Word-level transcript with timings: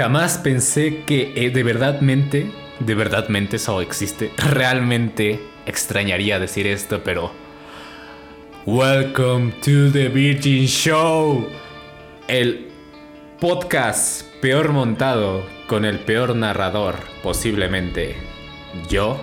Jamás 0.00 0.38
pensé 0.38 1.02
que 1.04 1.34
eh, 1.36 1.50
de 1.50 1.62
verdadmente, 1.62 2.50
de 2.78 2.94
verdadmente 2.94 3.56
eso 3.56 3.82
existe. 3.82 4.32
Realmente 4.38 5.38
extrañaría 5.66 6.38
decir 6.38 6.66
esto, 6.66 7.02
pero... 7.04 7.30
Welcome 8.64 9.52
to 9.60 9.92
the 9.92 10.08
Virgin 10.08 10.64
Show. 10.64 11.46
El 12.28 12.68
podcast 13.40 14.22
peor 14.40 14.72
montado 14.72 15.44
con 15.66 15.84
el 15.84 15.98
peor 15.98 16.34
narrador, 16.34 16.94
posiblemente 17.22 18.16
yo. 18.88 19.22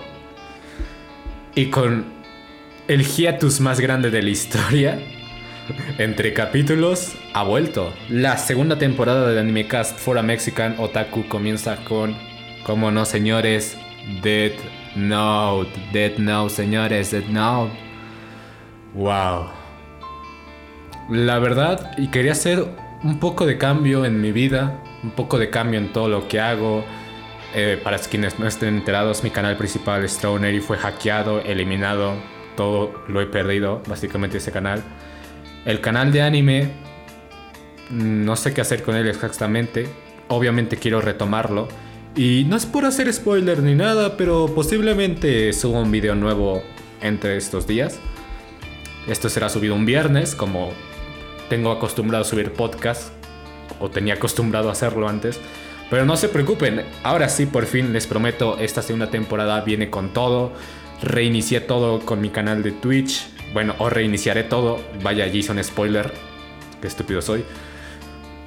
Y 1.55 1.71
con 1.71 2.05
el 2.87 3.03
hiatus 3.03 3.61
más 3.61 3.79
grande 3.79 4.11
de 4.11 4.21
la 4.21 4.29
historia 4.29 4.99
entre 5.97 6.33
capítulos, 6.33 7.15
ha 7.33 7.43
vuelto. 7.43 7.93
La 8.09 8.37
segunda 8.37 8.77
temporada 8.77 9.29
de 9.29 9.39
Anime 9.39 9.67
Cast 9.67 9.99
for 9.99 10.17
a 10.17 10.23
Mexican 10.23 10.75
Otaku 10.77 11.27
comienza 11.27 11.77
con, 11.85 12.15
como 12.63 12.91
no 12.91 13.05
señores, 13.05 13.77
Dead 14.21 14.53
Note. 14.95 15.71
Dead 15.91 16.17
Note, 16.17 16.53
señores, 16.53 17.11
Dead 17.11 17.25
Note. 17.25 17.73
Wow. 18.93 19.49
La 21.09 21.39
verdad, 21.39 21.91
y 21.97 22.07
quería 22.09 22.33
hacer 22.33 22.65
un 23.03 23.19
poco 23.19 23.45
de 23.45 23.57
cambio 23.57 24.05
en 24.05 24.19
mi 24.19 24.31
vida, 24.31 24.81
un 25.03 25.11
poco 25.11 25.37
de 25.39 25.49
cambio 25.49 25.79
en 25.79 25.93
todo 25.93 26.09
lo 26.09 26.27
que 26.27 26.39
hago. 26.39 26.83
Eh, 27.55 27.79
para 27.81 27.97
quienes 27.97 28.39
no 28.39 28.45
estén 28.45 28.75
enterados, 28.75 29.23
mi 29.23 29.29
canal 29.29 29.55
principal, 29.55 30.05
y 30.05 30.59
fue 30.59 30.77
hackeado, 30.77 31.39
eliminado. 31.41 32.13
Todo 32.55 32.91
lo 33.07 33.21
he 33.21 33.25
perdido, 33.27 33.81
básicamente 33.87 34.37
ese 34.37 34.51
canal. 34.51 34.83
El 35.67 35.81
canal 35.81 36.13
de 36.13 36.21
anime, 36.21 36.69
no 37.89 38.37
sé 38.37 38.53
qué 38.53 38.61
hacer 38.61 38.83
con 38.83 38.95
él 38.95 39.05
exactamente. 39.05 39.85
Obviamente 40.29 40.77
quiero 40.77 41.01
retomarlo. 41.01 41.67
Y 42.15 42.45
no 42.45 42.55
es 42.55 42.65
por 42.65 42.85
hacer 42.85 43.11
spoiler 43.11 43.59
ni 43.59 43.75
nada, 43.75 44.15
pero 44.15 44.45
posiblemente 44.55 45.51
suba 45.51 45.81
un 45.81 45.91
video 45.91 46.15
nuevo 46.15 46.63
entre 47.01 47.35
estos 47.35 47.67
días. 47.67 47.99
Esto 49.09 49.27
será 49.27 49.49
subido 49.49 49.75
un 49.75 49.85
viernes, 49.85 50.35
como 50.35 50.69
tengo 51.49 51.73
acostumbrado 51.73 52.23
a 52.23 52.25
subir 52.25 52.53
podcast, 52.53 53.11
o 53.81 53.89
tenía 53.89 54.13
acostumbrado 54.13 54.69
a 54.69 54.71
hacerlo 54.71 55.09
antes. 55.09 55.37
Pero 55.89 56.05
no 56.05 56.15
se 56.15 56.29
preocupen, 56.29 56.85
ahora 57.03 57.27
sí 57.27 57.45
por 57.45 57.65
fin 57.65 57.91
les 57.91 58.07
prometo, 58.07 58.57
esta 58.57 58.81
segunda 58.81 59.09
temporada 59.09 59.59
viene 59.59 59.89
con 59.89 60.13
todo. 60.13 60.53
Reinicié 61.03 61.59
todo 61.59 61.99
con 61.99 62.21
mi 62.21 62.29
canal 62.29 62.63
de 62.63 62.71
Twitch, 62.71 63.27
bueno, 63.53 63.75
o 63.79 63.89
reiniciaré 63.89 64.43
todo. 64.43 64.79
Vaya, 65.01 65.25
allí 65.25 65.43
son 65.43 65.63
spoiler. 65.63 66.11
Qué 66.81 66.87
estúpido 66.87 67.21
soy. 67.21 67.43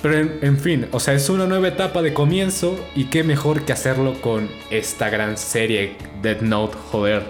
Pero 0.03 0.17
en, 0.17 0.59
fin, 0.59 0.87
o 0.93 1.01
sea, 1.01 1.13
es 1.13 1.29
una 1.29 1.47
nueva 1.47 1.69
etapa 1.69 2.01
de 2.01 2.15
comienzo 2.15 2.79
y 2.95 3.05
qué 3.05 3.23
mejor 3.23 3.67
que 3.67 3.75
hacerlo 3.75 4.15
con 4.23 4.49
esta 4.71 5.11
gran 5.11 5.37
serie 5.37 5.97
Dead 6.23 6.41
Note, 6.41 6.77
joder, 6.91 7.23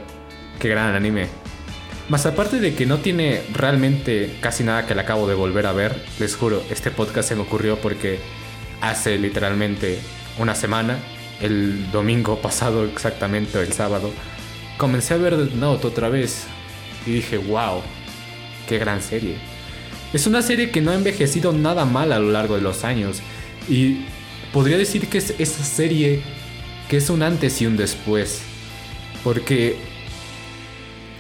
qué 0.60 0.68
gran 0.68 0.94
anime. 0.94 1.26
Más 2.08 2.26
aparte 2.26 2.60
de 2.60 2.74
que 2.74 2.86
no 2.86 2.98
tiene 2.98 3.42
realmente 3.52 4.36
casi 4.40 4.62
nada 4.62 4.86
que 4.86 4.94
le 4.94 5.00
acabo 5.00 5.26
de 5.26 5.34
volver 5.34 5.66
a 5.66 5.72
ver, 5.72 6.00
les 6.20 6.36
juro, 6.36 6.62
este 6.70 6.92
podcast 6.92 7.30
se 7.30 7.34
me 7.34 7.42
ocurrió 7.42 7.76
porque 7.76 8.20
hace 8.80 9.18
literalmente 9.18 9.98
una 10.38 10.54
semana, 10.54 10.98
el 11.40 11.90
domingo 11.90 12.40
pasado 12.40 12.84
exactamente, 12.84 13.60
el 13.60 13.72
sábado, 13.72 14.12
comencé 14.76 15.14
a 15.14 15.16
ver 15.16 15.36
Dead 15.36 15.54
Note 15.56 15.88
otra 15.88 16.08
vez 16.08 16.46
y 17.06 17.12
dije, 17.12 17.38
wow, 17.38 17.82
qué 18.68 18.78
gran 18.78 19.02
serie. 19.02 19.36
Es 20.12 20.26
una 20.26 20.42
serie 20.42 20.70
que 20.70 20.80
no 20.80 20.90
ha 20.90 20.94
envejecido 20.94 21.52
nada 21.52 21.84
mal 21.84 22.12
a 22.12 22.18
lo 22.18 22.30
largo 22.32 22.56
de 22.56 22.62
los 22.62 22.84
años. 22.84 23.20
Y 23.68 24.06
podría 24.52 24.76
decir 24.76 25.08
que 25.08 25.18
es 25.18 25.34
esa 25.38 25.64
serie 25.64 26.22
que 26.88 26.96
es 26.96 27.10
un 27.10 27.22
antes 27.22 27.60
y 27.62 27.66
un 27.66 27.76
después. 27.76 28.42
Porque, 29.22 29.76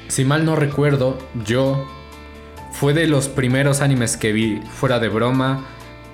si 0.08 0.24
mal 0.24 0.44
no 0.44 0.56
recuerdo, 0.56 1.18
yo 1.46 1.88
fue 2.72 2.92
de 2.94 3.06
los 3.06 3.28
primeros 3.28 3.80
animes 3.80 4.16
que 4.16 4.32
vi, 4.32 4.60
fuera 4.74 4.98
de 4.98 5.08
broma. 5.08 5.66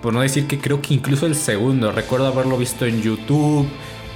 Por 0.02 0.12
no 0.12 0.20
decir 0.20 0.46
que 0.46 0.58
creo 0.58 0.82
que 0.82 0.92
incluso 0.92 1.26
el 1.26 1.34
segundo. 1.34 1.92
Recuerdo 1.92 2.26
haberlo 2.26 2.58
visto 2.58 2.84
en 2.84 3.00
YouTube. 3.00 3.66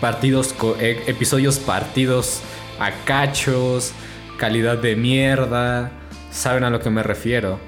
Partidos, 0.03 0.55
eh, 0.79 1.03
episodios 1.07 1.59
partidos 1.59 2.41
a 2.79 2.91
cachos 3.05 3.93
calidad 4.41 4.79
de 4.79 4.97
mierda. 4.97 5.93
Saben 6.31 6.65
a 6.65 6.71
lo 6.71 6.81
que 6.81 6.89
me 6.89 7.03
refiero. 7.03 7.61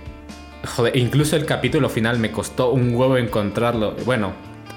Incluso 0.94 1.36
el 1.36 1.44
capítulo 1.44 1.90
final 1.90 2.18
me 2.18 2.32
costó 2.32 2.70
un 2.70 2.94
huevo 2.94 3.18
encontrarlo. 3.18 3.94
Bueno, 4.06 4.32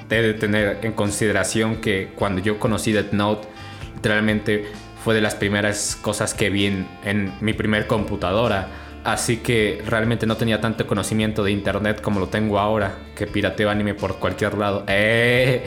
de 0.09 0.33
tener 0.33 0.79
en 0.83 0.91
consideración 0.91 1.77
que 1.77 2.11
cuando 2.13 2.41
yo 2.41 2.59
conocí 2.59 2.91
Death 2.91 3.13
Note, 3.13 3.47
literalmente 3.95 4.65
fue 5.05 5.15
de 5.15 5.21
las 5.21 5.35
primeras 5.35 5.95
cosas 5.95 6.33
que 6.33 6.49
vi 6.49 6.65
en, 7.05 7.33
mi 7.39 7.53
primer 7.53 7.87
computadora. 7.87 8.67
Así 9.05 9.37
que 9.37 9.81
realmente 9.87 10.25
no 10.25 10.35
tenía 10.35 10.59
tanto 10.59 10.85
conocimiento 10.87 11.45
de 11.45 11.51
internet 11.51 12.01
como 12.01 12.19
lo 12.19 12.27
tengo 12.27 12.59
ahora, 12.59 12.97
que 13.15 13.25
pirateo 13.25 13.69
anime 13.69 13.93
por 13.93 14.17
cualquier 14.17 14.57
lado. 14.57 14.83
Eh, 14.87 15.63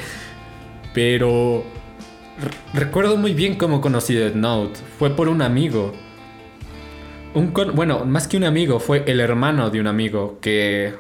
pero 0.93 1.65
recuerdo 2.75 3.17
muy 3.17 3.33
bien 3.33 3.55
cómo 3.55 3.81
conocí 3.81 4.13
Death 4.13 4.35
Note. 4.35 4.81
Fue 4.99 5.09
por 5.09 5.29
un 5.29 5.41
amigo 5.41 5.95
bueno, 7.35 8.05
más 8.05 8.29
que 8.29 8.37
un 8.37 8.45
amigo, 8.45 8.81
fue 8.81 9.05
el 9.07 9.21
hermano 9.21 9.71
de 9.71 9.81
un 9.81 9.87
amigo 9.87 10.39
que 10.41 10.95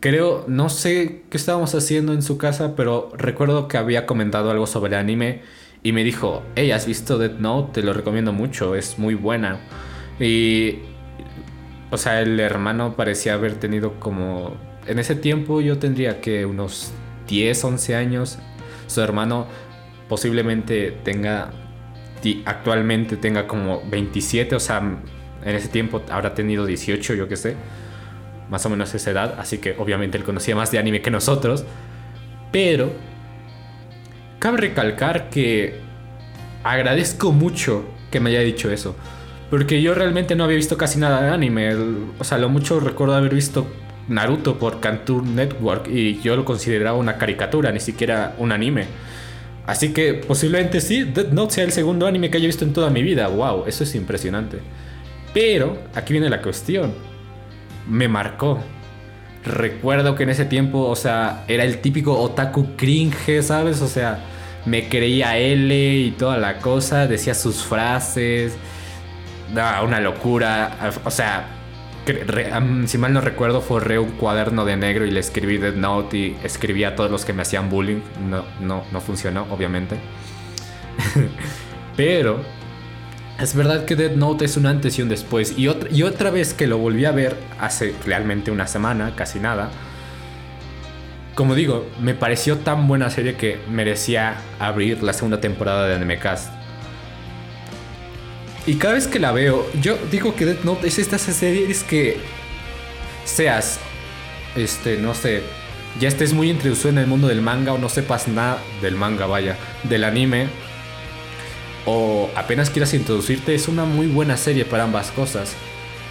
creo, 0.00 0.44
no 0.48 0.68
sé 0.68 1.22
qué 1.30 1.36
estábamos 1.36 1.74
haciendo 1.74 2.12
en 2.12 2.22
su 2.22 2.38
casa, 2.38 2.74
pero 2.74 3.10
recuerdo 3.16 3.68
que 3.68 3.76
había 3.76 4.06
comentado 4.06 4.50
algo 4.50 4.66
sobre 4.66 4.96
anime 4.96 5.42
y 5.82 5.92
me 5.92 6.04
dijo, 6.04 6.42
hey, 6.56 6.72
¿has 6.72 6.86
visto 6.86 7.18
Death 7.18 7.38
Note? 7.38 7.80
Te 7.80 7.86
lo 7.86 7.92
recomiendo 7.92 8.32
mucho, 8.32 8.74
es 8.74 8.98
muy 8.98 9.14
buena. 9.14 9.60
Y, 10.18 10.80
o 11.90 11.96
sea, 11.96 12.20
el 12.20 12.38
hermano 12.40 12.96
parecía 12.96 13.34
haber 13.34 13.54
tenido 13.54 14.00
como, 14.00 14.56
en 14.86 14.98
ese 14.98 15.14
tiempo 15.14 15.60
yo 15.60 15.78
tendría 15.78 16.20
que 16.20 16.44
unos 16.44 16.92
10, 17.28 17.64
11 17.64 17.94
años. 17.94 18.38
Su 18.86 19.00
hermano 19.00 19.46
posiblemente 20.08 20.90
tenga, 21.04 21.50
actualmente 22.44 23.16
tenga 23.16 23.46
como 23.46 23.82
27, 23.88 24.56
o 24.56 24.60
sea, 24.60 24.82
en 25.44 25.56
ese 25.56 25.68
tiempo 25.68 26.02
habrá 26.10 26.34
tenido 26.34 26.66
18, 26.66 27.14
yo 27.14 27.28
qué 27.28 27.36
sé. 27.36 27.56
Más 28.48 28.66
o 28.66 28.70
menos 28.70 28.94
esa 28.94 29.10
edad. 29.10 29.34
Así 29.38 29.58
que 29.58 29.74
obviamente 29.78 30.18
él 30.18 30.24
conocía 30.24 30.56
más 30.56 30.70
de 30.70 30.78
anime 30.78 31.02
que 31.02 31.10
nosotros. 31.10 31.64
Pero... 32.52 32.92
Cabe 34.38 34.56
recalcar 34.56 35.28
que 35.28 35.80
agradezco 36.64 37.30
mucho 37.30 37.84
que 38.10 38.20
me 38.20 38.30
haya 38.30 38.40
dicho 38.40 38.70
eso. 38.70 38.96
Porque 39.50 39.82
yo 39.82 39.94
realmente 39.94 40.34
no 40.34 40.44
había 40.44 40.56
visto 40.56 40.78
casi 40.78 40.98
nada 40.98 41.22
de 41.22 41.28
anime. 41.28 41.74
O 42.18 42.24
sea, 42.24 42.38
lo 42.38 42.48
mucho 42.48 42.80
recuerdo 42.80 43.14
haber 43.14 43.34
visto 43.34 43.66
Naruto 44.08 44.58
por 44.58 44.80
Cartoon 44.80 45.36
Network 45.36 45.88
y 45.88 46.20
yo 46.20 46.36
lo 46.36 46.44
consideraba 46.44 46.96
una 46.96 47.18
caricatura, 47.18 47.70
ni 47.70 47.80
siquiera 47.80 48.34
un 48.38 48.52
anime. 48.52 48.86
Así 49.66 49.92
que 49.92 50.14
posiblemente 50.14 50.80
sí, 50.80 51.04
Death 51.04 51.30
Note 51.30 51.54
sea 51.54 51.64
el 51.64 51.72
segundo 51.72 52.06
anime 52.06 52.30
que 52.30 52.38
haya 52.38 52.46
visto 52.46 52.64
en 52.64 52.72
toda 52.72 52.90
mi 52.90 53.02
vida. 53.02 53.28
¡Wow! 53.28 53.64
Eso 53.66 53.84
es 53.84 53.94
impresionante. 53.94 54.58
Pero 55.32 55.78
aquí 55.94 56.12
viene 56.12 56.28
la 56.28 56.42
cuestión. 56.42 56.92
Me 57.88 58.08
marcó. 58.08 58.60
Recuerdo 59.44 60.14
que 60.16 60.24
en 60.24 60.30
ese 60.30 60.44
tiempo, 60.44 60.80
o 60.80 60.96
sea, 60.96 61.44
era 61.48 61.64
el 61.64 61.80
típico 61.80 62.18
otaku 62.18 62.76
cringe, 62.76 63.42
¿sabes? 63.42 63.80
O 63.80 63.88
sea, 63.88 64.18
me 64.66 64.88
creía 64.88 65.38
L 65.38 65.74
y 65.74 66.10
toda 66.12 66.36
la 66.36 66.58
cosa, 66.58 67.06
decía 67.06 67.34
sus 67.34 67.62
frases. 67.62 68.56
una 69.50 70.00
locura. 70.00 70.92
O 71.04 71.10
sea, 71.10 71.48
si 72.86 72.98
mal 72.98 73.12
no 73.12 73.20
recuerdo, 73.20 73.60
forré 73.60 73.98
un 73.98 74.10
cuaderno 74.12 74.64
de 74.64 74.76
negro 74.76 75.06
y 75.06 75.10
le 75.10 75.20
escribí 75.20 75.58
Dead 75.58 75.74
Note 75.74 76.16
y 76.16 76.36
escribí 76.42 76.84
a 76.84 76.94
todos 76.96 77.10
los 77.10 77.24
que 77.24 77.32
me 77.32 77.42
hacían 77.42 77.70
bullying. 77.70 78.00
No, 78.28 78.44
no, 78.60 78.84
no 78.92 79.00
funcionó, 79.00 79.46
obviamente. 79.50 79.96
Pero 81.96 82.40
es 83.42 83.54
verdad 83.54 83.84
que 83.84 83.96
Dead 83.96 84.12
Note 84.12 84.44
es 84.44 84.56
un 84.56 84.66
antes 84.66 84.98
y 84.98 85.02
un 85.02 85.08
después. 85.08 85.54
Y 85.56 85.68
otra, 85.68 85.90
y 85.90 86.02
otra 86.02 86.30
vez 86.30 86.52
que 86.52 86.66
lo 86.66 86.78
volví 86.78 87.04
a 87.04 87.12
ver 87.12 87.36
hace 87.58 87.94
realmente 88.04 88.50
una 88.50 88.66
semana, 88.66 89.14
casi 89.16 89.38
nada. 89.38 89.70
Como 91.34 91.54
digo, 91.54 91.86
me 92.00 92.14
pareció 92.14 92.58
tan 92.58 92.86
buena 92.86 93.08
serie 93.08 93.36
que 93.36 93.58
merecía 93.70 94.36
abrir 94.58 95.02
la 95.02 95.12
segunda 95.12 95.40
temporada 95.40 95.86
de 95.86 95.94
Animecast. 95.94 96.52
Y 98.66 98.74
cada 98.74 98.94
vez 98.94 99.06
que 99.06 99.18
la 99.18 99.32
veo, 99.32 99.66
yo 99.80 99.96
digo 100.10 100.34
que 100.34 100.44
Dead 100.44 100.62
Note 100.64 100.86
es 100.88 100.98
esta 100.98 101.16
serie 101.16 101.70
es 101.70 101.82
que 101.82 102.18
seas, 103.24 103.80
este, 104.54 104.98
no 104.98 105.14
sé, 105.14 105.42
ya 105.98 106.08
estés 106.08 106.34
muy 106.34 106.50
introducido 106.50 106.90
en 106.90 106.98
el 106.98 107.06
mundo 107.06 107.26
del 107.26 107.40
manga 107.40 107.72
o 107.72 107.78
no 107.78 107.88
sepas 107.88 108.28
nada 108.28 108.58
del 108.82 108.96
manga, 108.96 109.26
vaya, 109.26 109.56
del 109.84 110.04
anime 110.04 110.48
o 111.86 112.30
apenas 112.36 112.70
quieras 112.70 112.94
introducirte, 112.94 113.54
es 113.54 113.68
una 113.68 113.84
muy 113.84 114.06
buena 114.06 114.36
serie 114.36 114.64
para 114.64 114.84
ambas 114.84 115.10
cosas. 115.10 115.54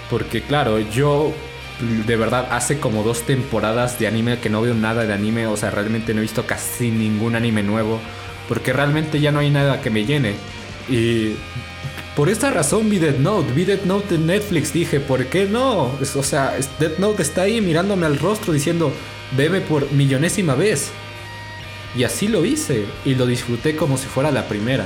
Porque 0.10 0.42
claro, 0.42 0.80
yo 0.80 1.32
de 2.06 2.16
verdad 2.16 2.48
hace 2.52 2.80
como 2.80 3.04
dos 3.04 3.22
temporadas 3.22 4.00
de 4.00 4.08
anime 4.08 4.40
que 4.40 4.50
no 4.50 4.62
veo 4.62 4.74
nada 4.74 5.06
de 5.06 5.14
anime, 5.14 5.48
o 5.48 5.56
sea, 5.56 5.72
realmente 5.72 6.14
no 6.14 6.20
he 6.20 6.24
visto 6.24 6.46
casi 6.46 6.92
ningún 6.92 7.36
anime 7.36 7.64
nuevo, 7.64 8.00
porque 8.48 8.74
realmente 8.74 9.20
ya 9.20 9.32
no 9.32 9.40
hay 9.40 9.50
nada 9.50 9.82
que 9.82 9.90
me 9.90 10.06
llene. 10.06 10.34
Y 10.90 11.34
por 12.16 12.30
esta 12.30 12.50
razón 12.50 12.90
vi 12.90 13.00
Dead 13.00 13.18
Note, 13.18 13.54
vi 13.54 13.64
Dead 13.64 13.84
Note 13.86 14.16
en 14.16 14.28
Netflix, 14.28 14.74
dije, 14.74 15.00
¿por 15.00 15.26
qué 15.28 15.46
no? 15.46 15.92
O 16.16 16.24
sea, 16.24 16.58
Dead 16.80 16.98
Note 16.98 17.22
está 17.22 17.44
ahí 17.44 17.62
mirándome 17.62 18.06
al 18.06 18.18
rostro 18.18 18.52
diciendo, 18.52 18.92
bebe 19.38 19.62
por 19.62 19.92
millonésima 19.92 20.56
vez. 20.56 20.92
Y 21.96 22.04
así 22.04 22.28
lo 22.28 22.46
hice, 22.46 22.86
y 23.06 23.16
lo 23.16 23.26
disfruté 23.26 23.76
como 23.76 23.98
si 23.98 24.08
fuera 24.08 24.32
la 24.32 24.48
primera. 24.48 24.86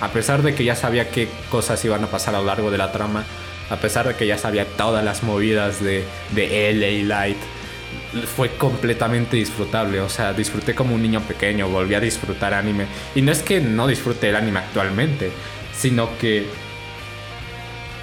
A 0.00 0.08
pesar 0.08 0.42
de 0.42 0.54
que 0.54 0.64
ya 0.64 0.74
sabía 0.74 1.10
qué 1.10 1.28
cosas 1.50 1.82
iban 1.84 2.04
a 2.04 2.08
pasar 2.08 2.34
a 2.34 2.38
lo 2.38 2.44
largo 2.44 2.70
de 2.70 2.78
la 2.78 2.92
trama, 2.92 3.24
a 3.70 3.76
pesar 3.76 4.06
de 4.06 4.14
que 4.14 4.26
ya 4.26 4.38
sabía 4.38 4.64
todas 4.64 5.04
las 5.04 5.22
movidas 5.22 5.82
de, 5.82 6.04
LA 6.34 7.06
Light, 7.06 7.38
fue 8.36 8.50
completamente 8.56 9.36
disfrutable. 9.36 10.00
O 10.00 10.08
sea, 10.08 10.32
disfruté 10.32 10.74
como 10.74 10.94
un 10.94 11.02
niño 11.02 11.20
pequeño, 11.22 11.68
volví 11.68 11.94
a 11.94 12.00
disfrutar 12.00 12.54
anime. 12.54 12.86
Y 13.14 13.22
no 13.22 13.32
es 13.32 13.42
que 13.42 13.60
no 13.60 13.86
disfrute 13.86 14.28
el 14.28 14.36
anime 14.36 14.60
actualmente, 14.60 15.30
sino 15.76 16.16
que. 16.18 16.46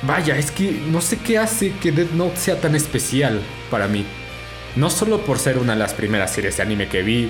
Vaya, 0.01 0.37
es 0.37 0.51
que 0.51 0.81
no 0.87 0.99
sé 0.99 1.19
qué 1.19 1.37
hace 1.37 1.71
que 1.81 1.93
Dead 1.93 2.09
Note 2.13 2.35
sea 2.35 2.59
tan 2.59 2.75
especial 2.75 3.39
para 3.69 3.87
mí. 3.87 4.05
No 4.75 4.89
solo 4.89 5.21
por 5.21 5.39
ser 5.39 5.59
una 5.59 5.73
de 5.73 5.79
las 5.79 5.93
primeras 5.93 6.33
series 6.33 6.57
de 6.57 6.63
anime 6.63 6.87
que 6.89 7.03
vi, 7.03 7.29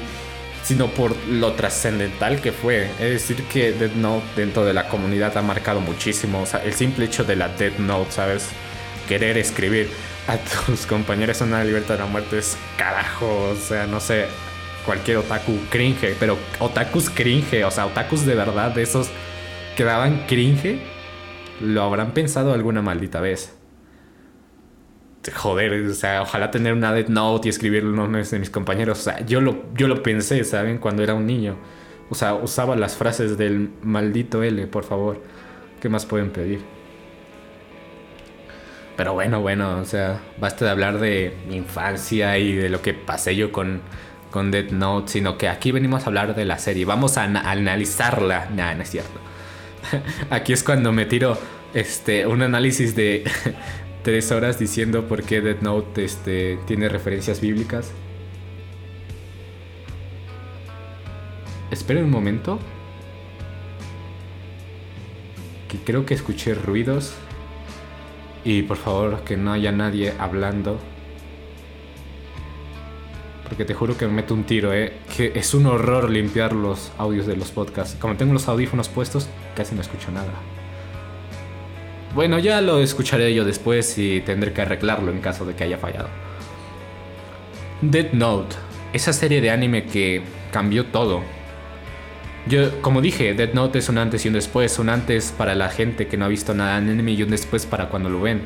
sino 0.64 0.88
por 0.88 1.16
lo 1.28 1.54
trascendental 1.54 2.42
que 2.42 2.52
fue. 2.52 2.86
Es 3.00 3.28
decir, 3.28 3.44
que 3.44 3.74
Dead 3.74 3.92
Note 3.92 4.26
dentro 4.36 4.66
de 4.66 4.74
la 4.74 4.88
comunidad 4.88 5.38
ha 5.38 5.42
marcado 5.42 5.82
muchísimo. 5.82 6.42
O 6.42 6.46
sea, 6.46 6.64
el 6.64 6.74
simple 6.74 7.06
hecho 7.06 7.24
de 7.24 7.36
la 7.36 7.50
Dead 7.50 7.78
Note, 7.80 8.12
¿sabes? 8.12 8.50
Querer 9.08 9.38
escribir 9.38 9.90
a 10.28 10.38
tus 10.66 10.86
compañeros 10.86 11.42
una 11.42 11.64
libertad 11.64 11.96
de 11.96 12.02
la 12.02 12.08
muerte 12.08 12.40
es 12.40 12.58
carajo. 12.78 13.52
O 13.52 13.56
sea, 13.56 13.88
no 13.88 14.00
sé, 14.00 14.26
cualquier 14.86 15.18
otaku 15.18 15.58
cringe, 15.70 16.16
pero 16.20 16.38
otakus 16.60 17.10
cringe, 17.10 17.64
o 17.64 17.72
sea, 17.72 17.86
otakus 17.86 18.26
de 18.26 18.36
verdad, 18.36 18.72
de 18.72 18.84
esos 18.84 19.10
que 19.76 19.84
daban 19.84 20.26
cringe, 20.28 20.80
lo 21.60 21.84
habrán 21.84 22.12
pensado 22.12 22.54
alguna 22.54 22.82
maldita 22.82 23.20
vez 23.20 23.54
joder, 25.32 25.86
o 25.86 25.94
sea, 25.94 26.22
ojalá 26.22 26.52
tener 26.52 26.74
una 26.74 26.94
Dead 26.94 27.08
Note 27.08 27.48
y 27.48 27.50
escribir 27.50 27.84
los 27.84 27.96
nombres 27.96 28.32
de 28.32 28.40
mis 28.40 28.50
compañeros. 28.50 29.00
O 29.00 29.04
sea, 29.04 29.26
yo 29.26 29.42
lo, 29.42 29.64
yo 29.74 29.88
lo 29.88 30.04
pensé, 30.04 30.44
¿saben? 30.44 30.78
Cuando 30.78 31.04
era 31.04 31.14
un 31.14 31.26
niño. 31.26 31.56
O 32.10 32.16
sea, 32.16 32.34
usaba 32.36 32.76
las 32.76 32.96
frases 32.96 33.38
del 33.38 33.70
maldito 33.82 34.44
L, 34.44 34.68
por 34.68 34.84
favor. 34.84 35.22
¿Qué 35.82 35.90
más 35.90 36.06
pueden 36.06 36.32
pedir? 36.32 36.62
Pero 38.96 39.14
bueno, 39.14 39.42
bueno, 39.42 39.80
o 39.80 39.86
sea, 39.86 40.20
basta 40.38 40.66
de 40.66 40.72
hablar 40.72 41.00
de 41.00 41.36
mi 41.48 41.56
infancia 41.56 42.38
y 42.38 42.54
de 42.54 42.70
lo 42.70 42.82
que 42.82 42.94
pasé 42.94 43.36
yo 43.36 43.52
con, 43.52 43.82
con 44.30 44.52
Dead 44.52 44.70
Note, 44.72 45.12
sino 45.12 45.38
que 45.38 45.50
aquí 45.50 45.72
venimos 45.72 46.04
a 46.04 46.06
hablar 46.08 46.36
de 46.36 46.46
la 46.46 46.60
serie. 46.60 46.86
Vamos 46.86 47.18
a, 47.18 47.24
analizarla. 47.24 48.50
Nah, 48.54 48.76
no 48.76 48.84
es 48.84 48.90
cierto. 48.92 49.20
aquí 50.30 50.54
es 50.54 50.64
cuando 50.64 50.92
me 50.92 51.06
tiro 51.06 51.38
este, 51.74 52.28
un 52.28 52.44
análisis 52.44 52.96
de, 52.96 53.24
tres 54.04 54.32
horas 54.32 54.60
diciendo 54.60 55.08
por 55.08 55.24
qué 55.24 55.42
Dead 55.42 55.62
Note 55.62 56.04
este, 56.04 56.60
tiene 56.68 56.90
referencias 56.90 57.42
bíblicas. 57.42 57.92
Esperen 61.72 62.04
un 62.04 62.12
momento. 62.12 62.60
Que 65.68 65.80
creo 65.80 66.06
que 66.06 66.14
escuché 66.14 66.54
ruidos. 66.54 67.16
Y 68.44 68.64
por 68.64 68.78
favor 68.78 69.22
que 69.24 69.38
no 69.38 69.54
haya 69.54 69.72
nadie 69.72 70.14
hablando. 70.20 70.78
Porque 73.46 73.66
te 73.66 73.74
juro 73.74 73.98
que 73.98 74.06
me 74.06 74.14
meto 74.14 74.34
un 74.34 74.44
tiro, 74.44 74.74
eh. 74.74 74.94
Que 75.16 75.32
es 75.36 75.54
un 75.54 75.66
horror 75.66 76.10
limpiar 76.10 76.54
los 76.54 76.92
audios 76.98 77.26
de 77.26 77.38
los 77.38 77.52
podcasts. 77.52 77.98
Como 78.00 78.16
tengo 78.18 78.34
los 78.34 78.48
audífonos 78.48 78.90
puestos, 78.90 79.30
casi 79.56 79.74
no 79.76 79.82
escucho 79.82 80.12
nada. 80.12 80.34
Bueno, 82.14 82.38
ya 82.38 82.62
lo 82.62 82.80
escucharé 82.80 83.34
yo 83.34 83.44
después 83.44 83.98
y 83.98 84.22
tendré 84.22 84.54
que 84.54 84.62
arreglarlo 84.62 85.12
en 85.12 85.20
caso 85.20 85.46
de 85.46 85.56
que 85.56 85.64
haya 85.64 85.80
fallado. 85.80 86.10
Dead 87.82 88.14
Note, 88.14 88.56
esa 88.94 89.14
serie 89.14 89.42
de 89.42 89.50
anime 89.50 89.86
que 89.86 90.22
cambió 90.52 90.86
todo. 90.86 91.22
Yo, 92.46 92.82
como 92.82 93.02
dije, 93.02 93.34
Dead 93.34 93.54
Note 93.54 93.80
es 93.80 93.90
un 93.90 93.98
antes 93.98 94.26
y 94.26 94.28
un 94.28 94.36
después, 94.36 94.78
un 94.78 94.90
antes 94.90 95.34
para 95.36 95.56
la 95.56 95.70
gente 95.70 96.08
que 96.08 96.16
no 96.16 96.26
ha 96.26 96.28
visto 96.28 96.54
nada 96.54 96.78
en 96.78 96.90
anime 96.90 97.14
y 97.14 97.24
un 97.24 97.32
después 97.32 97.66
para 97.66 97.90
cuando 97.90 98.10
lo 98.10 98.22
ven. 98.22 98.42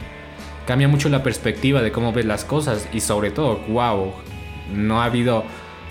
Cambia 0.66 0.88
mucho 0.88 1.10
la 1.10 1.22
perspectiva 1.22 1.82
de 1.82 1.92
cómo 1.92 2.14
ves 2.14 2.26
las 2.26 2.46
cosas 2.46 2.88
y 2.94 3.02
sobre 3.02 3.32
todo, 3.32 3.60
wow, 3.68 4.14
no 4.74 5.02
ha 5.02 5.06
habido 5.06 5.44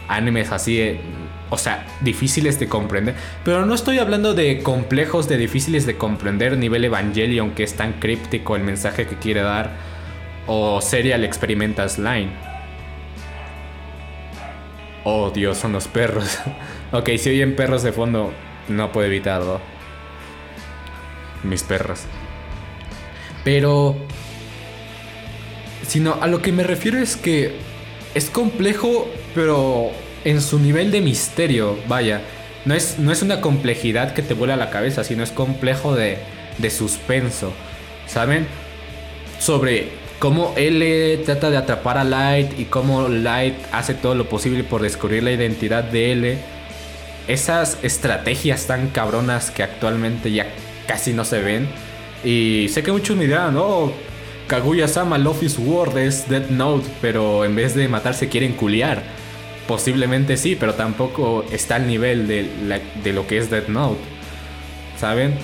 animes 0.08 0.50
así 0.50 0.98
o 1.50 1.58
sea, 1.58 1.86
difíciles 2.00 2.58
de 2.58 2.68
comprender. 2.68 3.14
Pero 3.44 3.66
no 3.66 3.74
estoy 3.74 3.98
hablando 3.98 4.34
de 4.34 4.62
complejos, 4.62 5.28
de 5.28 5.36
difíciles 5.36 5.86
de 5.86 5.96
comprender, 5.96 6.56
nivel 6.56 6.84
Evangelion, 6.84 7.52
que 7.52 7.62
es 7.62 7.74
tan 7.74 7.94
críptico 7.94 8.56
el 8.56 8.62
mensaje 8.62 9.06
que 9.06 9.16
quiere 9.16 9.42
dar, 9.42 9.70
o 10.46 10.80
Serial 10.80 11.24
Experimentas 11.24 11.98
Line. 11.98 12.30
Oh 15.04 15.30
Dios, 15.30 15.58
son 15.58 15.72
los 15.72 15.86
perros. 15.86 16.38
ok, 16.92 17.10
si 17.16 17.30
oyen 17.30 17.54
perros 17.54 17.82
de 17.82 17.92
fondo, 17.92 18.32
no 18.68 18.90
puedo 18.90 19.06
evitarlo. 19.06 19.60
Mis 21.44 21.62
perros. 21.62 22.02
Pero... 23.44 23.96
Sino 25.86 26.18
a 26.20 26.26
lo 26.26 26.42
que 26.42 26.50
me 26.50 26.64
refiero 26.64 26.98
es 26.98 27.16
que 27.16 27.54
es 28.14 28.28
complejo, 28.28 29.06
pero 29.36 29.92
en 30.26 30.42
su 30.42 30.58
nivel 30.58 30.90
de 30.90 31.00
misterio, 31.00 31.78
vaya. 31.86 32.20
No 32.64 32.74
es, 32.74 32.98
no 32.98 33.12
es 33.12 33.22
una 33.22 33.40
complejidad 33.40 34.12
que 34.12 34.22
te 34.22 34.34
vuela 34.34 34.56
la 34.56 34.70
cabeza, 34.70 35.04
sino 35.04 35.22
es 35.22 35.30
complejo 35.30 35.94
de, 35.94 36.18
de 36.58 36.70
suspenso. 36.70 37.52
¿Saben? 38.08 38.48
Sobre 39.38 39.90
cómo 40.18 40.52
L 40.56 41.18
trata 41.18 41.48
de 41.50 41.56
atrapar 41.56 41.96
a 41.96 42.02
Light 42.02 42.58
y 42.58 42.64
cómo 42.64 43.08
Light 43.08 43.54
hace 43.70 43.94
todo 43.94 44.16
lo 44.16 44.28
posible 44.28 44.64
por 44.64 44.82
descubrir 44.82 45.22
la 45.22 45.30
identidad 45.30 45.84
de 45.84 46.12
L. 46.12 46.38
Esas 47.28 47.78
estrategias 47.84 48.66
tan 48.66 48.88
cabronas 48.88 49.52
que 49.52 49.62
actualmente 49.62 50.32
ya 50.32 50.48
casi 50.88 51.12
no 51.12 51.24
se 51.24 51.40
ven. 51.40 51.68
Y 52.24 52.68
sé 52.70 52.82
que 52.82 52.90
muchos 52.90 53.16
me 53.16 53.26
dirán, 53.26 53.56
oh, 53.56 53.92
Kaguya-sama 54.48 55.18
Love 55.18 55.44
is 55.44 55.56
War 55.56 55.96
es 55.96 56.28
Dead 56.28 56.50
Note, 56.50 56.88
pero 57.00 57.44
en 57.44 57.54
vez 57.54 57.76
de 57.76 57.86
matarse 57.86 58.28
quieren 58.28 58.54
culiar. 58.54 59.04
Posiblemente 59.66 60.36
sí, 60.36 60.56
pero 60.58 60.74
tampoco 60.74 61.44
está 61.50 61.76
al 61.76 61.88
nivel 61.88 62.28
de, 62.28 63.12
lo 63.12 63.26
que 63.26 63.38
es 63.38 63.50
Dead 63.50 63.66
Note. 63.68 64.00
¿Saben? 64.98 65.34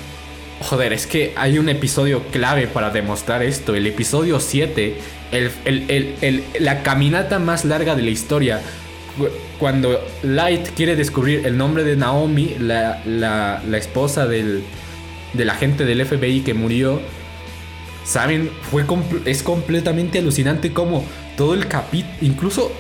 Joder, 0.61 0.93
es 0.93 1.09
que 1.09 1.33
hay 1.37 1.59
un 1.59 1.69
episodio 1.69 2.23
clave 2.31 2.69
para 2.69 2.91
demostrar 2.91 3.43
esto. 3.43 3.75
El 3.75 3.87
episodio 3.87 4.39
7, 4.39 4.97
la 6.61 6.83
caminata 6.83 7.41
más 7.41 7.65
larga 7.65 7.97
de 7.97 8.03
la 8.03 8.11
historia. 8.11 8.61
Cuando 9.59 10.01
Light 10.23 10.69
quiere 10.77 10.95
descubrir 10.95 11.45
el 11.45 11.59
nombre 11.59 11.83
de 11.83 11.97
Naomi, 11.97 12.55
la, 12.61 13.61
esposa 13.75 14.27
del, 14.27 14.63
del 15.33 15.51
agente 15.51 15.85
del 15.85 16.07
FBI 16.07 16.43
que 16.43 16.55
murió. 16.55 17.01
¿Saben? 18.05 18.51
Fue 18.71 18.85
es 19.27 19.43
completamente 19.43 20.21
alucinante 20.21 20.73
como 20.73 21.05
todo 21.37 21.55
el 21.55 21.67
capítulo, 21.67 22.15
incluso 22.21 22.73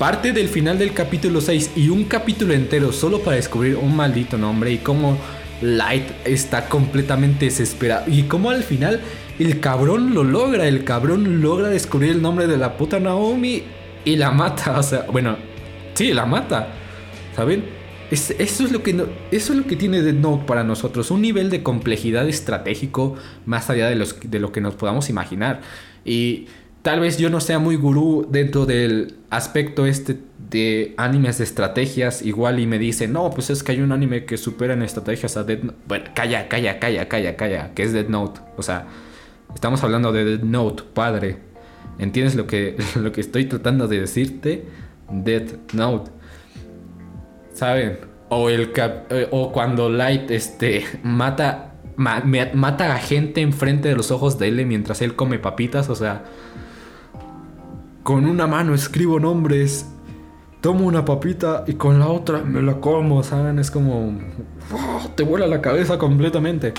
parte 0.00 0.32
del 0.32 0.48
final 0.48 0.78
del 0.78 0.94
capítulo 0.94 1.42
6 1.42 1.72
y 1.76 1.90
un 1.90 2.04
capítulo 2.04 2.54
entero 2.54 2.90
solo 2.90 3.20
para 3.20 3.36
descubrir 3.36 3.76
un 3.76 3.94
maldito 3.94 4.38
nombre 4.38 4.72
y 4.72 4.78
cómo 4.78 5.18
Light 5.60 6.06
está 6.24 6.70
completamente 6.70 7.44
desesperado 7.44 8.10
y 8.10 8.22
cómo 8.22 8.48
al 8.48 8.62
final 8.62 9.02
el 9.38 9.60
cabrón 9.60 10.14
lo 10.14 10.24
logra, 10.24 10.66
el 10.66 10.84
cabrón 10.84 11.42
logra 11.42 11.68
descubrir 11.68 12.12
el 12.12 12.22
nombre 12.22 12.46
de 12.46 12.56
la 12.56 12.78
puta 12.78 12.98
Naomi 12.98 13.62
y 14.02 14.16
la 14.16 14.30
mata, 14.30 14.78
o 14.78 14.82
sea, 14.82 15.02
bueno, 15.12 15.36
sí, 15.92 16.14
la 16.14 16.24
mata, 16.24 16.68
¿saben? 17.36 17.64
eso, 18.10 18.32
es 18.38 18.72
lo 18.72 18.82
que 18.82 18.92
eso 19.30 19.52
es 19.52 19.58
lo 19.58 19.66
que 19.66 19.76
tiene 19.76 20.02
The 20.02 20.14
Note 20.14 20.46
para 20.46 20.64
nosotros, 20.64 21.10
un 21.10 21.20
nivel 21.20 21.50
de 21.50 21.62
complejidad 21.62 22.26
estratégico 22.26 23.16
más 23.44 23.68
allá 23.68 23.90
de, 23.90 24.02
de 24.24 24.40
lo 24.40 24.50
que 24.50 24.62
nos 24.62 24.76
podamos 24.76 25.10
imaginar. 25.10 25.60
Y 26.06 26.46
tal 26.82 27.00
vez 27.00 27.18
yo 27.18 27.30
no 27.30 27.40
sea 27.40 27.58
muy 27.58 27.76
gurú 27.76 28.26
dentro 28.30 28.66
del 28.66 29.16
aspecto 29.30 29.86
este 29.86 30.18
de 30.50 30.94
animes 30.96 31.38
de 31.38 31.44
estrategias, 31.44 32.22
igual 32.22 32.58
y 32.58 32.66
me 32.66 32.78
dice, 32.78 33.06
no, 33.06 33.30
pues 33.30 33.50
es 33.50 33.62
que 33.62 33.72
hay 33.72 33.80
un 33.80 33.92
anime 33.92 34.24
que 34.24 34.36
supera 34.36 34.74
en 34.74 34.82
estrategias 34.82 35.36
a 35.36 35.44
Dead 35.44 35.62
Note. 35.62 35.78
Bueno, 35.86 36.04
calla, 36.12 36.48
calla, 36.48 36.80
calla, 36.80 37.08
calla, 37.08 37.36
calla, 37.36 37.70
que 37.74 37.84
es 37.84 37.92
Dead 37.92 38.08
Note. 38.08 38.40
O 38.56 38.62
sea, 38.62 38.88
estamos 39.54 39.84
hablando 39.84 40.10
de 40.10 40.24
Dead 40.24 40.42
Note, 40.42 40.82
padre. 40.92 41.36
¿Entiendes 42.00 42.34
lo 42.34 42.48
que, 42.48 42.76
lo 42.96 43.12
que 43.12 43.20
estoy 43.20 43.44
tratando 43.44 43.86
de 43.86 44.00
decirte? 44.00 44.64
Dead 45.08 45.44
Note. 45.72 46.10
¿Saben? 47.52 47.98
O, 48.28 48.48
el 48.48 48.72
eh, 48.76 49.28
o 49.30 49.52
cuando 49.52 49.88
Light 49.88 50.32
este, 50.32 50.84
mata, 51.04 51.74
mata 51.96 52.92
a 52.92 52.98
gente 52.98 53.40
enfrente 53.40 53.88
de 53.88 53.94
los 53.94 54.10
ojos 54.10 54.36
de 54.36 54.48
él 54.48 54.66
mientras 54.66 55.00
él 55.00 55.14
come 55.14 55.38
papitas, 55.38 55.88
o 55.88 55.94
sea 55.94 56.24
con 58.02 58.26
una 58.26 58.46
mano 58.46 58.74
escribo 58.74 59.20
nombres, 59.20 59.86
tomo 60.60 60.86
una 60.86 61.04
papita 61.04 61.64
y 61.66 61.74
con 61.74 61.98
la 61.98 62.08
otra 62.08 62.42
me 62.42 62.62
la 62.62 62.74
como, 62.80 63.22
¿saben? 63.22 63.58
Es 63.58 63.70
como... 63.70 64.18
te 65.16 65.22
vuela 65.22 65.46
la 65.46 65.60
cabeza 65.60 65.98
completamente. 65.98 66.74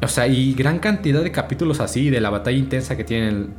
O 0.00 0.08
sea, 0.08 0.26
y 0.26 0.54
gran 0.54 0.78
cantidad 0.78 1.22
de 1.22 1.32
capítulos 1.32 1.80
así, 1.80 2.08
de 2.08 2.20
la 2.20 2.30
batalla 2.30 2.56
intensa 2.56 2.96
que 2.96 3.04
tienen 3.04 3.52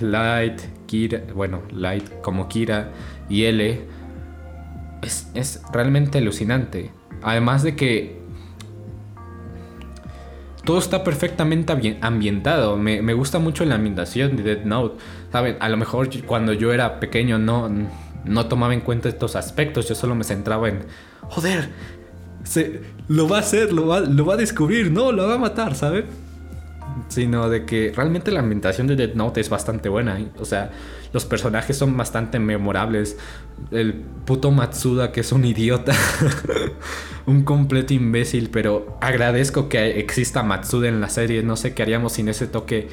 Light, 0.00 0.60
Kira, 0.86 1.22
bueno, 1.34 1.62
Light 1.72 2.20
como 2.20 2.48
Kira 2.48 2.90
y 3.28 3.44
L, 3.44 3.84
es, 5.02 5.30
es 5.34 5.62
realmente 5.72 6.18
alucinante. 6.18 6.90
Además 7.22 7.62
de 7.62 7.76
que 7.76 8.25
todo 10.66 10.78
está 10.78 11.02
perfectamente 11.04 11.72
ambientado. 12.02 12.76
Me, 12.76 13.14
gusta 13.14 13.38
mucho 13.38 13.64
la 13.64 13.76
ambientación 13.76 14.36
de 14.36 14.42
Dead 14.42 14.64
Note. 14.64 14.96
¿Saben? 15.32 15.56
A 15.60 15.70
lo 15.70 15.78
mejor 15.78 16.10
cuando 16.24 16.52
yo 16.52 16.72
era 16.72 17.00
pequeño 17.00 17.38
no, 17.38 17.70
no 18.24 18.46
tomaba 18.46 18.74
en 18.74 18.80
cuenta 18.80 19.08
estos 19.08 19.36
aspectos. 19.36 19.88
Yo 19.88 19.94
solo 19.94 20.14
me 20.14 20.24
centraba 20.24 20.68
en, 20.68 20.84
joder, 21.22 21.70
se, 22.44 22.82
lo 23.08 23.28
va 23.28 23.38
a 23.38 23.40
hacer, 23.40 23.72
lo 23.72 23.86
va, 23.86 24.00
lo 24.00 24.26
va 24.26 24.34
a 24.34 24.36
descubrir, 24.36 24.90
no, 24.90 25.12
lo 25.12 25.26
va 25.26 25.34
a 25.34 25.38
matar, 25.38 25.74
¿saben? 25.76 26.04
Sino 27.08 27.48
de 27.48 27.64
que 27.64 27.92
realmente 27.94 28.30
la 28.30 28.40
ambientación 28.40 28.86
de 28.86 28.96
Dead 28.96 29.14
Note 29.14 29.40
es 29.40 29.50
bastante 29.50 29.88
buena. 29.88 30.18
O 30.38 30.44
sea, 30.44 30.70
los 31.12 31.24
personajes 31.24 31.76
son 31.76 31.96
bastante 31.96 32.38
memorables. 32.38 33.18
El 33.70 33.94
puto 33.94 34.50
Matsuda, 34.50 35.12
que 35.12 35.20
es 35.20 35.32
un 35.32 35.44
idiota. 35.44 35.92
un 37.26 37.42
completo 37.42 37.94
imbécil, 37.94 38.50
pero 38.50 38.98
agradezco 39.00 39.68
que 39.68 39.98
exista 40.00 40.42
Matsuda 40.42 40.88
en 40.88 41.00
la 41.00 41.08
serie. 41.08 41.42
No 41.42 41.56
sé 41.56 41.74
qué 41.74 41.82
haríamos 41.82 42.14
sin 42.14 42.28
ese 42.28 42.46
toque 42.46 42.88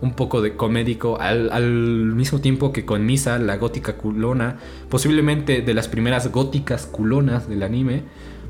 un 0.00 0.12
poco 0.14 0.40
de 0.42 0.54
comédico 0.54 1.20
al, 1.20 1.50
al, 1.50 1.72
mismo 1.72 2.40
tiempo 2.40 2.72
que 2.72 2.84
con 2.84 3.04
Misa, 3.04 3.38
la 3.38 3.56
gótica 3.56 3.96
culona, 3.96 4.56
posiblemente 4.88 5.62
de 5.62 5.74
las 5.74 5.88
primeras 5.88 6.30
góticas 6.30 6.86
culonas 6.86 7.48
del 7.48 7.62
anime, 7.62 8.02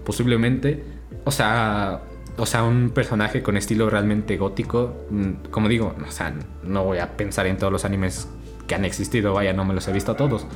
posiblemente, 0.05 0.85
o 1.25 1.31
sea, 1.31 2.03
o 2.38 2.47
sea, 2.47 2.62
un 2.62 2.90
personaje 2.90 3.42
con 3.42 3.57
estilo 3.57 3.90
realmente 3.90 4.37
gótico, 4.37 5.07
mm, 5.11 5.50
como 5.50 5.68
digo, 5.68 5.95
o 6.07 6.11
sea, 6.11 6.33
no 6.62 6.85
voy 6.85 6.99
a 6.99 7.16
pensar 7.16 7.47
en 7.47 7.59
todos 7.59 7.73
los 7.73 7.85
animes 7.85 8.28
que 8.66 8.76
han 8.76 8.85
existido, 8.85 9.35
vaya, 9.35 9.52
no 9.52 9.64
me 9.64 9.75
los 9.75 9.88
he 9.88 9.92
visto 9.92 10.12
a 10.12 10.16
todos. 10.16 10.47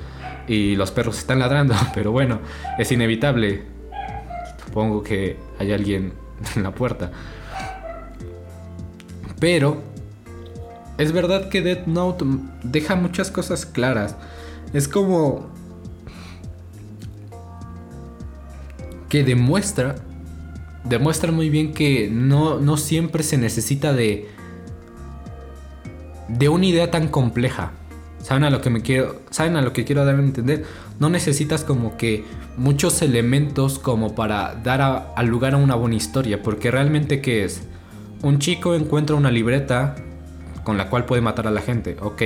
Y 0.46 0.76
los 0.76 0.92
perros 0.92 1.18
están 1.18 1.40
ladrando, 1.40 1.74
pero 1.94 2.12
bueno, 2.12 2.40
es 2.78 2.92
inevitable. 2.92 3.64
Supongo 4.64 5.02
que 5.02 5.36
hay 5.58 5.72
alguien 5.72 6.12
en 6.56 6.62
la 6.62 6.72
puerta. 6.72 7.10
Pero 9.40 9.82
es 10.98 11.10
verdad 11.10 11.48
que 11.48 11.62
Death 11.62 11.86
Note 11.86 12.24
deja 12.62 12.94
muchas 12.94 13.30
cosas 13.32 13.66
claras. 13.66 14.16
Es 14.72 14.86
como 14.86 15.50
que 19.08 19.24
demuestra 19.24 19.96
demuestra 20.84 21.32
muy 21.32 21.50
bien 21.50 21.72
que 21.72 22.08
no, 22.10 22.58
no 22.58 22.76
siempre 22.76 23.22
se 23.22 23.38
necesita 23.38 23.92
de 23.92 24.28
de 26.38 26.48
una 26.48 26.66
idea 26.66 26.90
tan 26.90 27.08
compleja. 27.08 27.72
¿Saben 28.20 28.44
a 28.44 28.50
lo 28.50 28.60
que 28.60 28.70
me 28.70 28.82
quiero, 28.82 29.20
saben 29.30 29.56
a 29.56 29.62
lo 29.62 29.72
que 29.72 29.84
quiero 29.84 30.04
dar 30.04 30.14
a 30.14 30.18
entender? 30.18 30.64
No 31.00 31.10
necesitas 31.10 31.64
como 31.64 31.96
que 31.96 32.24
muchos 32.56 33.02
elementos 33.02 33.78
como 33.78 34.14
para 34.14 34.54
dar 34.54 35.12
al 35.16 35.26
lugar 35.26 35.54
a 35.54 35.56
una 35.56 35.74
buena 35.74 35.96
historia, 35.96 36.42
porque 36.42 36.70
realmente 36.70 37.20
qué 37.20 37.44
es? 37.44 37.62
Un 38.22 38.38
chico 38.38 38.74
encuentra 38.74 39.16
una 39.16 39.32
libreta 39.32 39.96
con 40.62 40.78
la 40.78 40.88
cual 40.88 41.04
puede 41.04 41.20
matar 41.20 41.48
a 41.48 41.50
la 41.50 41.60
gente, 41.60 41.96
ok. 42.00 42.22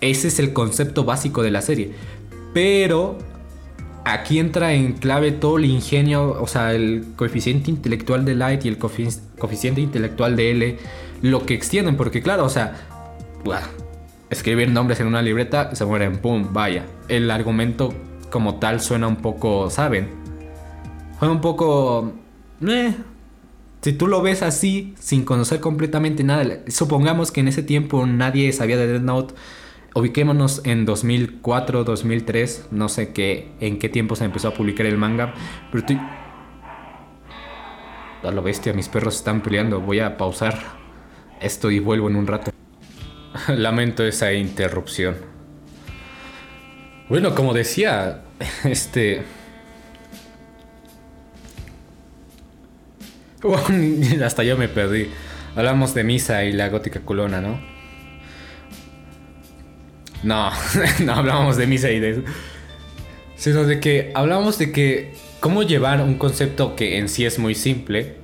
Ese 0.00 0.28
es 0.28 0.38
el 0.40 0.52
concepto 0.52 1.04
básico 1.04 1.42
de 1.42 1.52
la 1.52 1.62
serie. 1.62 1.92
Pero 2.52 3.18
aquí 4.12 4.38
entra 4.38 4.72
en 4.72 4.94
clave 4.94 5.32
todo 5.32 5.58
el 5.58 5.66
ingenio, 5.66 6.40
o 6.40 6.46
sea, 6.46 6.74
el 6.74 7.06
coeficiente 7.16 7.70
intelectual 7.70 8.24
de 8.24 8.34
Light 8.34 8.64
y 8.64 8.68
el 8.68 8.78
coeficiente 8.78 9.80
intelectual 9.80 10.36
de 10.36 10.50
L, 10.50 10.78
lo 11.22 11.44
que 11.44 11.54
extienden, 11.54 11.96
porque 11.96 12.22
claro, 12.22 12.44
o 12.44 12.48
sea, 12.48 12.74
escribir 14.30 14.70
nombres 14.70 15.00
en 15.00 15.06
una 15.06 15.22
libreta, 15.22 15.74
se 15.74 15.84
mueren, 15.84 16.18
pum, 16.18 16.52
vaya. 16.52 16.84
El 17.08 17.30
argumento 17.30 17.92
como 18.30 18.56
tal 18.56 18.80
suena 18.80 19.06
un 19.08 19.16
poco, 19.16 19.70
¿saben? 19.70 20.08
Un 21.20 21.40
poco... 21.40 22.12
Eh, 22.66 22.94
si 23.80 23.92
tú 23.92 24.06
lo 24.06 24.22
ves 24.22 24.42
así, 24.42 24.94
sin 24.98 25.24
conocer 25.24 25.60
completamente 25.60 26.24
nada, 26.24 26.44
supongamos 26.66 27.30
que 27.30 27.40
en 27.40 27.48
ese 27.48 27.62
tiempo 27.62 28.06
nadie 28.06 28.52
sabía 28.52 28.76
de 28.76 28.86
Death 28.86 29.02
Note, 29.02 29.34
ubiquémonos 29.98 30.62
en 30.64 30.84
2004, 30.84 31.84
2003, 31.84 32.68
no 32.70 32.88
sé 32.88 33.12
qué, 33.12 33.52
en 33.60 33.78
qué 33.78 33.88
tiempo 33.88 34.16
se 34.16 34.24
empezó 34.24 34.48
a 34.48 34.54
publicar 34.54 34.86
el 34.86 34.96
manga, 34.96 35.34
pero 35.70 35.80
estoy... 35.80 36.00
A 38.22 38.30
lo 38.32 38.42
bestia, 38.42 38.72
mis 38.72 38.88
perros 38.88 39.16
están 39.16 39.42
peleando, 39.42 39.80
voy 39.80 40.00
a 40.00 40.16
pausar 40.16 40.58
esto 41.40 41.70
y 41.70 41.78
vuelvo 41.78 42.08
en 42.08 42.16
un 42.16 42.26
rato. 42.26 42.50
Lamento 43.48 44.04
esa 44.04 44.32
interrupción. 44.32 45.16
Bueno, 47.08 47.34
como 47.34 47.54
decía, 47.54 48.22
este... 48.64 49.22
hasta 54.24 54.42
yo 54.42 54.56
me 54.56 54.68
perdí. 54.68 55.08
Hablamos 55.54 55.94
de 55.94 56.04
Misa 56.04 56.44
y 56.44 56.52
la 56.52 56.68
gótica 56.68 57.00
culona, 57.00 57.40
¿no? 57.40 57.77
No, 60.22 60.50
no 61.04 61.12
hablábamos 61.12 61.56
de 61.56 61.66
Misa 61.66 61.90
y. 61.90 62.24
Sino 63.36 63.64
de 63.64 63.80
que 63.80 64.10
hablamos 64.14 64.58
de 64.58 64.72
que 64.72 65.14
cómo 65.40 65.62
llevar 65.62 66.00
un 66.00 66.14
concepto 66.16 66.74
que 66.74 66.98
en 66.98 67.08
sí 67.08 67.24
es 67.24 67.38
muy 67.38 67.54
simple, 67.54 68.16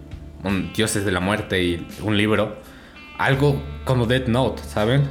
un 0.42 0.72
dioses 0.72 1.04
de 1.04 1.12
la 1.12 1.20
muerte 1.20 1.62
y 1.62 1.86
un 2.02 2.16
libro, 2.16 2.56
algo 3.18 3.62
como 3.84 4.06
Dead 4.06 4.26
Note, 4.26 4.62
¿saben? 4.62 5.02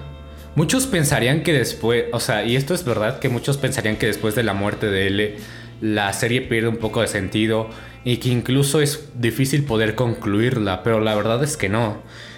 Muchos 0.55 0.85
pensarían 0.85 1.41
que 1.41 1.53
después, 1.53 2.05
o 2.11 2.19
sea, 2.19 2.43
y 2.43 2.55
esto 2.55 2.73
es 2.73 2.85
verdad, 2.85 3.19
que 3.19 3.29
muchos 3.29 3.57
pensarían 3.57 3.95
que 3.95 4.05
después 4.05 4.35
de 4.35 4.43
la 4.43 4.53
muerte 4.53 4.87
de 4.87 5.07
L, 5.07 5.35
la 5.81 6.13
serie 6.13 6.41
pierde 6.41 6.67
un 6.67 6.77
poco 6.77 7.01
de 7.01 7.07
sentido 7.07 7.69
y 8.03 8.17
que 8.17 8.29
incluso 8.29 8.81
es 8.81 9.09
difícil 9.15 9.63
poder 9.63 9.95
concluirla, 9.95 10.83
pero 10.83 10.99
la 10.99 11.15
verdad 11.15 11.43
es 11.43 11.57
que 11.57 11.69
no. 11.69 11.97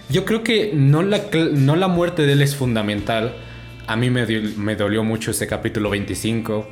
Yo 0.10 0.24
creo 0.24 0.44
que 0.44 0.72
no 0.74 1.02
la, 1.02 1.24
no 1.54 1.76
la 1.76 1.88
muerte 1.88 2.26
de 2.26 2.34
él 2.34 2.42
es 2.42 2.56
fundamental. 2.56 3.36
A 3.88 3.96
mí 3.96 4.10
me, 4.10 4.76
dolió 4.76 5.04
mucho 5.04 5.32
ese 5.32 5.48
capítulo 5.48 5.90
25. 5.90 6.68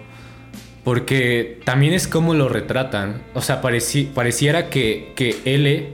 Porque 0.84 1.60
también 1.64 1.94
es 1.94 2.08
como 2.08 2.34
lo 2.34 2.50
retratan. 2.50 3.22
O 3.34 3.42
sea, 3.42 3.62
pareciera 3.62 4.70
que, 4.70 5.14
que 5.16 5.38
L 5.46 5.90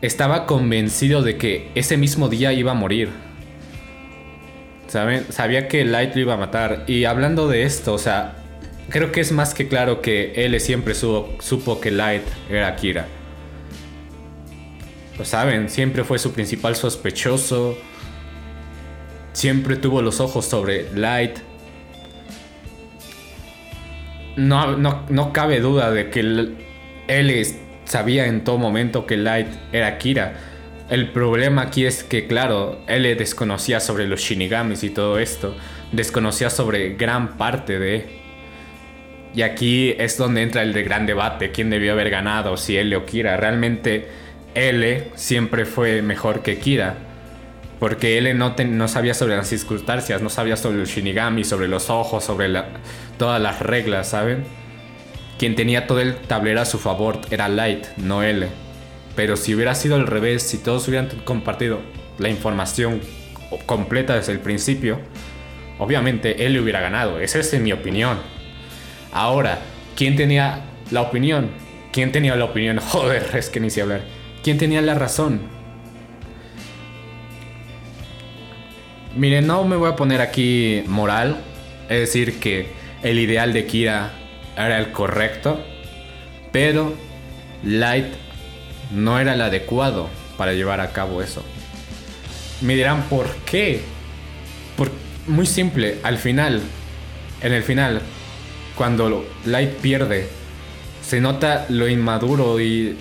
estaba 0.00 0.46
convencido 0.46 1.22
de 1.22 1.36
que 1.36 1.70
ese 1.74 1.96
mismo 1.96 2.28
día 2.28 2.52
iba 2.52 2.72
a 2.72 2.74
morir. 2.74 3.10
¿Saben? 4.86 5.30
Sabía 5.30 5.68
que 5.68 5.84
Light 5.84 6.14
lo 6.14 6.20
iba 6.22 6.34
a 6.34 6.38
matar. 6.38 6.84
Y 6.86 7.04
hablando 7.04 7.46
de 7.48 7.64
esto, 7.64 7.94
o 7.94 7.98
sea, 7.98 8.36
creo 8.88 9.12
que 9.12 9.20
es 9.20 9.32
más 9.32 9.54
que 9.54 9.68
claro 9.68 10.00
que 10.00 10.32
él 10.34 10.58
siempre 10.60 10.94
supo 10.94 11.80
que 11.80 11.90
Light 11.90 12.24
era 12.50 12.74
Kira. 12.76 13.06
Lo 15.18 15.24
saben, 15.24 15.68
siempre 15.68 16.02
fue 16.02 16.18
su 16.18 16.32
principal 16.32 16.76
sospechoso. 16.76 17.76
Siempre 19.32 19.76
tuvo 19.76 20.02
los 20.02 20.20
ojos 20.20 20.44
sobre 20.46 20.92
Light. 20.94 21.38
No, 24.36 24.76
no, 24.76 25.04
no 25.08 25.32
cabe 25.32 25.60
duda 25.60 25.90
de 25.90 26.10
que 26.10 26.20
él, 26.20 27.46
sabía 27.84 28.26
en 28.26 28.44
todo 28.44 28.58
momento 28.58 29.06
que 29.06 29.16
Light 29.16 29.48
era 29.72 29.98
Kira. 29.98 30.34
El 30.88 31.10
problema 31.10 31.62
aquí 31.62 31.86
es 31.86 32.02
que, 32.02 32.26
claro, 32.26 32.80
él 32.88 33.02
desconocía 33.16 33.78
sobre 33.80 34.08
los 34.08 34.20
Shinigamis 34.20 34.82
y 34.82 34.90
todo 34.90 35.18
esto. 35.18 35.56
Desconocía 35.92 36.50
sobre 36.50 36.94
gran 36.94 37.36
parte 37.36 37.78
de. 37.78 38.20
Y 39.32 39.42
aquí 39.42 39.94
es 39.96 40.18
donde 40.18 40.42
entra 40.42 40.62
el 40.62 40.72
gran 40.82 41.06
debate: 41.06 41.52
quién 41.52 41.70
debió 41.70 41.92
haber 41.92 42.10
ganado, 42.10 42.56
si 42.56 42.76
él 42.76 42.92
o 42.94 43.06
Kira. 43.06 43.36
Realmente, 43.36 44.08
L 44.54 45.10
siempre 45.14 45.64
fue 45.64 46.02
mejor 46.02 46.42
que 46.42 46.58
Kira. 46.58 47.09
Porque 47.80 48.18
él 48.18 48.36
no, 48.36 48.88
sabía 48.88 49.14
sobre 49.14 49.36
las 49.36 49.48
circunstancias, 49.48 50.20
no 50.20 50.28
sabía 50.28 50.56
sobre 50.56 50.76
los 50.76 50.90
Shinigami, 50.90 51.44
sobre 51.44 51.66
los 51.66 51.88
ojos, 51.88 52.22
sobre 52.22 52.50
todas 53.16 53.40
las 53.40 53.60
reglas, 53.60 54.10
¿saben? 54.10 54.44
Quien 55.38 55.56
tenía 55.56 55.86
todo 55.86 56.00
el 56.00 56.16
tablero 56.16 56.60
a 56.60 56.66
su 56.66 56.78
favor 56.78 57.22
era 57.30 57.48
Light, 57.48 57.86
no 57.96 58.22
L. 58.22 58.46
Pero 59.16 59.36
si 59.36 59.54
hubiera 59.54 59.74
sido 59.74 59.94
al 59.96 60.06
revés, 60.06 60.42
si 60.42 60.58
todos 60.58 60.86
hubieran 60.88 61.08
compartido 61.24 61.80
la 62.18 62.28
información 62.28 63.00
completa 63.64 64.14
desde 64.14 64.32
el 64.32 64.40
principio, 64.40 65.00
obviamente 65.78 66.44
él 66.44 66.60
hubiera 66.60 66.80
ganado. 66.80 67.18
Esa 67.18 67.38
es 67.38 67.58
mi 67.58 67.72
opinión. 67.72 68.18
Ahora, 69.10 69.58
¿quién 69.96 70.16
tenía 70.16 70.66
la 70.90 71.00
opinión? 71.00 71.48
¿Quién 71.92 72.12
tenía 72.12 72.36
la 72.36 72.44
opinión? 72.44 72.78
Joder, 72.90 73.30
es 73.34 73.48
que 73.48 73.58
ni 73.58 73.70
sé 73.70 73.80
hablar. 73.80 74.02
¿Quién 74.42 74.58
tenía 74.58 74.82
la 74.82 74.94
razón? 74.94 75.59
Miren, 79.16 79.46
no 79.46 79.64
me 79.64 79.76
voy 79.76 79.90
a 79.90 79.96
poner 79.96 80.20
aquí 80.20 80.82
moral. 80.86 81.40
Es 81.88 82.00
decir, 82.00 82.38
que 82.38 82.68
el 83.02 83.18
ideal 83.18 83.52
de 83.52 83.66
Kira 83.66 84.12
era 84.56 84.78
el 84.78 84.92
correcto. 84.92 85.60
Pero 86.52 86.94
Light 87.64 88.06
no 88.92 89.18
era 89.18 89.34
el 89.34 89.40
adecuado 89.40 90.08
para 90.36 90.52
llevar 90.52 90.80
a 90.80 90.92
cabo 90.92 91.22
eso. 91.22 91.42
Me 92.60 92.74
dirán, 92.76 93.02
¿por 93.04 93.28
qué? 93.44 93.82
Por, 94.76 94.90
muy 95.26 95.46
simple, 95.46 95.98
al 96.02 96.18
final, 96.18 96.60
en 97.40 97.52
el 97.52 97.62
final, 97.62 98.02
cuando 98.74 99.24
Light 99.46 99.70
pierde, 99.70 100.28
se 101.02 101.20
nota 101.20 101.66
lo 101.68 101.88
inmaduro 101.88 102.60
y 102.60 102.96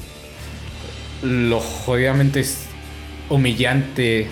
lo 1.22 1.60
jodidamente 1.60 2.46
humillante 3.30 4.28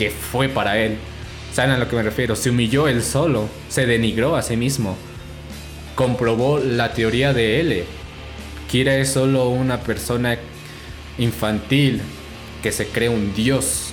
que 0.00 0.08
fue 0.08 0.48
para 0.48 0.78
él. 0.78 0.96
¿Saben 1.52 1.72
a 1.72 1.76
lo 1.76 1.86
que 1.86 1.94
me 1.94 2.02
refiero? 2.02 2.34
Se 2.34 2.48
humilló 2.48 2.88
él 2.88 3.02
solo, 3.02 3.50
se 3.68 3.84
denigró 3.84 4.34
a 4.34 4.40
sí 4.40 4.56
mismo, 4.56 4.96
comprobó 5.94 6.58
la 6.58 6.94
teoría 6.94 7.34
de 7.34 7.60
L. 7.60 7.84
Kira 8.70 8.96
es 8.96 9.10
solo 9.12 9.50
una 9.50 9.80
persona 9.80 10.38
infantil 11.18 12.00
que 12.62 12.72
se 12.72 12.86
cree 12.86 13.10
un 13.10 13.34
dios, 13.34 13.92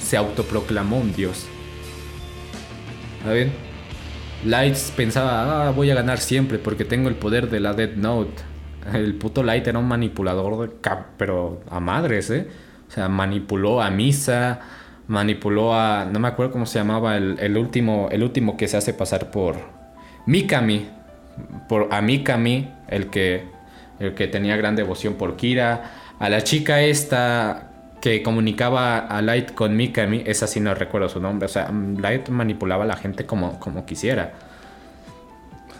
se 0.00 0.16
autoproclamó 0.16 0.98
un 0.98 1.12
dios. 1.12 1.46
¿Saben? 3.24 3.50
Lights 4.44 4.92
pensaba, 4.94 5.66
ah, 5.66 5.70
voy 5.72 5.90
a 5.90 5.96
ganar 5.96 6.18
siempre 6.18 6.60
porque 6.60 6.84
tengo 6.84 7.08
el 7.08 7.16
poder 7.16 7.50
de 7.50 7.58
la 7.58 7.72
Dead 7.72 7.96
Note. 7.96 8.44
El 8.94 9.16
puto 9.16 9.42
Light 9.42 9.66
era 9.66 9.80
un 9.80 9.88
manipulador, 9.88 10.78
pero 11.16 11.64
a 11.68 11.80
madres, 11.80 12.30
¿eh? 12.30 12.46
O 12.88 12.92
sea, 12.92 13.08
manipuló 13.08 13.82
a 13.82 13.90
Misa, 13.90 14.60
manipuló 15.08 15.74
a. 15.74 16.04
No 16.04 16.20
me 16.20 16.28
acuerdo 16.28 16.52
cómo 16.52 16.66
se 16.66 16.78
llamaba 16.78 17.16
el, 17.16 17.56
último, 17.56 18.08
el 18.12 18.22
último 18.22 18.56
que 18.56 18.68
se 18.68 18.76
hace 18.76 18.94
pasar 18.94 19.30
por 19.30 19.56
Mikami. 20.26 20.88
Por, 21.68 21.88
a 21.90 22.00
Mikami, 22.00 22.72
el 22.88 23.10
que, 23.10 23.44
el 23.98 24.14
que 24.14 24.28
tenía 24.28 24.56
gran 24.56 24.76
devoción 24.76 25.14
por 25.14 25.36
Kira. 25.36 25.92
A 26.18 26.28
la 26.28 26.42
chica 26.42 26.80
esta 26.82 27.70
que 28.00 28.22
comunicaba 28.22 28.98
a 28.98 29.22
Light 29.22 29.54
con 29.54 29.76
Mikami, 29.76 30.22
esa 30.26 30.46
sí 30.46 30.60
no 30.60 30.74
recuerdo 30.74 31.08
su 31.08 31.20
nombre. 31.20 31.46
O 31.46 31.48
sea, 31.48 31.70
Light 31.72 32.28
manipulaba 32.28 32.84
a 32.84 32.86
la 32.86 32.96
gente 32.96 33.26
como, 33.26 33.58
como 33.58 33.86
quisiera. 33.86 34.34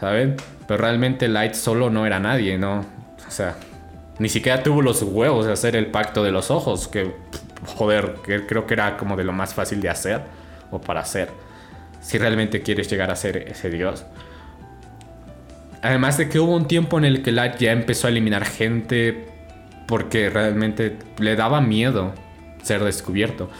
¿Saben? 0.00 0.36
Pero 0.66 0.80
realmente 0.80 1.28
Light 1.28 1.54
solo 1.54 1.90
no 1.90 2.06
era 2.06 2.18
nadie, 2.18 2.56
¿no? 2.56 2.80
O 2.80 3.30
sea, 3.30 3.56
ni 4.18 4.28
siquiera 4.28 4.62
tuvo 4.62 4.80
los 4.80 5.02
huevos 5.02 5.46
de 5.46 5.52
hacer 5.52 5.76
el 5.76 5.86
pacto 5.86 6.22
de 6.22 6.30
los 6.30 6.50
ojos, 6.50 6.88
que, 6.88 7.14
joder, 7.66 8.16
que 8.24 8.46
creo 8.46 8.66
que 8.66 8.74
era 8.74 8.96
como 8.96 9.16
de 9.16 9.24
lo 9.24 9.32
más 9.32 9.54
fácil 9.54 9.80
de 9.80 9.88
hacer 9.88 10.22
o 10.70 10.80
para 10.80 11.00
hacer. 11.00 11.30
Si 12.00 12.18
realmente 12.18 12.62
quieres 12.62 12.88
llegar 12.90 13.10
a 13.10 13.16
ser 13.16 13.36
ese 13.48 13.70
dios. 13.70 14.04
Además 15.82 16.18
de 16.18 16.28
que 16.28 16.38
hubo 16.40 16.54
un 16.54 16.66
tiempo 16.66 16.98
en 16.98 17.04
el 17.04 17.22
que 17.22 17.32
Light 17.32 17.56
ya 17.58 17.72
empezó 17.72 18.06
a 18.06 18.10
eliminar 18.10 18.44
gente 18.44 19.28
porque 19.86 20.28
realmente 20.28 20.96
le 21.18 21.36
daba 21.36 21.60
miedo 21.60 22.14
ser 22.62 22.82
descubierto. 22.84 23.50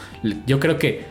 Yo 0.46 0.60
creo 0.60 0.78
que 0.78 1.06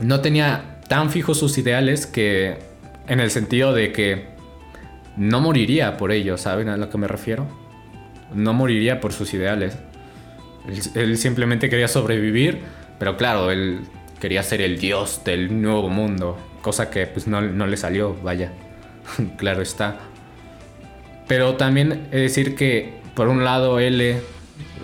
no 0.00 0.20
tenía 0.20 0.80
tan 0.88 1.10
fijos 1.10 1.38
sus 1.38 1.56
ideales 1.58 2.06
que 2.06 2.58
en 3.06 3.20
el 3.20 3.30
sentido 3.30 3.72
de 3.72 3.92
que 3.92 4.28
no 5.16 5.40
moriría 5.40 5.96
por 5.96 6.10
ellos, 6.10 6.40
¿saben 6.40 6.68
a 6.68 6.76
lo 6.76 6.88
que 6.90 6.98
me 6.98 7.06
refiero? 7.06 7.59
No 8.34 8.52
moriría 8.52 9.00
por 9.00 9.12
sus 9.12 9.32
ideales. 9.34 9.76
Él, 10.94 11.16
simplemente 11.16 11.68
quería 11.68 11.88
sobrevivir, 11.88 12.58
pero 12.98 13.16
claro, 13.16 13.50
él 13.50 13.80
quería 14.20 14.42
ser 14.42 14.60
el 14.60 14.78
dios 14.78 15.22
del 15.24 15.60
nuevo 15.60 15.88
mundo, 15.88 16.38
cosa 16.60 16.90
que 16.90 17.06
pues 17.06 17.26
no, 17.26 17.40
no 17.40 17.66
le 17.66 17.76
salió, 17.76 18.14
vaya, 18.22 18.52
claro 19.38 19.62
está. 19.62 19.98
Pero 21.26 21.54
también 21.54 22.08
es 22.10 22.20
decir 22.20 22.54
que, 22.54 23.00
por 23.14 23.28
un 23.28 23.44
lado, 23.44 23.80
L, 23.80 24.20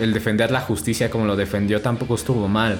el 0.01 0.13
defender 0.13 0.51
la 0.51 0.61
justicia 0.61 1.11
como 1.11 1.27
lo 1.27 1.37
defendió, 1.37 1.83
tampoco 1.83 2.15
estuvo 2.15 2.49
mal. 2.49 2.79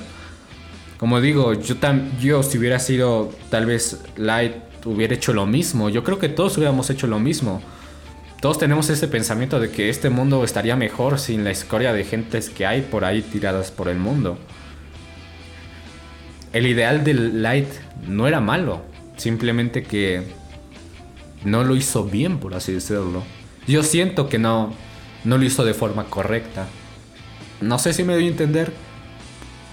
Como 0.99 1.21
digo, 1.21 1.53
yo, 1.53 1.75
yo 2.21 2.43
si 2.43 2.59
hubiera 2.59 2.79
sido 2.79 3.33
tal 3.51 3.67
vez 3.67 4.03
Light, 4.17 4.55
hubiera 4.87 5.15
hecho 5.15 5.33
lo 5.33 5.47
mismo. 5.47 5.89
Yo 5.89 6.03
creo 6.05 6.19
que 6.19 6.29
todos 6.29 6.57
hubiéramos 6.57 6.89
hecho 6.91 7.07
lo 7.07 7.19
mismo. 7.19 7.61
Todos 8.41 8.59
tenemos 8.59 8.91
ese 8.91 9.09
pensamiento 9.09 9.59
de 9.59 9.71
que 9.71 9.89
este 9.89 10.11
mundo 10.11 10.45
estaría 10.45 10.77
mejor 10.77 11.19
sin 11.19 11.43
la 11.43 11.51
escoria 11.51 11.93
de 11.95 12.05
gentes 12.05 12.51
que 12.51 12.67
hay 12.67 12.83
por 12.83 13.05
ahí 13.05 13.23
tiradas 13.23 13.71
por 13.71 13.89
el 13.89 13.99
mundo. 13.99 14.39
El 16.53 16.67
ideal 16.67 17.03
del 17.03 17.43
Light 17.43 17.69
no 18.07 18.29
era 18.29 18.41
malo, 18.41 18.83
simplemente 19.17 19.83
que 19.83 20.23
no 21.45 21.65
lo 21.65 21.77
hizo 21.77 22.05
bien, 22.05 22.39
por 22.39 22.55
así 22.55 22.73
decirlo. 22.73 23.23
Yo 23.67 23.83
siento 23.83 24.29
que 24.29 24.39
no, 24.39 24.75
no 25.25 25.39
lo 25.39 25.45
hizo 25.45 25.65
de 25.65 25.75
forma 25.75 26.05
correcta. 26.05 26.67
No 27.63 27.79
sé 27.79 27.95
si 27.95 28.05
me 28.05 28.15
doy 28.15 28.27
a 28.27 28.29
entender. 28.29 28.73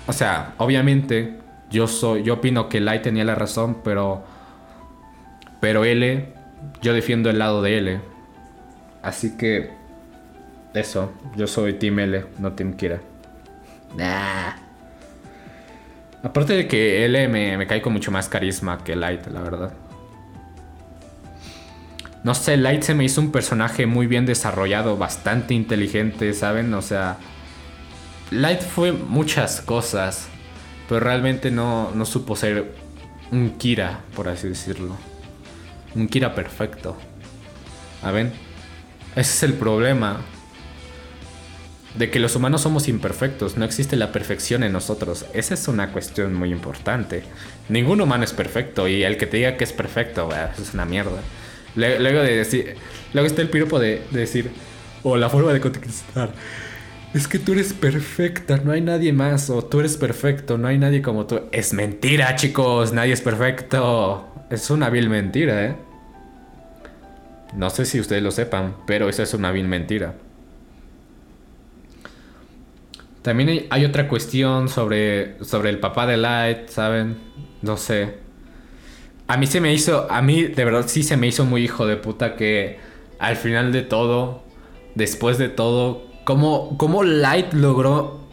O 0.08 0.14
sea, 0.14 0.56
obviamente 0.58 1.38
yo 1.70 1.88
soy, 1.88 2.24
yo 2.24 2.36
opino 2.36 2.70
que 2.70 2.80
Light 2.80 3.02
tenía 3.02 3.26
la 3.26 3.36
razón, 3.36 3.78
pero, 3.84 4.24
pero 5.60 5.84
L, 5.84 6.34
yo 6.82 6.94
defiendo 6.94 7.30
el 7.30 7.40
lado 7.40 7.62
de 7.62 7.78
L. 7.78 8.13
Así 9.04 9.38
que 9.38 9.70
eso, 10.74 11.14
yo 11.36 11.46
soy 11.46 11.74
Team 11.74 12.00
L, 12.00 12.26
no 12.40 12.54
Team 12.54 12.74
Kira. 12.76 13.02
Nah. 13.96 14.56
Aparte 16.24 16.54
de 16.54 16.68
que 16.68 17.06
L 17.06 17.28
me, 17.28 17.58
me 17.58 17.68
cae 17.68 17.82
con 17.82 17.94
mucho 17.94 18.10
más 18.12 18.30
carisma 18.30 18.84
que 18.84 18.96
Light, 18.96 19.28
la 19.28 19.42
verdad. 19.42 19.74
No 22.24 22.34
sé, 22.34 22.56
Light 22.56 22.84
se 22.84 22.96
me 22.96 23.04
hizo 23.04 23.20
un 23.20 23.34
personaje 23.34 23.86
muy 23.86 24.08
bien 24.08 24.26
desarrollado, 24.26 24.98
bastante 24.98 25.54
inteligente, 25.54 26.34
¿saben? 26.34 26.74
O 26.74 26.82
sea, 26.82 27.18
Light 28.32 28.62
fue 28.62 28.94
muchas 28.94 29.60
cosas, 29.60 30.30
pero 30.88 31.02
realmente 31.02 31.52
no, 31.52 31.92
no 31.94 32.06
supo 32.06 32.38
ser 32.38 32.74
un 33.32 33.52
Kira, 33.58 34.00
por 34.16 34.30
así 34.30 34.48
decirlo. 34.48 34.96
Un 35.94 36.08
Kira 36.08 36.34
perfecto. 36.34 36.96
¿A 38.02 38.12
ven? 38.12 38.32
Ese 39.16 39.34
es 39.34 39.44
el 39.44 39.54
problema. 39.54 40.22
De 41.96 42.10
que 42.10 42.20
los 42.20 42.36
humanos 42.36 42.62
somos 42.62 42.88
imperfectos, 42.88 43.56
no 43.56 43.66
existe 43.66 43.96
la 43.96 44.12
perfección 44.12 44.64
en 44.64 44.72
nosotros. 44.72 45.26
Esa 45.34 45.54
es 45.54 45.68
una 45.68 45.92
cuestión 45.92 46.34
muy 46.34 46.52
importante. 46.52 47.24
Ningún 47.70 48.02
humano 48.02 48.24
es 48.24 48.34
perfecto 48.34 48.88
y 48.88 49.04
el 49.04 49.18
que 49.18 49.28
te 49.28 49.38
diga 49.38 49.58
que 49.58 49.64
es 49.64 49.74
perfecto, 49.74 50.30
eso 50.32 50.64
es 50.64 50.74
una 50.74 50.86
mierda. 50.86 51.22
Luego 51.76 52.22
de 52.22 52.38
decir, 52.38 52.76
luego 53.14 53.28
está 53.28 53.44
el 53.44 53.50
piropo 53.50 53.80
de, 53.80 54.02
decir, 54.10 54.50
o 55.04 55.18
la 55.18 55.30
forma 55.30 55.54
de 55.54 55.60
contestar. 55.60 56.34
Es 57.14 57.28
que 57.28 57.38
tú 57.38 57.54
eres 57.54 57.74
perfecta, 57.74 58.58
no 58.58 58.72
hay 58.72 58.82
nadie 58.82 59.14
más. 59.14 59.52
O 59.52 59.64
tú 59.64 59.80
eres 59.80 59.98
perfecto, 59.98 60.58
no 60.58 60.68
hay 60.68 60.80
nadie 60.80 61.04
como 61.04 61.28
tú. 61.28 61.42
Es 61.52 61.74
mentira, 61.74 62.36
chicos, 62.36 62.92
nadie 62.92 63.14
es 63.14 63.22
perfecto. 63.22 64.34
Es 64.50 64.72
una 64.72 64.90
vil 64.90 65.10
mentira, 65.10 65.66
¿eh? 65.66 65.76
No 67.56 67.70
sé 67.70 67.86
si 67.86 68.00
ustedes 68.00 68.24
lo 68.24 68.32
sepan, 68.32 68.76
pero 68.88 69.10
esa 69.10 69.24
es 69.24 69.34
una 69.34 69.52
vil 69.52 69.68
mentira. 69.68 70.16
También 73.22 73.68
hay, 73.70 73.86
otra 73.86 74.10
cuestión 74.10 74.68
sobre, 74.68 75.42
sobre 75.44 75.70
el 75.70 75.80
papá 75.80 76.06
de 76.06 76.18
Light, 76.18 76.68
¿saben? 76.68 77.16
No 77.62 77.78
sé. 77.78 78.16
A 79.28 79.38
mí 79.38 79.48
se 79.48 79.62
me 79.62 79.74
hizo, 79.74 80.12
a 80.12 80.22
mí 80.22 80.44
de 80.44 80.66
verdad 80.66 80.86
sí 80.88 81.04
se 81.04 81.16
me 81.16 81.28
hizo 81.28 81.46
muy 81.46 81.64
hijo 81.64 81.86
de 81.86 81.96
puta 81.96 82.36
que 82.36 82.80
al 83.20 83.38
final 83.38 83.72
de 83.72 83.82
todo, 83.82 84.44
después 84.96 85.38
de 85.38 85.48
todo, 85.48 86.06
cómo, 86.26 86.78
cómo 86.78 87.04
Light 87.04 87.54
logró 87.54 88.28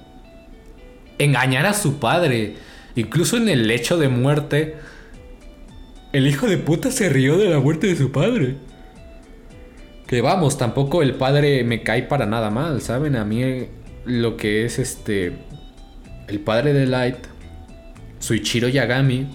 engañar 1.18 1.66
a 1.66 1.74
su 1.74 2.00
padre. 2.00 2.56
Incluso 2.96 3.36
en 3.36 3.48
el 3.48 3.68
lecho 3.68 3.96
de 3.96 4.08
muerte, 4.08 4.74
el 6.12 6.26
hijo 6.26 6.48
de 6.48 6.58
puta 6.58 6.90
se 6.90 7.08
rió 7.08 7.38
de 7.38 7.48
la 7.48 7.60
muerte 7.60 7.86
de 7.86 7.94
su 7.94 8.10
padre. 8.10 8.56
Que 10.10 10.22
vamos, 10.22 10.58
tampoco 10.58 11.02
el 11.02 11.14
padre 11.14 11.62
me 11.62 11.84
cae 11.84 12.02
para 12.02 12.26
nada 12.26 12.50
mal, 12.50 12.82
¿saben? 12.82 13.14
A 13.14 13.24
mí 13.24 13.68
lo 14.04 14.36
que 14.36 14.64
es 14.64 14.80
este... 14.80 15.38
El 16.26 16.40
padre 16.40 16.72
de 16.72 16.86
Light, 16.86 17.14
Suichiro 18.18 18.66
Yagami, 18.66 19.28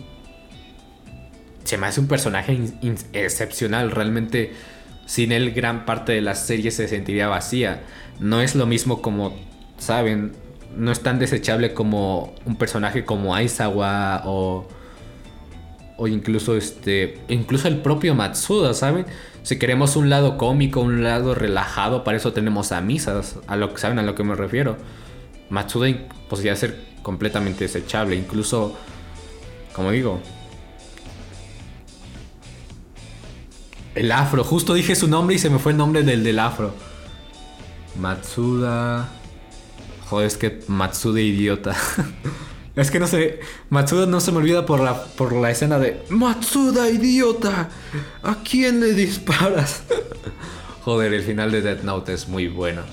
se 1.63 1.77
me 1.77 1.87
hace 1.87 2.01
un 2.01 2.09
personaje 2.09 2.59
excepcional. 3.13 3.89
Realmente 3.89 4.51
sin 5.05 5.31
él 5.31 5.51
gran 5.51 5.85
parte 5.85 6.11
de 6.11 6.19
la 6.19 6.35
serie 6.35 6.71
se 6.71 6.89
sentiría 6.89 7.29
vacía. 7.29 7.83
No 8.19 8.41
es 8.41 8.53
lo 8.53 8.65
mismo 8.65 9.01
como, 9.01 9.33
saben, 9.77 10.33
no 10.75 10.91
es 10.91 10.99
tan 10.99 11.19
desechable 11.19 11.73
como 11.73 12.35
un 12.43 12.57
personaje 12.57 13.05
como 13.05 13.33
Aizawa 13.33 14.23
o 14.25 14.67
o 15.97 16.07
incluso 16.07 16.57
este 16.57 17.19
incluso 17.29 17.69
el 17.69 17.77
propio 17.77 18.13
Matsuda, 18.13 18.73
¿saben? 18.73 19.05
Si 19.45 19.59
queremos 19.59 19.95
un 19.95 20.09
lado 20.09 20.39
cómico, 20.39 20.79
un 20.79 21.03
lado 21.03 21.35
relajado, 21.35 22.03
para 22.03 22.17
eso 22.17 22.33
tenemos 22.33 22.71
a 22.71 22.81
Misas, 22.81 23.37
a 23.45 23.55
lo 23.55 23.71
que 23.71 23.79
saben 23.79 23.99
a 23.99 24.01
lo 24.01 24.15
que 24.15 24.23
me 24.23 24.33
refiero. 24.33 24.75
Matsuda 25.51 25.87
podría 26.27 26.55
ser 26.55 26.83
completamente 27.03 27.65
desechable. 27.65 28.15
Incluso, 28.15 28.75
como 29.75 29.91
digo, 29.91 30.19
el 33.93 34.11
afro. 34.11 34.43
Justo 34.43 34.73
dije 34.73 34.95
su 34.95 35.07
nombre 35.07 35.35
y 35.35 35.39
se 35.39 35.51
me 35.51 35.59
fue 35.59 35.73
el 35.73 35.77
nombre 35.77 36.01
del 36.01 36.23
del 36.23 36.39
afro. 36.39 36.73
Matsuda. 37.99 39.09
Joder, 40.09 40.25
es 40.25 40.37
que 40.37 40.63
Matsuda 40.67 41.21
idiota. 41.21 41.75
es 42.75 42.91
que 42.91 42.99
no 42.99 43.07
sé. 43.07 43.39
Matsuda 43.69 44.05
no 44.05 44.19
se 44.19 44.31
me 44.31 44.39
olvida 44.39 44.65
por 44.65 44.81
la, 44.81 45.03
por 45.03 45.33
la 45.33 45.49
escena 45.49 45.79
de 45.79 46.03
Matsuda 46.09 46.89
idiota. 46.89 47.69
¿A 48.23 48.37
quién 48.43 48.81
le 48.81 48.93
disparas? 48.93 49.83
Joder, 50.83 51.13
el 51.13 51.23
final 51.23 51.51
de 51.51 51.61
Death 51.61 51.83
Note 51.83 52.13
es 52.13 52.27
muy 52.27 52.47
bueno. 52.47 52.83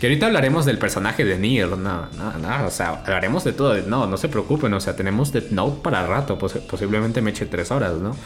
Que 0.00 0.06
ahorita 0.06 0.26
hablaremos 0.26 0.64
del 0.64 0.78
personaje 0.78 1.26
de 1.26 1.38
Nier, 1.38 1.68
no, 1.68 2.06
no, 2.16 2.38
no, 2.38 2.66
o 2.66 2.70
sea, 2.70 3.02
hablaremos 3.04 3.44
de 3.44 3.52
todo, 3.52 3.76
no, 3.82 4.06
no 4.06 4.16
se 4.16 4.30
preocupen, 4.30 4.72
o 4.72 4.80
sea, 4.80 4.96
tenemos 4.96 5.30
Death 5.30 5.50
Note 5.50 5.82
para 5.82 6.06
rato, 6.06 6.38
posiblemente 6.38 7.20
me 7.20 7.32
eche 7.32 7.44
tres 7.44 7.70
horas, 7.70 7.92
¿no? 7.94 8.16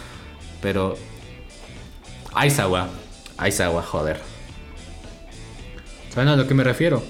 Pero... 0.63 0.97
Aizawa, 2.33 2.91
Aizawa, 3.39 3.83
joder. 3.83 4.21
¿Saben 6.11 6.29
a 6.29 6.37
lo 6.37 6.47
que 6.47 6.55
me 6.55 6.63
refiero? 6.63 7.03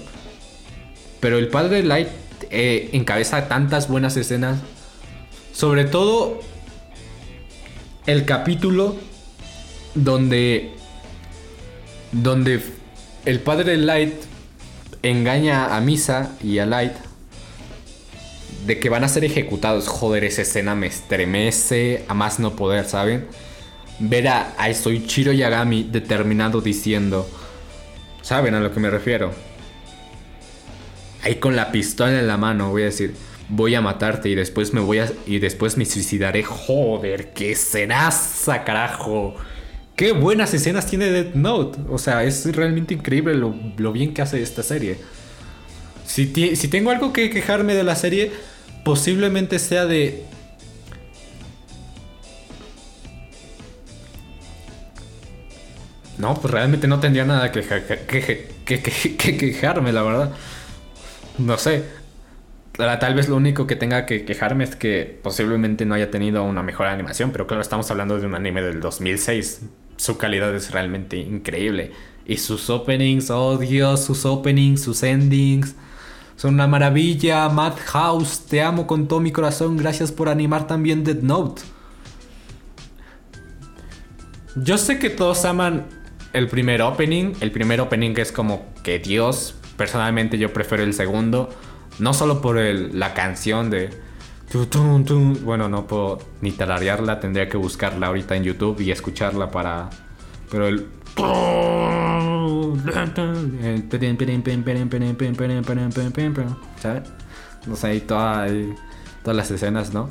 Pero 1.19 1.37
el 1.37 1.49
padre 1.49 1.83
Light 1.83 2.07
eh, 2.49 2.89
encabeza 2.93 3.47
tantas 3.47 3.87
buenas 3.87 4.17
escenas, 4.17 4.59
sobre 5.53 5.85
todo 5.85 6.39
el 8.05 8.25
capítulo 8.25 8.95
donde 9.95 10.71
donde 12.11 12.61
el 13.25 13.39
padre 13.39 13.77
Light 13.77 14.13
engaña 15.01 15.75
a 15.75 15.81
Misa 15.81 16.31
y 16.43 16.59
a 16.59 16.65
Light 16.65 16.93
de 18.65 18.79
que 18.79 18.89
van 18.89 19.03
a 19.03 19.07
ser 19.07 19.23
ejecutados. 19.23 19.87
Joder, 19.87 20.23
esa 20.23 20.41
escena 20.41 20.75
me 20.75 20.87
estremece 20.87 22.05
a 22.07 22.13
más 22.13 22.39
no 22.39 22.55
poder, 22.55 22.85
¿saben? 22.85 23.27
Ver 23.99 24.27
a, 24.27 24.53
a 24.57 24.73
Soichiro 24.73 25.31
Yagami 25.31 25.83
determinado 25.83 26.61
diciendo, 26.61 27.29
¿saben 28.21 28.55
a 28.55 28.59
lo 28.59 28.73
que 28.73 28.79
me 28.79 28.89
refiero? 28.89 29.31
Ahí 31.25 31.35
con 31.37 31.55
la 31.55 31.71
pistola 31.71 32.19
en 32.19 32.27
la 32.27 32.37
mano 32.37 32.69
voy 32.69 32.83
a 32.83 32.85
decir, 32.85 33.15
voy 33.49 33.73
a 33.73 33.81
matarte 33.81 34.29
y 34.29 34.35
después 34.35 34.73
me 34.73 34.79
voy 34.79 34.99
a 34.99 35.11
y 35.25 35.39
después 35.39 35.75
me 35.75 35.83
suicidaré. 35.83 36.43
Joder, 36.43 37.33
qué 37.33 37.53
escenaza, 37.53 38.63
carajo. 38.63 39.35
Qué 39.95 40.11
buenas 40.11 40.53
escenas 40.53 40.85
tiene 40.85 41.09
Death 41.09 41.33
Note. 41.33 41.79
O 41.89 41.97
sea, 41.97 42.23
es 42.23 42.55
realmente 42.55 42.93
increíble 42.93 43.33
lo, 43.33 43.91
bien 43.91 44.13
que 44.13 44.21
hace 44.21 44.39
esta 44.39 44.61
serie. 44.61 44.99
Si, 46.05 46.31
si, 46.55 46.67
tengo 46.67 46.91
algo 46.91 47.11
que 47.11 47.31
quejarme 47.31 47.73
de 47.73 47.83
la 47.83 47.95
serie, 47.95 48.31
posiblemente 48.83 49.57
sea 49.57 49.87
de... 49.87 50.25
No, 56.19 56.35
pues 56.35 56.53
realmente 56.53 56.87
no 56.87 56.99
tendría 56.99 57.25
nada 57.25 57.51
que 57.51 57.63
quejarme, 58.65 59.91
la 59.91 60.03
verdad. 60.03 60.31
No 61.37 61.57
sé. 61.57 61.83
Tal 62.73 63.15
vez 63.15 63.29
lo 63.29 63.37
único 63.37 63.67
que 63.67 63.75
tenga 63.75 64.05
que 64.05 64.25
quejarme 64.25 64.65
es 64.65 64.75
que 64.75 65.19
posiblemente 65.23 65.85
no 65.85 65.95
haya 65.95 66.11
tenido 66.11 66.43
una 66.43 66.61
mejor 66.61 66.87
animación, 66.87 67.31
pero 67.31 67.47
claro, 67.47 67.61
estamos 67.61 67.89
hablando 67.89 68.19
de 68.19 68.25
un 68.25 68.35
anime 68.35 68.61
del 68.61 68.81
2006 68.81 69.61
su 69.97 70.17
calidad 70.17 70.53
es 70.55 70.71
realmente 70.71 71.17
increíble. 71.17 71.91
Y 72.25 72.37
sus 72.37 72.69
openings, 72.69 73.29
oh 73.29 73.57
Dios, 73.57 74.03
sus 74.03 74.25
openings, 74.25 74.81
sus 74.81 75.03
endings. 75.03 75.75
Son 76.35 76.53
una 76.55 76.67
maravilla. 76.67 77.47
Madhouse, 77.49 78.45
te 78.45 78.61
amo 78.61 78.87
con 78.87 79.07
todo 79.07 79.19
mi 79.19 79.31
corazón. 79.31 79.77
Gracias 79.77 80.11
por 80.11 80.29
animar 80.29 80.67
también 80.67 81.03
Dead 81.03 81.21
Note. 81.21 81.61
Yo 84.55 84.77
sé 84.77 84.99
que 84.99 85.09
todos 85.09 85.45
aman 85.45 85.85
el 86.33 86.47
primer 86.47 86.81
opening. 86.81 87.33
El 87.41 87.51
primer 87.51 87.79
opening 87.79 88.13
es 88.17 88.31
como 88.31 88.65
que 88.83 88.99
Dios. 88.99 89.55
Personalmente 89.77 90.37
yo 90.37 90.53
prefiero 90.53 90.83
el 90.83 90.93
segundo. 90.93 91.49
No 91.99 92.13
solo 92.13 92.41
por 92.41 92.57
la 92.57 93.13
canción 93.13 93.69
de 93.69 93.89
bueno, 95.43 95.67
no 95.69 95.87
puedo 95.87 96.19
ni 96.41 96.51
tararearla, 96.51 97.19
tendría 97.19 97.49
que 97.49 97.57
buscarla 97.57 98.07
ahorita 98.07 98.35
en 98.35 98.43
YouTube 98.43 98.79
y 98.79 98.91
escucharla 98.91 99.51
para. 99.51 99.89
Pero 100.49 100.67
el. 100.67 100.87
¿Sabes? 106.79 107.09
No 107.65 107.75
sé, 107.75 107.87
ahí 107.87 108.01
todas 108.01 108.51
las 109.23 109.49
escenas, 109.51 109.93
¿no? 109.93 110.09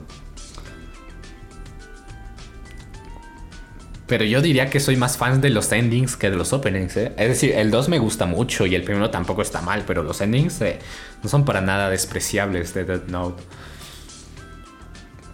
Pero 4.06 4.24
yo 4.24 4.42
diría 4.42 4.68
que 4.68 4.80
soy 4.80 4.96
más 4.96 5.16
fan 5.16 5.40
de 5.40 5.48
los 5.50 5.72
endings 5.72 6.16
que 6.16 6.30
de 6.30 6.36
los 6.36 6.52
openings, 6.52 6.96
¿eh? 6.96 7.12
Es 7.16 7.28
decir, 7.28 7.52
el 7.52 7.70
2 7.70 7.88
me 7.88 7.98
gusta 7.98 8.26
mucho 8.26 8.66
y 8.66 8.74
el 8.74 8.82
primero 8.82 9.10
tampoco 9.10 9.40
está 9.40 9.62
mal, 9.62 9.84
pero 9.86 10.02
los 10.02 10.20
endings 10.20 10.60
eh, 10.60 10.78
no 11.22 11.30
son 11.30 11.44
para 11.44 11.62
nada 11.62 11.88
despreciables 11.88 12.74
de 12.74 12.84
Dead 12.84 13.06
Note. 13.08 13.42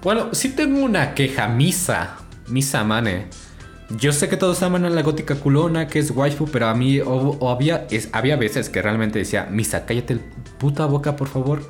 Bueno, 0.03 0.29
sí 0.33 0.51
tengo 0.51 0.83
una 0.85 1.15
queja, 1.15 1.49
Misa. 1.49 2.17
Misa 2.47 2.85
Mane. 2.85 3.27
Yo 3.91 4.13
sé 4.13 4.29
que 4.29 4.37
todos 4.37 4.63
aman 4.63 4.85
a 4.85 4.91
la 4.91 5.03
gótica 5.03 5.35
culona, 5.35 5.89
que 5.89 5.99
es 5.99 6.13
waifu, 6.13 6.47
pero 6.47 6.69
a 6.69 6.75
mí 6.75 7.01
o, 7.01 7.51
había, 7.51 7.89
había 8.13 8.37
veces 8.37 8.71
que 8.71 8.81
realmente 8.81 9.19
decía, 9.19 9.49
Misa, 9.51 9.85
cállate 9.85 10.15
el 10.15 10.21
puta 10.59 10.87
boca, 10.87 11.17
por 11.17 11.29
favor. 11.29 11.63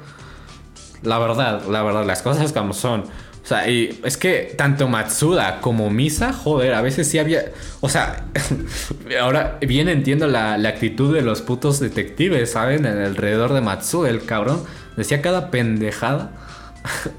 La 1.02 1.18
verdad, 1.18 1.66
la 1.66 1.82
verdad, 1.82 2.04
las 2.04 2.20
cosas 2.20 2.52
como 2.52 2.74
son. 2.74 3.04
Sea, 3.50 3.68
y 3.68 4.00
es 4.04 4.16
que 4.16 4.54
tanto 4.56 4.86
Matsuda 4.86 5.60
como 5.60 5.90
Misa, 5.90 6.32
joder, 6.32 6.72
a 6.72 6.82
veces 6.82 7.08
sí 7.08 7.18
había. 7.18 7.46
O 7.80 7.88
sea, 7.88 8.24
ahora 9.20 9.58
bien 9.60 9.88
entiendo 9.88 10.28
la, 10.28 10.56
la, 10.56 10.68
actitud 10.68 11.12
de 11.12 11.20
los 11.22 11.42
putos 11.42 11.80
detectives, 11.80 12.52
¿saben? 12.52 12.86
Alrededor 12.86 13.52
de 13.52 13.60
Matsuda, 13.60 14.08
el 14.08 14.24
cabrón. 14.24 14.62
Decía 14.96 15.20
cada 15.20 15.50
pendejada. 15.50 16.30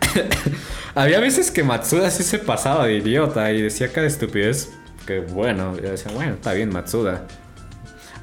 Había 0.95 1.19
veces 1.19 1.51
que 1.51 1.65
Matsuda 1.65 2.09
sí 2.09 2.23
se 2.23 2.39
pasaba 2.39 2.85
de 2.85 2.93
idiota 2.93 3.51
y 3.51 3.61
decía 3.61 3.91
cada 3.91 4.07
estupidez. 4.07 4.69
Que 5.05 5.19
bueno, 5.19 5.75
yo 5.75 5.91
decía, 5.91 6.13
bueno, 6.13 6.35
está 6.35 6.53
bien, 6.53 6.69
Matsuda. 6.69 7.27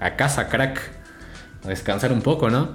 A 0.01 0.17
casa, 0.17 0.49
crack. 0.49 0.81
A 1.63 1.69
descansar 1.69 2.11
un 2.13 2.23
poco, 2.23 2.49
¿no? 2.49 2.75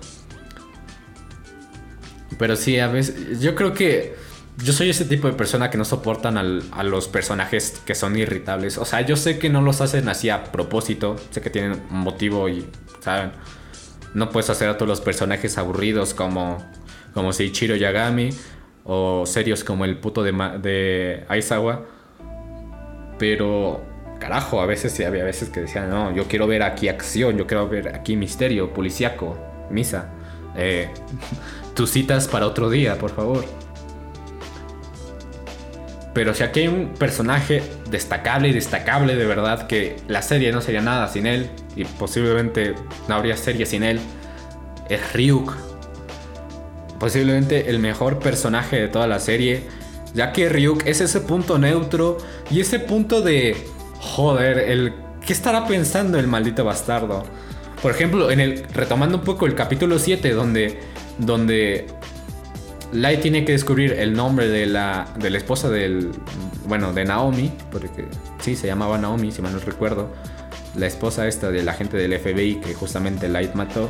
Pero 2.37 2.55
sí, 2.55 2.77
a 2.77 2.87
veces. 2.87 3.39
Yo 3.39 3.55
creo 3.55 3.73
que. 3.73 4.21
Yo 4.57 4.71
soy 4.71 4.89
ese 4.89 5.05
tipo 5.05 5.27
de 5.27 5.33
persona 5.33 5.69
que 5.69 5.77
no 5.77 5.85
soportan 5.85 6.37
a 6.37 6.83
los 6.83 7.07
personajes 7.07 7.81
que 7.85 7.95
son 7.95 8.17
irritables. 8.17 8.77
O 8.77 8.85
sea, 8.85 9.01
yo 9.01 9.15
sé 9.15 9.39
que 9.39 9.49
no 9.49 9.61
los 9.61 9.81
hacen 9.81 10.07
así 10.09 10.29
a 10.29 10.43
propósito. 10.45 11.15
Sé 11.31 11.41
que 11.41 11.49
tienen 11.49 11.81
un 11.89 11.99
motivo 11.99 12.47
y. 12.49 12.65
¿Saben? 12.99 13.31
No 14.13 14.29
puedes 14.29 14.49
hacer 14.49 14.69
a 14.69 14.77
todos 14.77 14.87
los 14.87 15.01
personajes 15.01 15.57
aburridos 15.57 16.13
como. 16.13 16.63
Como 17.13 17.31
Seichiro 17.31 17.75
Yagami 17.75 18.31
o 18.85 19.25
serios 19.25 19.63
como 19.63 19.85
el 19.85 19.97
puto 19.97 20.23
de, 20.23 20.31
de 20.61 21.25
Aizawa. 21.29 21.85
Pero, 23.17 23.83
carajo, 24.19 24.61
a 24.61 24.65
veces 24.65 24.91
sí 24.93 25.03
había 25.03 25.23
veces 25.23 25.49
que 25.49 25.61
decían, 25.61 25.89
no, 25.89 26.13
yo 26.13 26.27
quiero 26.27 26.47
ver 26.47 26.63
aquí 26.63 26.89
acción, 26.89 27.37
yo 27.37 27.47
quiero 27.47 27.69
ver 27.69 27.95
aquí 27.95 28.15
misterio, 28.15 28.73
policiaco, 28.73 29.37
misa. 29.69 30.09
Eh, 30.55 30.89
tus 31.75 31.91
citas 31.91 32.27
para 32.27 32.47
otro 32.47 32.69
día, 32.69 32.97
por 32.97 33.11
favor. 33.11 33.45
Pero 36.13 36.34
si 36.34 36.43
aquí 36.43 36.62
hay 36.62 36.67
un 36.67 36.89
personaje 36.89 37.63
destacable 37.89 38.49
y 38.49 38.54
destacable 38.54 39.15
de 39.15 39.26
verdad 39.26 39.67
que 39.67 39.95
la 40.08 40.21
serie 40.21 40.52
no 40.52 40.62
sería 40.62 40.82
nada 40.82 41.08
sin 41.08 41.26
él 41.26 41.49
y 41.76 41.86
posiblemente 41.86 42.76
no 43.08 43.15
habría 43.15 43.36
serie 43.36 43.65
sin 43.65 43.84
él, 43.84 43.99
es 44.89 45.13
Ryuk 45.13 45.54
posiblemente 46.99 47.69
el 47.69 47.80
mejor 47.80 48.19
personaje 48.19 48.80
de 48.80 48.88
toda 48.88 49.08
la 49.08 49.19
serie, 49.19 49.63
ya 50.13 50.32
que 50.32 50.47
Ryuk 50.47 50.86
es 50.86 51.02
ese 51.02 51.19
punto 51.19 51.58
neutro 51.60 52.17
y 52.49 52.62
ese 52.62 52.80
punto 52.80 53.21
de, 53.21 53.58
joder, 53.99 54.58
el 54.58 54.93
¿qué 55.26 55.34
estará 55.34 55.67
pensando 55.67 56.17
el 56.17 56.28
maldito 56.28 56.63
bastardo? 56.63 57.26
Por 57.82 57.91
ejemplo, 57.91 58.32
en 58.32 58.39
el 58.39 58.63
retomando 58.73 59.17
un 59.17 59.23
poco 59.26 59.45
el 59.45 59.54
capítulo 59.54 59.99
7 59.99 60.32
donde 60.32 60.80
donde 61.17 61.88
Light 62.93 63.21
tiene 63.21 63.43
que 63.43 63.53
descubrir 63.53 63.93
el 63.93 64.13
nombre 64.13 64.47
de 64.47 64.65
la, 64.65 65.08
de 65.17 65.29
la 65.29 65.38
esposa 65.38 65.69
del. 65.69 66.12
Bueno, 66.67 66.93
de 66.93 67.06
Naomi, 67.06 67.51
porque 67.71 68.06
sí, 68.39 68.56
se 68.56 68.67
llamaba 68.67 68.97
Naomi, 68.97 69.32
si 69.32 69.41
mal 69.41 69.53
no 69.53 69.60
recuerdo. 69.60 70.10
La 70.75 70.88
esposa 70.88 71.27
esta 71.27 71.51
del 71.51 71.67
agente 71.69 71.97
del 71.97 72.17
FBI 72.19 72.56
que 72.56 72.73
justamente 72.73 73.27
Light 73.27 73.53
mató. 73.53 73.89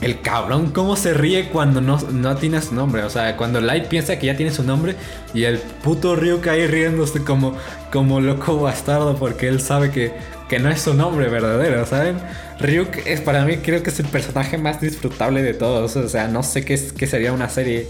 El 0.00 0.20
cabrón, 0.20 0.70
cómo 0.70 0.94
se 0.94 1.12
ríe 1.12 1.48
cuando 1.48 1.80
no, 1.80 1.98
no 2.12 2.36
tiene 2.36 2.62
su 2.62 2.74
nombre. 2.74 3.02
O 3.02 3.10
sea, 3.10 3.36
cuando 3.36 3.60
Light 3.60 3.86
piensa 3.86 4.18
que 4.18 4.26
ya 4.26 4.36
tiene 4.36 4.52
su 4.52 4.62
nombre 4.62 4.94
y 5.34 5.44
el 5.44 5.58
puto 5.58 6.14
Ryu 6.14 6.40
cae 6.40 6.68
riéndose 6.68 7.24
como, 7.24 7.56
como 7.92 8.20
loco 8.20 8.60
bastardo 8.60 9.16
porque 9.16 9.48
él 9.48 9.60
sabe 9.60 9.90
que 9.90 10.12
que 10.48 10.58
no 10.58 10.70
es 10.70 10.80
su 10.80 10.94
nombre 10.94 11.28
verdadero, 11.28 11.84
¿saben? 11.86 12.16
Ryuk 12.58 13.06
es 13.06 13.20
para 13.20 13.44
mí 13.44 13.58
creo 13.58 13.82
que 13.82 13.90
es 13.90 14.00
el 14.00 14.06
personaje 14.06 14.58
más 14.58 14.80
disfrutable 14.80 15.42
de 15.42 15.54
todos. 15.54 15.94
O 15.96 16.08
sea, 16.08 16.28
no 16.28 16.42
sé 16.42 16.64
qué, 16.64 16.80
qué 16.96 17.06
sería 17.06 17.32
una 17.32 17.48
serie. 17.48 17.88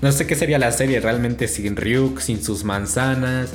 No 0.00 0.10
sé 0.12 0.26
qué 0.26 0.34
sería 0.34 0.58
la 0.58 0.72
serie 0.72 1.00
realmente 1.00 1.46
sin 1.46 1.76
Ryuk, 1.76 2.20
sin 2.20 2.42
sus 2.42 2.64
manzanas, 2.64 3.50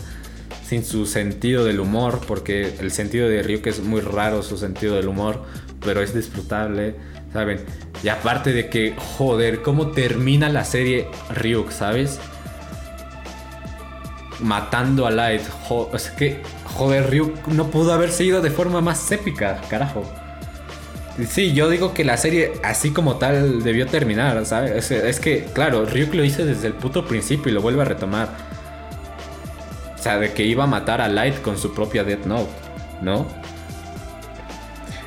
sin 0.67 0.85
su 0.85 1.05
sentido 1.07 1.65
del 1.65 1.79
humor, 1.79 2.21
porque 2.27 2.75
el 2.79 2.91
sentido 2.91 3.27
de 3.27 3.41
Ryuk 3.41 3.65
es 3.67 3.79
muy 3.79 4.01
raro, 4.01 4.43
su 4.43 4.57
sentido 4.57 4.95
del 4.95 5.07
humor, 5.07 5.43
pero 5.83 6.01
es 6.01 6.13
disfrutable, 6.13 6.95
¿saben? 7.33 7.61
Y 8.03 8.09
aparte 8.09 8.53
de 8.53 8.69
que, 8.69 8.95
joder, 9.17 9.63
cómo 9.63 9.91
termina 9.91 10.49
la 10.49 10.65
serie 10.65 11.07
Ryuk, 11.33 11.71
¿sabes? 11.71 12.19
Matando 14.39 15.07
a 15.07 15.11
Light. 15.11 15.41
es 15.93 16.09
que, 16.11 16.41
joder, 16.75 17.09
Ryuk 17.09 17.47
no 17.47 17.67
pudo 17.67 17.93
haber 17.93 18.11
seguido 18.11 18.41
de 18.41 18.51
forma 18.51 18.81
más 18.81 19.11
épica, 19.11 19.61
carajo. 19.69 20.03
Sí, 21.29 21.53
yo 21.53 21.69
digo 21.69 21.93
que 21.93 22.03
la 22.03 22.17
serie 22.17 22.53
así 22.61 22.91
como 22.91 23.15
tal 23.15 23.63
debió 23.63 23.87
terminar, 23.87 24.45
¿sabes? 24.45 24.91
Es, 24.91 25.19
que, 25.21 25.45
claro, 25.45 25.85
Ryuk 25.85 26.13
lo 26.13 26.25
hizo 26.25 26.45
desde 26.45 26.67
el 26.67 26.73
puto 26.73 27.05
principio 27.05 27.49
y 27.49 27.55
lo 27.55 27.61
vuelve 27.61 27.81
a 27.81 27.85
retomar. 27.85 28.29
O 29.97 29.97
sea, 29.97 30.17
de 30.19 30.33
que 30.33 30.43
iba 30.43 30.65
a 30.65 30.67
matar 30.67 30.99
a 30.99 31.07
Light 31.07 31.41
con 31.41 31.57
su 31.57 31.73
propia 31.73 32.03
Death 32.03 32.25
Note, 32.25 32.51
¿no? 33.01 33.25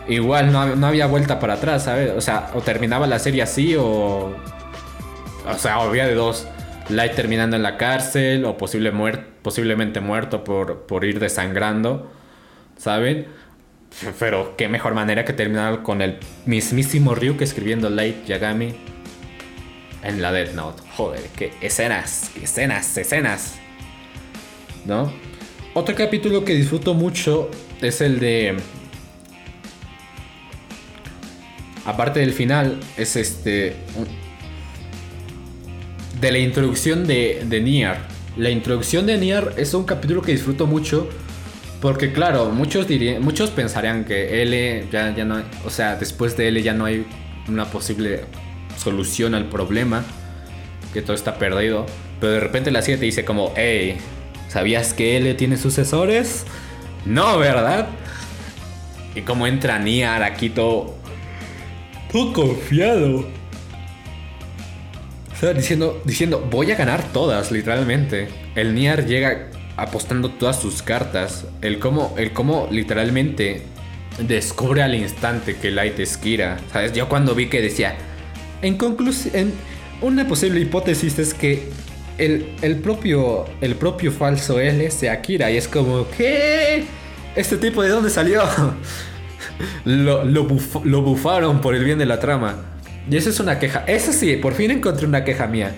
Igual 0.08 0.50
no, 0.50 0.74
no 0.74 0.86
había 0.86 1.06
vuelta 1.06 1.38
para 1.38 1.54
atrás, 1.54 1.84
¿sabes? 1.84 2.12
O 2.16 2.22
sea, 2.22 2.50
o 2.54 2.62
terminaba 2.62 3.06
la 3.06 3.18
serie 3.18 3.42
así 3.42 3.76
o... 3.76 4.34
O 5.46 5.58
sea, 5.58 5.76
había 5.76 6.06
de 6.06 6.14
dos. 6.14 6.48
Light 6.90 7.14
terminando 7.14 7.56
en 7.56 7.62
la 7.62 7.76
cárcel 7.76 8.44
o 8.44 8.56
posible 8.56 8.92
posiblemente 9.42 10.00
muerto 10.00 10.42
por, 10.44 10.86
por 10.86 11.04
ir 11.04 11.20
desangrando, 11.20 12.10
¿saben? 12.78 13.26
Pero 14.18 14.56
qué 14.56 14.68
mejor 14.68 14.94
manera 14.94 15.24
que 15.24 15.32
terminar 15.32 15.82
con 15.82 16.00
el 16.02 16.18
mismísimo 16.46 17.14
Ryuk 17.14 17.40
escribiendo 17.42 17.90
Light 17.90 18.26
Yagami 18.26 18.74
en 20.02 20.22
la 20.22 20.32
Death 20.32 20.54
Note. 20.54 20.82
Joder, 20.96 21.22
qué 21.36 21.52
escenas, 21.60 22.30
escenas, 22.42 22.96
escenas. 22.96 23.58
¿No? 24.84 25.12
Otro 25.74 25.94
capítulo 25.94 26.44
que 26.44 26.54
disfruto 26.54 26.94
mucho 26.94 27.50
es 27.80 28.00
el 28.00 28.18
de. 28.18 28.56
Aparte 31.84 32.20
del 32.20 32.32
final, 32.32 32.80
es 32.96 33.16
este. 33.16 33.76
De 36.20 36.32
la 36.32 36.38
introducción 36.38 37.06
de, 37.06 37.44
de 37.46 37.60
Nier. 37.60 37.96
La 38.36 38.50
introducción 38.50 39.06
de 39.06 39.18
Nier 39.18 39.54
es 39.56 39.74
un 39.74 39.84
capítulo 39.84 40.22
que 40.22 40.32
disfruto 40.32 40.66
mucho 40.66 41.08
porque 41.80 42.12
claro, 42.12 42.50
muchos 42.50 42.88
dirían, 42.88 43.22
muchos 43.22 43.50
pensarían 43.50 44.04
que 44.04 44.42
L 44.42 44.86
ya, 44.90 45.14
ya 45.14 45.24
no, 45.24 45.42
o 45.64 45.70
sea, 45.70 45.94
después 45.94 46.36
de 46.36 46.48
L 46.48 46.60
ya 46.62 46.74
no 46.74 46.84
hay 46.84 47.06
una 47.46 47.66
posible 47.66 48.24
solución 48.76 49.34
al 49.34 49.48
problema, 49.48 50.04
que 50.92 51.02
todo 51.02 51.14
está 51.14 51.38
perdido. 51.38 51.86
Pero 52.20 52.32
de 52.32 52.40
repente 52.40 52.72
la 52.72 52.82
7 52.82 53.04
dice 53.04 53.24
como, 53.24 53.52
hey, 53.56 53.96
¿sabías 54.48 54.92
que 54.92 55.16
L 55.18 55.34
tiene 55.34 55.56
sucesores? 55.56 56.44
No, 57.06 57.38
¿verdad? 57.38 57.88
Y 59.14 59.22
como 59.22 59.46
entra 59.46 59.78
Niar 59.78 60.24
aquí 60.24 60.50
todo, 60.50 60.96
todo 62.10 62.32
confiado. 62.32 63.24
Diciendo, 65.40 66.02
diciendo, 66.04 66.48
voy 66.50 66.72
a 66.72 66.74
ganar 66.74 67.12
todas, 67.12 67.52
literalmente. 67.52 68.28
El 68.56 68.74
Niar 68.74 69.06
llega 69.06 69.50
apostando 69.76 70.30
todas 70.30 70.60
sus 70.60 70.82
cartas. 70.82 71.44
El 71.62 71.78
cómo, 71.78 72.12
el 72.18 72.32
cómo 72.32 72.66
literalmente 72.72 73.62
descubre 74.18 74.82
al 74.82 74.96
instante 74.96 75.54
que 75.54 75.70
Light 75.70 75.98
es 76.00 76.16
Kira. 76.16 76.58
¿Sabes? 76.72 76.92
Yo 76.92 77.08
cuando 77.08 77.36
vi 77.36 77.46
que 77.46 77.62
decía. 77.62 77.96
En 78.62 78.76
conclusión. 78.76 79.52
Una 80.00 80.26
posible 80.26 80.60
hipótesis 80.60 81.18
es 81.18 81.34
que 81.34 81.68
el, 82.18 82.54
el, 82.62 82.76
propio, 82.76 83.46
el 83.60 83.76
propio 83.76 84.10
falso 84.10 84.58
L 84.58 84.90
sea 84.90 85.22
Kira. 85.22 85.52
Y 85.52 85.56
es 85.56 85.68
como, 85.68 86.08
¿qué? 86.16 86.84
¿Este 87.36 87.56
tipo 87.56 87.82
de 87.82 87.90
dónde 87.90 88.10
salió? 88.10 88.42
lo, 89.84 90.24
lo, 90.24 90.48
lo 90.84 91.02
bufaron 91.02 91.60
por 91.60 91.76
el 91.76 91.84
bien 91.84 91.98
de 91.98 92.06
la 92.06 92.18
trama. 92.18 92.77
Y 93.10 93.16
esa 93.16 93.30
es 93.30 93.40
una 93.40 93.58
queja. 93.58 93.84
Eso 93.86 94.12
sí, 94.12 94.36
por 94.36 94.54
fin 94.54 94.70
encontré 94.70 95.06
una 95.06 95.24
queja 95.24 95.46
mía. 95.46 95.74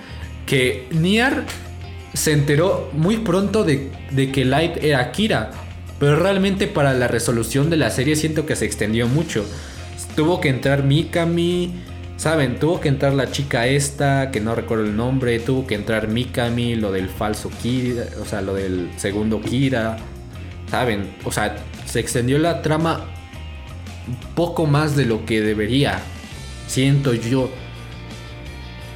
Que 0.46 0.86
Niar 0.90 1.44
se 2.12 2.32
enteró 2.32 2.90
muy 2.92 3.18
pronto 3.18 3.64
de, 3.64 3.90
que 4.32 4.44
Light 4.44 4.82
era 4.82 5.12
Kira. 5.12 5.50
Pero 5.98 6.16
realmente 6.16 6.66
para 6.66 6.94
la 6.94 7.08
resolución 7.08 7.70
de 7.70 7.76
la 7.76 7.90
serie 7.90 8.16
siento 8.16 8.46
que 8.46 8.56
se 8.56 8.64
extendió 8.64 9.06
mucho. 9.06 9.44
Tuvo 10.16 10.40
que 10.40 10.48
entrar 10.48 10.82
Mikami, 10.82 11.72
¿saben? 12.16 12.58
Tuvo 12.58 12.80
que 12.80 12.88
entrar 12.88 13.12
la 13.12 13.30
chica 13.30 13.66
esta, 13.66 14.30
que 14.30 14.40
no 14.40 14.54
recuerdo 14.54 14.84
el 14.84 14.96
nombre. 14.96 15.38
Tuvo 15.38 15.66
que 15.66 15.74
entrar 15.74 16.08
Mikami, 16.08 16.74
lo 16.74 16.90
del 16.90 17.08
falso 17.08 17.50
Kira, 17.62 18.06
o 18.20 18.24
sea, 18.24 18.40
lo 18.40 18.54
del 18.54 18.90
segundo 18.96 19.40
Kira. 19.40 19.98
¿Saben? 20.70 21.14
O 21.24 21.32
sea, 21.32 21.56
se 21.84 22.00
extendió 22.00 22.38
la 22.38 22.62
trama 22.62 23.04
poco 24.34 24.66
más 24.66 24.96
de 24.96 25.04
lo 25.04 25.26
que 25.26 25.42
debería. 25.42 26.00
Siento 26.70 27.14
yo. 27.14 27.50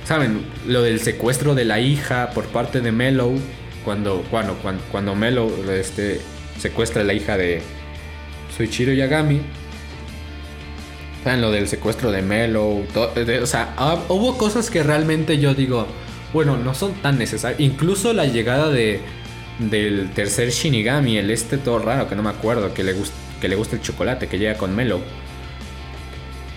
¿Saben? 0.04 0.46
Lo 0.64 0.82
del 0.82 1.00
secuestro 1.00 1.56
de 1.56 1.64
la 1.64 1.80
hija 1.80 2.30
por 2.30 2.44
parte 2.44 2.80
de 2.80 2.92
Mellow. 2.92 3.36
Cuando, 3.84 4.24
cuando, 4.30 4.54
cuando, 4.58 4.80
cuando 4.92 5.16
Mellow 5.16 5.50
este, 5.72 6.20
secuestra 6.56 7.02
a 7.02 7.04
la 7.04 7.14
hija 7.14 7.36
de 7.36 7.62
Suichiro 8.56 8.92
Yagami. 8.92 9.40
¿Saben? 11.24 11.40
Lo 11.40 11.50
del 11.50 11.66
secuestro 11.66 12.12
de 12.12 12.22
Mellow. 12.22 12.86
o 13.42 13.46
sea, 13.46 13.74
ah, 13.76 13.98
hubo 14.08 14.38
cosas 14.38 14.70
que 14.70 14.84
realmente 14.84 15.38
yo 15.38 15.52
digo, 15.52 15.88
bueno, 16.32 16.56
no 16.56 16.74
son 16.74 16.94
tan 17.02 17.18
necesarias. 17.18 17.58
Incluso 17.60 18.12
la 18.12 18.26
llegada 18.26 18.70
de, 18.70 19.00
del 19.58 20.10
tercer 20.14 20.50
Shinigami, 20.50 21.18
el 21.18 21.28
este 21.28 21.58
todo 21.58 21.80
raro 21.80 22.08
que 22.08 22.14
no 22.14 22.22
me 22.22 22.30
acuerdo, 22.30 22.72
que 22.72 22.84
le, 22.84 22.94
que 23.40 23.48
le 23.48 23.56
gusta 23.56 23.74
el 23.74 23.82
chocolate, 23.82 24.28
que 24.28 24.38
llega 24.38 24.54
con 24.56 24.76
Mellow. 24.76 25.00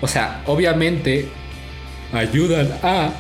O 0.02 0.08
sea, 0.08 0.44
obviamente 0.46 1.28
ayudan 2.14 2.72
a 2.84 3.12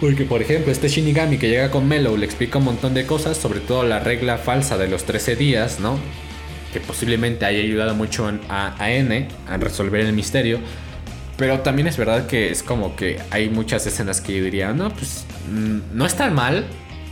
porque, 0.00 0.24
por 0.24 0.40
ejemplo, 0.40 0.72
este 0.72 0.88
Shinigami 0.88 1.36
que 1.36 1.50
llega 1.50 1.70
con 1.70 1.86
Melo 1.86 2.16
le 2.16 2.24
explica 2.24 2.56
un 2.56 2.64
montón 2.64 2.94
de 2.94 3.04
cosas, 3.04 3.36
sobre 3.36 3.60
todo 3.60 3.82
la 3.82 3.98
regla 3.98 4.38
falsa 4.38 4.78
de 4.78 4.88
los 4.88 5.04
13 5.04 5.36
días, 5.36 5.78
¿no? 5.78 5.98
Que 6.72 6.80
posiblemente 6.80 7.44
haya 7.44 7.60
ayudado 7.60 7.94
mucho 7.94 8.32
a, 8.48 8.90
N 8.90 9.28
a 9.46 9.56
resolver 9.58 10.00
el 10.00 10.14
misterio. 10.14 10.58
Pero 11.36 11.60
también 11.60 11.86
es 11.86 11.98
verdad 11.98 12.26
que 12.26 12.50
es 12.50 12.62
como 12.62 12.96
que 12.96 13.20
hay 13.30 13.50
muchas 13.50 13.86
escenas 13.86 14.22
que 14.22 14.38
yo 14.38 14.42
diría, 14.42 14.72
no, 14.72 14.90
pues 14.90 15.26
mm, 15.52 15.78
no 15.92 16.06
están 16.06 16.34
mal, 16.34 16.64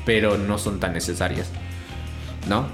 pero 0.07 0.39
no 0.39 0.57
son 0.57 0.81
tan 0.81 0.95
necesarias, 0.95 1.49
¿no? 2.49 2.69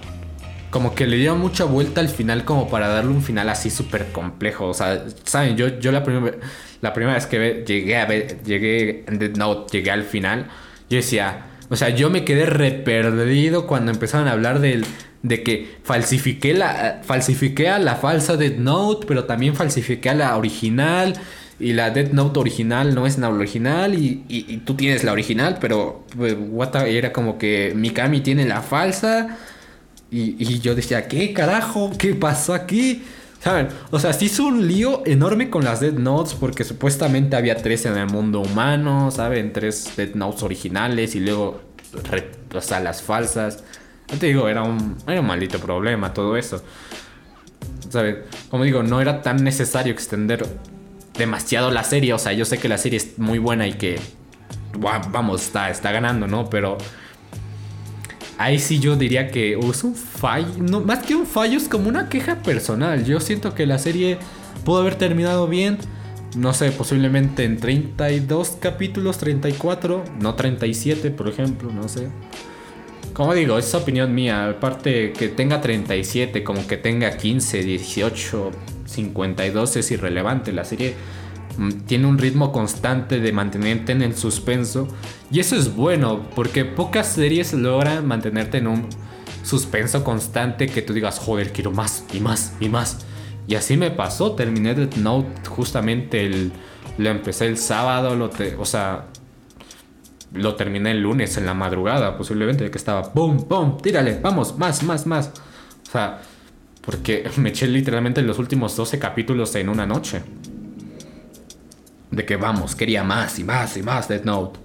Como 0.74 0.94
que 0.94 1.06
le 1.06 1.16
dio 1.16 1.36
mucha 1.36 1.62
vuelta 1.64 2.00
al 2.00 2.08
final 2.08 2.44
como 2.44 2.68
para 2.68 2.88
darle 2.88 3.12
un 3.12 3.22
final 3.22 3.48
así 3.48 3.70
súper 3.70 4.10
complejo. 4.10 4.66
O 4.66 4.74
sea, 4.74 5.04
¿saben? 5.24 5.56
Yo, 5.56 5.78
yo 5.78 5.92
la 5.92 6.02
primera 6.02 6.36
la 6.84 6.92
primera 6.92 7.14
vez 7.14 7.26
que 7.26 7.64
llegué 7.66 7.96
a 7.96 8.04
ver, 8.04 8.42
llegué 8.44 9.06
Note, 9.36 9.78
llegué 9.78 9.90
al 9.90 10.04
final, 10.04 10.48
yo 10.90 10.98
decía, 10.98 11.46
o 11.70 11.76
sea, 11.76 11.88
yo 11.88 12.10
me 12.10 12.26
quedé 12.26 12.44
re 12.44 12.72
perdido 12.72 13.66
cuando 13.66 13.90
empezaron 13.90 14.28
a 14.28 14.32
hablar 14.32 14.60
del, 14.60 14.84
de 15.22 15.42
que 15.42 15.78
falsifiqué, 15.82 16.52
la, 16.52 17.00
falsifiqué 17.02 17.70
a 17.70 17.78
la 17.78 17.96
falsa 17.96 18.36
Dead 18.36 18.58
Note, 18.58 19.06
pero 19.08 19.24
también 19.24 19.54
falsifiqué 19.54 20.10
a 20.10 20.14
la 20.14 20.36
original. 20.36 21.14
Y 21.58 21.72
la 21.72 21.90
Dead 21.90 22.10
Note 22.10 22.38
original 22.38 22.94
no 22.94 23.06
es 23.06 23.16
la 23.16 23.30
original 23.30 23.94
y, 23.94 24.24
y, 24.28 24.58
tú 24.58 24.74
tienes 24.74 25.04
la 25.04 25.12
original, 25.12 25.58
pero 25.60 26.04
pues, 26.14 26.36
era 26.86 27.12
como 27.12 27.38
que 27.38 27.72
Mikami 27.74 28.20
tiene 28.20 28.44
la 28.44 28.60
falsa. 28.60 29.38
Y, 30.16 30.60
yo 30.60 30.76
decía, 30.76 31.08
¿qué 31.08 31.32
carajo? 31.32 31.90
¿Qué 31.98 32.14
pasó 32.14 32.54
aquí? 32.54 33.02
¿Saben? 33.40 33.66
O 33.90 33.98
sea, 33.98 34.12
sí 34.12 34.26
hizo 34.26 34.44
un 34.44 34.68
lío 34.68 35.02
enorme 35.04 35.50
con 35.50 35.64
las 35.64 35.80
Dead 35.80 35.92
Notes 35.92 36.34
porque 36.34 36.62
supuestamente 36.62 37.34
había 37.34 37.56
tres 37.56 37.84
en 37.84 37.96
el 37.96 38.06
mundo 38.06 38.40
humano, 38.40 39.10
¿saben? 39.10 39.52
Tres 39.52 39.90
Dead 39.96 40.14
Notes 40.14 40.44
originales 40.44 41.16
y 41.16 41.20
luego, 41.20 41.60
o 42.54 42.60
sea, 42.60 42.78
las 42.78 43.02
falsas. 43.02 43.64
Yo 44.08 44.16
te 44.18 44.26
digo, 44.26 44.48
era 44.48 44.62
un, 44.62 44.96
era 45.04 45.20
un 45.20 45.26
maldito 45.26 45.58
problema 45.58 46.14
todo 46.14 46.36
eso. 46.36 46.62
¿Saben? 47.90 48.20
Como 48.50 48.62
digo, 48.62 48.84
no 48.84 49.00
era 49.00 49.20
tan 49.20 49.42
necesario 49.42 49.92
extender 49.92 50.46
demasiado 51.18 51.72
la 51.72 51.82
serie. 51.82 52.14
O 52.14 52.18
sea, 52.18 52.32
yo 52.32 52.44
sé 52.44 52.58
que 52.58 52.68
la 52.68 52.78
serie 52.78 52.98
es 52.98 53.18
muy 53.18 53.40
buena 53.40 53.66
y 53.66 53.72
que, 53.72 53.98
vamos, 54.78 55.42
está, 55.42 55.70
está 55.70 55.90
ganando, 55.90 56.28
¿no? 56.28 56.48
Pero 56.48 56.78
ahí 58.38 58.58
sí 58.58 58.80
yo 58.80 58.96
diría 58.96 59.30
que 59.30 59.58
es 59.58 59.84
un 59.84 59.94
fallo, 59.94 60.48
no, 60.58 60.80
más 60.80 61.00
que 61.00 61.14
un 61.14 61.26
fallo 61.26 61.56
es 61.56 61.68
como 61.68 61.88
una 61.88 62.08
queja 62.08 62.36
personal. 62.36 63.04
Yo 63.04 63.20
siento 63.20 63.54
que 63.54 63.66
la 63.66 63.78
serie 63.78 64.18
pudo 64.64 64.78
haber 64.78 64.96
terminado 64.96 65.46
bien, 65.46 65.78
no 66.36 66.52
sé, 66.52 66.72
posiblemente 66.72 67.44
en 67.44 67.58
32 67.58 68.56
capítulos, 68.60 69.18
34, 69.18 70.04
no 70.20 70.34
37 70.34 71.10
por 71.10 71.28
ejemplo, 71.28 71.70
no 71.70 71.88
sé. 71.88 72.08
como 73.12 73.34
digo, 73.34 73.58
es 73.58 73.74
opinión 73.74 74.14
mía. 74.14 74.48
Aparte 74.48 75.12
que 75.12 75.28
tenga 75.28 75.60
37, 75.60 76.42
como 76.42 76.66
que 76.66 76.76
tenga 76.76 77.16
15, 77.16 77.62
18, 77.62 78.50
52 78.86 79.76
es 79.76 79.90
irrelevante. 79.90 80.52
La 80.52 80.64
serie 80.64 80.94
tiene 81.86 82.06
un 82.06 82.18
ritmo 82.18 82.52
constante 82.52 83.20
de 83.20 83.32
mantenerte 83.32 83.92
en 83.92 84.02
el 84.02 84.16
suspenso. 84.16 84.88
Y 85.30 85.40
eso 85.40 85.56
es 85.56 85.74
bueno, 85.74 86.28
porque 86.34 86.64
pocas 86.64 87.08
series 87.08 87.52
logran 87.52 88.06
mantenerte 88.06 88.58
en 88.58 88.66
un 88.66 88.88
suspenso 89.42 90.04
constante 90.04 90.66
que 90.68 90.82
tú 90.82 90.92
digas, 90.92 91.18
joder, 91.18 91.52
quiero 91.52 91.70
más 91.70 92.04
y 92.12 92.20
más 92.20 92.54
y 92.60 92.68
más. 92.68 93.06
Y 93.46 93.56
así 93.56 93.76
me 93.76 93.90
pasó, 93.90 94.32
terminé 94.32 94.74
Death 94.74 94.96
Note 94.96 95.48
justamente 95.48 96.24
el... 96.24 96.52
Lo 96.96 97.10
empecé 97.10 97.46
el 97.46 97.58
sábado, 97.58 98.14
lo 98.14 98.30
o 98.58 98.64
sea, 98.64 99.06
lo 100.32 100.54
terminé 100.54 100.92
el 100.92 101.00
lunes 101.00 101.36
en 101.36 101.46
la 101.46 101.52
madrugada, 101.52 102.16
posiblemente, 102.16 102.70
que 102.70 102.78
estaba, 102.78 103.12
¡pum, 103.12 103.48
pum! 103.48 103.78
Tírale, 103.78 104.20
vamos, 104.20 104.56
más, 104.58 104.82
más, 104.84 105.06
más. 105.06 105.32
O 105.88 105.90
sea, 105.90 106.20
porque 106.80 107.28
me 107.36 107.50
eché 107.50 107.66
literalmente 107.66 108.22
los 108.22 108.38
últimos 108.38 108.76
12 108.76 108.98
capítulos 108.98 109.54
en 109.56 109.68
una 109.68 109.86
noche. 109.86 110.22
De 112.14 112.24
que 112.24 112.36
vamos, 112.36 112.76
quería 112.76 113.02
más 113.02 113.38
y 113.40 113.44
más 113.44 113.76
y 113.76 113.82
más 113.82 114.08
Death 114.08 114.24
Note. 114.24 114.60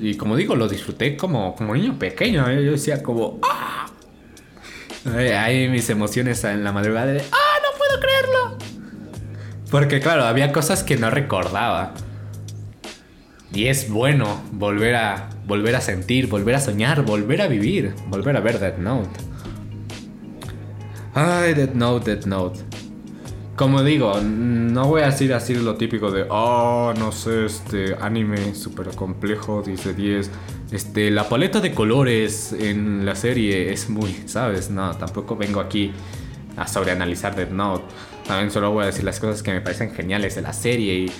Y 0.00 0.16
como 0.16 0.36
digo, 0.36 0.56
lo 0.56 0.68
disfruté 0.68 1.16
como, 1.16 1.54
como 1.54 1.74
niño 1.74 1.96
pequeño. 1.98 2.48
¿eh? 2.48 2.64
Yo 2.64 2.72
decía 2.72 3.02
como, 3.02 3.38
¡ah! 3.42 3.86
Ahí 5.06 5.68
mis 5.68 5.88
emociones 5.90 6.42
en 6.42 6.64
la 6.64 6.72
madrugada 6.72 7.06
de, 7.06 7.20
¡ah, 7.20 7.58
no 7.62 7.78
puedo 7.78 8.00
creerlo! 8.00 8.58
Porque 9.70 10.00
claro, 10.00 10.24
había 10.24 10.52
cosas 10.52 10.82
que 10.82 10.96
no 10.96 11.10
recordaba. 11.10 11.94
Y 13.52 13.66
es 13.66 13.88
bueno 13.88 14.42
volver 14.50 14.96
a, 14.96 15.30
volver 15.46 15.76
a 15.76 15.80
sentir, 15.80 16.26
volver 16.26 16.56
a 16.56 16.60
soñar, 16.60 17.02
volver 17.02 17.42
a 17.42 17.46
vivir, 17.46 17.94
volver 18.08 18.36
a 18.36 18.40
ver 18.40 18.58
Death 18.58 18.78
Note. 18.78 19.20
Ay, 21.14 21.54
Death 21.54 21.74
Note, 21.74 22.14
Death 22.14 22.26
Note. 22.26 22.67
Como 23.58 23.82
digo, 23.82 24.20
no 24.20 24.84
voy 24.84 25.02
a 25.02 25.06
decir 25.06 25.34
así 25.34 25.52
lo 25.52 25.74
típico 25.74 26.12
de, 26.12 26.26
oh, 26.30 26.94
no 26.96 27.10
sé, 27.10 27.46
este 27.46 27.96
anime 28.00 28.54
súper 28.54 28.94
complejo, 28.94 29.62
10 29.62 29.84
de 29.84 29.94
10. 29.94 30.30
Este, 30.70 31.10
la 31.10 31.28
paleta 31.28 31.58
de 31.58 31.74
colores 31.74 32.52
en 32.52 33.04
la 33.04 33.16
serie 33.16 33.72
es 33.72 33.90
muy, 33.90 34.12
¿sabes? 34.26 34.70
No, 34.70 34.96
tampoco 34.96 35.34
vengo 35.34 35.58
aquí 35.58 35.90
a 36.56 36.68
sobreanalizar 36.68 37.34
Death 37.34 37.50
Note. 37.50 37.82
También 38.28 38.52
solo 38.52 38.70
voy 38.70 38.84
a 38.84 38.86
decir 38.86 39.02
las 39.02 39.18
cosas 39.18 39.42
que 39.42 39.50
me 39.50 39.60
parecen 39.60 39.90
geniales 39.90 40.36
de 40.36 40.42
la 40.42 40.52
serie 40.52 40.94
y 40.94 41.12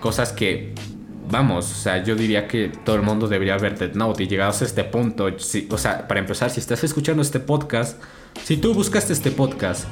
cosas 0.00 0.32
que 0.32 0.74
vamos, 1.30 1.70
o 1.70 1.74
sea, 1.76 2.02
yo 2.02 2.16
diría 2.16 2.48
que 2.48 2.68
todo 2.84 2.96
el 2.96 3.02
mundo 3.02 3.28
debería 3.28 3.56
ver 3.58 3.78
Death 3.78 3.94
Note 3.94 4.24
y 4.24 4.26
llegados 4.26 4.60
a 4.60 4.64
este 4.64 4.82
punto, 4.82 5.26
o 5.26 5.78
sea, 5.78 6.08
para 6.08 6.18
empezar, 6.18 6.50
si 6.50 6.58
estás 6.58 6.82
escuchando 6.82 7.22
este 7.22 7.38
podcast, 7.38 8.02
si 8.42 8.56
tú 8.56 8.74
buscaste 8.74 9.12
este 9.12 9.30
podcast 9.30 9.86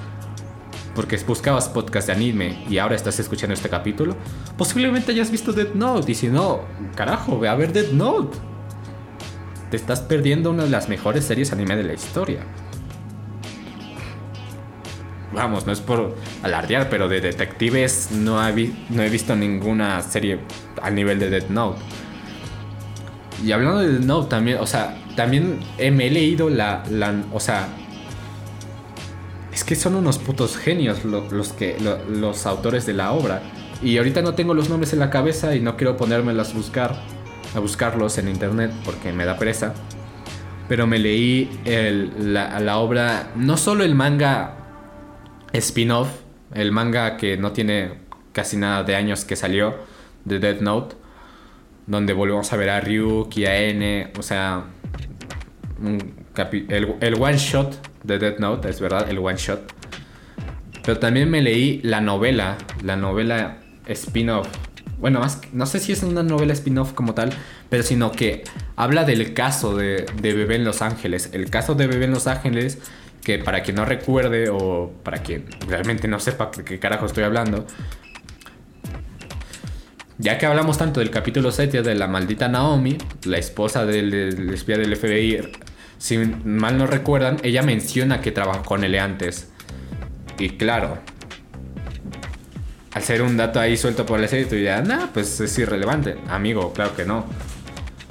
porque 0.94 1.16
buscabas 1.18 1.68
podcast 1.68 2.07
de 2.09 2.12
anime 2.12 2.64
y 2.68 2.78
ahora 2.78 2.94
estás 2.94 3.18
escuchando 3.18 3.54
este 3.54 3.68
capítulo, 3.68 4.16
posiblemente 4.57 5.12
hayas 5.12 5.30
visto 5.30 5.52
Death 5.52 5.74
Note 5.74 6.12
y 6.12 6.14
si 6.14 6.28
no, 6.28 6.62
carajo, 6.94 7.38
ve 7.38 7.48
a 7.48 7.54
ver 7.54 7.72
Death 7.72 7.92
Note. 7.92 8.38
Te 9.70 9.76
estás 9.76 10.00
perdiendo 10.00 10.50
una 10.50 10.64
de 10.64 10.70
las 10.70 10.88
mejores 10.88 11.24
series 11.24 11.52
anime 11.52 11.76
de 11.76 11.85
la 11.85 11.94
historia 11.94 12.40
vamos, 15.35 15.66
no 15.66 15.72
es 15.72 15.80
por 15.80 16.14
alardear, 16.42 16.88
pero 16.88 17.09
de 17.09 17.20
detectives 17.20 18.11
no, 18.12 18.46
he 18.46 18.52
visto 19.11 19.37
ninguna 19.37 20.00
serie 20.00 20.38
al 20.80 20.94
nivel 20.94 21.18
de 21.18 21.30
Death 21.30 21.48
Note. 21.50 21.80
Y 23.44 23.52
hablando 23.52 23.80
de 23.80 23.92
Death 23.92 24.04
Note 24.04 24.28
también, 24.28 24.59
o 24.59 24.66
sea, 24.66 24.96
también 25.16 25.59
me 25.78 26.07
he 26.07 26.11
leído 26.11 26.48
la, 26.48 26.83
o 27.33 27.40
sea, 27.40 27.68
que 29.66 29.77
son 29.77 29.94
unos 29.94 30.18
putos 30.18 30.57
genios 30.57 31.05
los, 31.05 31.53
que, 31.53 31.77
los 32.09 32.46
autores 32.46 32.87
de 32.87 32.92
la 32.92 33.12
obra. 33.12 33.42
Y 33.83 33.98
ahorita 33.98 34.22
no 34.22 34.35
tengo 34.35 34.55
los 34.55 34.68
nombres 34.68 34.92
en 34.92 34.98
la 34.98 35.11
cabeza 35.11 35.55
y 35.55 35.61
no 35.61 35.77
quiero 35.77 35.96
ponérmelos 35.96 36.50
a 36.50 36.55
buscar, 36.55 36.96
a 37.55 37.59
buscarlos 37.59 38.18
en 38.18 38.29
internet 38.29 38.72
porque 38.85 39.12
me 39.12 39.24
da 39.24 39.37
pereza. 39.37 39.74
Pero 40.68 40.87
me 40.87 40.98
leí 40.98 41.50
la, 42.18 42.59
la 42.61 42.79
obra, 42.79 43.33
no 43.37 43.57
solo 43.57 43.85
el 43.85 43.94
manga 43.94 44.57
spin-off, 45.53 46.09
el 46.55 46.72
manga 46.72 47.16
que 47.16 47.37
no 47.37 47.53
tiene 47.53 47.98
casi 48.33 48.57
nada 48.57 48.83
de 48.83 48.96
años 48.96 49.24
que 49.24 49.37
salió, 49.37 49.74
de 50.24 50.38
Death 50.38 50.61
Note, 50.61 50.96
donde 51.87 52.12
volvemos 52.14 52.53
a 52.53 52.57
ver 52.57 52.70
a 52.70 52.81
Ryuk 52.81 53.37
y 53.37 53.44
a 53.44 53.59
N, 53.61 54.12
o 54.18 54.22
sea, 54.22 54.64
el, 56.68 56.96
el 57.00 57.14
one 57.22 57.37
shot 57.37 57.93
de 58.04 58.18
Death 58.18 58.38
Note, 58.38 58.68
es 58.68 58.80
verdad, 58.80 59.10
el 59.10 59.18
one 59.18 59.36
shot. 59.36 59.60
Pero 60.84 60.98
también 60.98 61.30
me 61.30 61.42
leí 61.42 61.80
la 61.82 62.00
novela, 62.00 62.56
la 62.82 62.96
novela 62.96 63.58
spin-off. 63.86 64.46
Bueno, 64.98 65.20
más, 65.20 65.40
no 65.52 65.66
sé 65.66 65.80
si 65.80 65.92
es 65.92 66.02
una 66.02 66.22
novela 66.22 66.52
spin-off 66.52 66.92
como 66.92 67.14
tal, 67.14 67.30
pero 67.68 67.82
sino 67.82 68.12
que 68.12 68.44
habla 68.76 69.04
del 69.04 69.34
caso 69.34 69.76
de, 69.76 70.06
de 70.20 70.34
Bebé 70.34 70.56
en 70.56 70.64
Los 70.64 70.82
Ángeles. 70.82 71.30
El 71.32 71.50
caso 71.50 71.74
de 71.74 71.86
Bebé 71.86 72.04
en 72.04 72.12
Los 72.12 72.26
Ángeles 72.26 72.78
que 73.24 73.38
para 73.38 73.62
quien 73.62 73.76
no 73.76 73.84
recuerde 73.84 74.50
o 74.50 74.92
para 75.02 75.18
quien 75.22 75.46
realmente 75.66 76.06
no 76.06 76.20
sepa 76.20 76.50
de 76.54 76.62
qué 76.62 76.78
carajo 76.78 77.06
estoy 77.06 77.24
hablando, 77.24 77.66
ya 80.18 80.38
que 80.38 80.46
hablamos 80.46 80.78
tanto 80.78 81.00
del 81.00 81.10
capítulo 81.10 81.50
7 81.50 81.82
de 81.82 81.94
la 81.96 82.06
maldita 82.06 82.48
Naomi, 82.48 82.98
la 83.24 83.38
esposa 83.38 83.84
del, 83.84 84.12
espía 84.52 84.78
del 84.78 84.94
FBI, 84.94 85.50
si 86.04 86.18
mal 86.18 86.76
no 86.76 86.86
recuerdan, 86.86 87.38
ella 87.44 87.62
menciona 87.62 88.20
que 88.20 88.30
trabajó 88.30 88.62
con 88.62 88.84
él 88.84 88.98
antes. 88.98 89.48
Y 90.38 90.50
claro, 90.50 90.98
al 92.92 93.02
ser 93.02 93.22
un 93.22 93.38
dato 93.38 93.58
ahí 93.58 93.78
suelto 93.78 94.04
por 94.04 94.20
la 94.20 94.28
serie, 94.28 94.44
tú 94.44 94.54
dirás, 94.54 94.86
nah, 94.86 95.06
pues 95.14 95.40
es 95.40 95.58
irrelevante. 95.58 96.16
Amigo, 96.28 96.74
claro 96.74 96.94
que 96.94 97.06
no. 97.06 97.24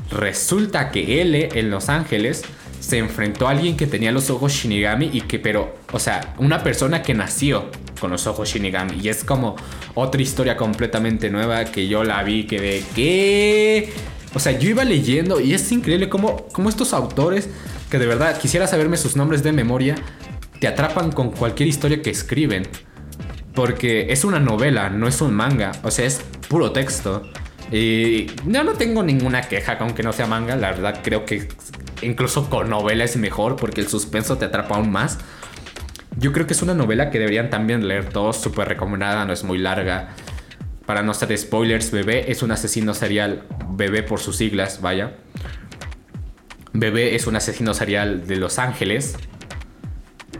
Resulta 0.09 0.89
que 0.89 1.21
L 1.21 1.49
en 1.53 1.69
Los 1.69 1.87
Ángeles 1.87 2.41
se 2.79 2.97
enfrentó 2.97 3.47
a 3.47 3.51
alguien 3.51 3.77
que 3.77 3.85
tenía 3.85 4.11
los 4.11 4.31
ojos 4.31 4.53
Shinigami 4.53 5.11
y 5.13 5.21
que, 5.21 5.37
pero, 5.37 5.75
o 5.91 5.99
sea, 5.99 6.33
una 6.39 6.63
persona 6.63 7.03
que 7.03 7.13
nació 7.13 7.69
con 8.01 8.09
los 8.09 8.25
ojos 8.25 8.49
Shinigami. 8.49 9.01
Y 9.03 9.09
es 9.09 9.23
como 9.23 9.55
otra 9.93 10.19
historia 10.19 10.57
completamente 10.57 11.29
nueva 11.29 11.65
que 11.65 11.87
yo 11.87 12.03
la 12.03 12.23
vi, 12.23 12.45
que 12.45 12.59
de 12.59 12.83
qué. 12.95 13.93
O 14.33 14.39
sea, 14.39 14.57
yo 14.57 14.67
iba 14.67 14.83
leyendo 14.83 15.39
y 15.39 15.53
es 15.53 15.71
increíble 15.71 16.09
cómo, 16.09 16.47
cómo 16.51 16.69
estos 16.69 16.91
autores, 16.91 17.49
que 17.93 17.99
de 17.99 18.07
verdad 18.07 18.39
quisiera 18.39 18.65
saberme 18.65 18.97
sus 18.97 19.15
nombres 19.15 19.43
de 19.43 19.51
memoria, 19.51 19.93
te 20.59 20.67
atrapan 20.67 21.11
con 21.11 21.29
cualquier 21.29 21.69
historia 21.69 22.01
que 22.01 22.09
escriben. 22.09 22.67
Porque 23.53 24.11
es 24.11 24.23
una 24.23 24.39
novela, 24.39 24.89
no 24.89 25.07
es 25.07 25.21
un 25.21 25.31
manga. 25.31 25.73
O 25.83 25.91
sea, 25.91 26.07
es 26.07 26.25
puro 26.49 26.71
texto. 26.71 27.21
Y 27.71 28.31
no, 28.45 28.63
no 28.63 28.73
tengo 28.73 29.03
ninguna 29.03 29.43
queja 29.43 29.77
con 29.77 29.93
que 29.93 30.01
no 30.01 30.11
sea 30.11 30.25
manga. 30.25 30.55
La 30.55 30.71
verdad 30.71 31.01
creo 31.03 31.23
que 31.23 31.47
incluso 32.01 32.49
con 32.49 32.71
novela 32.71 33.03
es 33.03 33.15
mejor 33.15 33.57
porque 33.57 33.81
el 33.81 33.87
suspenso 33.87 34.39
te 34.39 34.45
atrapa 34.45 34.73
aún 34.73 34.91
más. 34.91 35.19
Yo 36.17 36.33
creo 36.33 36.47
que 36.47 36.53
es 36.53 36.63
una 36.63 36.73
novela 36.73 37.11
que 37.11 37.19
deberían 37.19 37.51
también 37.51 37.87
leer 37.87 38.09
todos, 38.09 38.41
súper 38.41 38.69
recomendada, 38.69 39.23
no 39.25 39.33
es 39.33 39.43
muy 39.43 39.59
larga. 39.59 40.15
Para 40.87 41.03
no 41.03 41.13
ser 41.13 41.37
spoilers, 41.37 41.91
Bebé 41.91 42.31
es 42.31 42.41
un 42.41 42.49
asesino 42.49 42.95
serial, 42.95 43.43
Bebé 43.69 44.01
por 44.01 44.19
sus 44.19 44.37
siglas, 44.37 44.81
vaya. 44.81 45.13
Bebé 46.73 47.15
es 47.15 47.27
un 47.27 47.35
asesino 47.35 47.73
serial 47.73 48.27
de 48.27 48.35
Los 48.35 48.59
Ángeles 48.59 49.15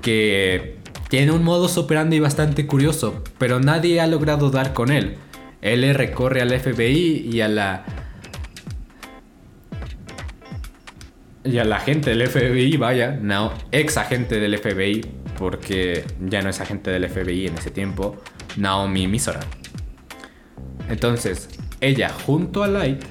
que 0.01 0.77
tiene 1.09 1.31
un 1.31 1.43
modo 1.43 1.69
operandi 1.79 2.19
bastante 2.19 2.65
curioso, 2.65 3.23
pero 3.38 3.59
nadie 3.59 4.01
ha 4.01 4.07
logrado 4.07 4.49
dar 4.49 4.73
con 4.73 4.91
él. 4.91 5.15
Él 5.61 5.93
recorre 5.93 6.41
al 6.41 6.59
FBI 6.59 7.29
y 7.31 7.41
a 7.41 7.47
la 7.47 7.86
y 11.45 11.57
a 11.57 11.65
la 11.65 11.79
gente 11.79 12.15
del 12.15 12.27
FBI, 12.27 12.77
vaya, 12.77 13.17
no, 13.21 13.53
ex 13.71 13.97
agente 13.97 14.39
del 14.39 14.57
FBI, 14.57 15.05
porque 15.38 16.05
ya 16.21 16.41
no 16.41 16.49
es 16.49 16.61
agente 16.61 16.89
del 16.89 17.09
FBI 17.09 17.47
en 17.47 17.57
ese 17.57 17.69
tiempo, 17.69 18.17
Naomi 18.55 19.07
Misora. 19.07 19.41
Entonces, 20.89 21.49
ella 21.81 22.09
junto 22.09 22.63
a 22.63 22.67
Light, 22.67 23.03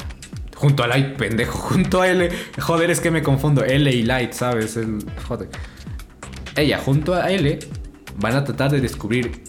junto 0.63 0.85
a 0.85 0.87
Light, 0.87 1.17
pendejo, 1.17 1.59
junto 1.71 2.03
a 2.03 2.09
L, 2.09 2.31
joder, 2.61 2.93
es 2.93 3.01
que 3.01 3.11
me 3.11 3.21
confundo, 3.21 3.65
L 3.65 3.91
y 3.91 4.05
Light, 4.05 4.33
¿sabes? 4.33 4.79
joder. 5.27 5.49
Ella 6.55 6.79
junto 6.79 7.15
a 7.15 7.33
L 7.33 7.59
van 8.19 8.37
a 8.37 8.45
tratar 8.45 8.71
de 8.71 8.81
descubrir 8.81 9.43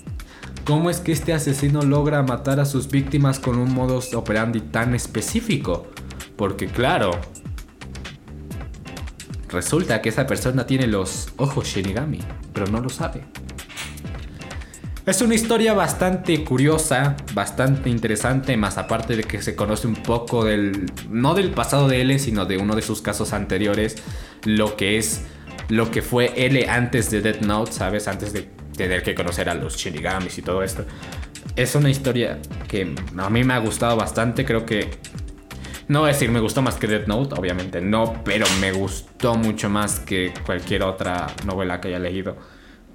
cómo 0.65 0.89
es 0.89 1.01
que 1.01 1.11
este 1.11 1.31
asesino 1.31 1.83
logra 1.83 2.23
matar 2.23 2.59
a 2.59 2.65
sus 2.65 2.89
víctimas 2.89 3.39
con 3.39 3.59
un 3.59 3.71
modus 3.71 4.15
operandi 4.15 4.59
tan 4.59 4.95
específico. 4.95 5.85
Porque 6.35 6.65
claro, 6.65 7.11
Resulta 9.49 10.01
que 10.01 10.09
esa 10.09 10.25
persona 10.25 10.65
tiene 10.65 10.87
los 10.87 11.27
ojos 11.37 11.67
Shinigami, 11.67 12.17
pero 12.53 12.65
no 12.65 12.81
lo 12.81 12.89
sabe. 12.89 13.21
Es 15.05 15.21
una 15.21 15.35
historia 15.35 15.73
bastante 15.73 16.45
curiosa, 16.45 17.17
bastante 17.33 17.89
interesante, 17.89 18.55
más 18.55 18.77
aparte 18.77 19.17
de 19.17 19.25
que 19.25 19.41
se 19.41 19.53
conoce 19.53 19.85
un 19.85 19.95
poco 19.95 20.45
del, 20.45 20.89
no 21.09 21.33
del 21.33 21.51
pasado 21.51 21.89
de 21.89 21.99
L, 21.99 22.19
sino 22.19 22.45
de 22.45 22.57
uno 22.57 22.73
de 22.73 22.81
sus 22.81 23.01
casos 23.01 23.33
anteriores, 23.33 23.97
lo 24.45 24.77
que 24.77 24.97
es, 24.97 25.25
lo 25.67 25.91
que 25.91 26.01
fue 26.01 26.31
L 26.45 26.69
antes 26.69 27.11
de 27.11 27.19
Death 27.19 27.41
Note, 27.41 27.73
¿sabes? 27.73 28.07
Antes 28.07 28.31
de 28.31 28.43
tener 28.77 29.03
que 29.03 29.13
conocer 29.13 29.49
a 29.49 29.55
los 29.55 29.75
Shinigamis 29.75 30.37
y 30.37 30.41
todo 30.41 30.63
esto. 30.63 30.85
Es 31.57 31.75
una 31.75 31.89
historia 31.89 32.39
que 32.69 32.95
a 33.17 33.29
mí 33.29 33.43
me 33.43 33.55
ha 33.55 33.59
gustado 33.59 33.97
bastante, 33.97 34.45
creo 34.45 34.65
que... 34.65 34.89
No 35.89 35.99
voy 35.99 36.11
a 36.11 36.13
decir 36.13 36.31
me 36.31 36.39
gustó 36.39 36.61
más 36.61 36.75
que 36.75 36.87
Death 36.87 37.07
Note, 37.07 37.35
obviamente 37.37 37.81
no, 37.81 38.23
pero 38.23 38.45
me 38.61 38.71
gustó 38.71 39.35
mucho 39.35 39.69
más 39.69 39.99
que 39.99 40.33
cualquier 40.45 40.83
otra 40.83 41.27
novela 41.45 41.81
que 41.81 41.89
haya 41.89 41.99
leído 41.99 42.37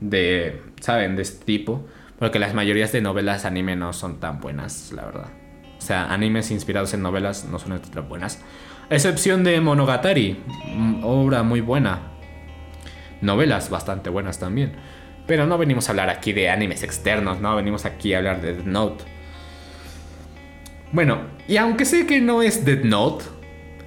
de, 0.01 0.63
¿saben? 0.81 1.17
De 1.17 1.23
este 1.23 1.45
tipo. 1.45 1.87
Porque 2.19 2.39
las 2.39 2.55
mayorías 2.55 2.93
de 2.93 3.01
novelas 3.01 3.45
anime 3.45 3.77
no 3.77 3.93
son 3.93 4.19
tan 4.21 4.41
buenas, 4.41 4.93
la 4.93 5.05
verdad. 5.05 5.29
O 5.79 5.81
sea, 5.81 6.12
animes 6.12 6.51
inspirados 6.51 6.93
en 6.95 7.03
novelas 7.03 7.45
no 7.45 7.59
son 7.59 7.81
tan 7.81 8.09
buenas. 8.09 8.43
excepción 8.91 9.45
de 9.45 9.61
Monogatari, 9.61 10.43
mm, 10.75 11.05
obra 11.05 11.43
muy 11.43 11.61
buena. 11.61 12.12
Novelas 13.21 13.71
bastante 13.71 14.11
buenas 14.11 14.39
también. 14.39 14.73
Pero 15.27 15.47
no 15.47 15.59
venimos 15.59 15.89
a 15.89 15.93
hablar 15.93 16.09
aquí 16.09 16.33
de 16.33 16.49
animes 16.49 16.83
externos, 16.83 17.41
no 17.41 17.55
venimos 17.55 17.85
aquí 17.85 18.14
a 18.14 18.19
hablar 18.19 18.41
de 18.41 18.55
Death 18.55 18.64
Note. 18.64 19.05
Bueno, 20.91 21.21
y 21.47 21.59
aunque 21.59 21.85
sé 21.85 22.07
que 22.07 22.21
no 22.21 22.41
es 22.41 22.64
Death 22.64 22.85
Note, 22.85 23.25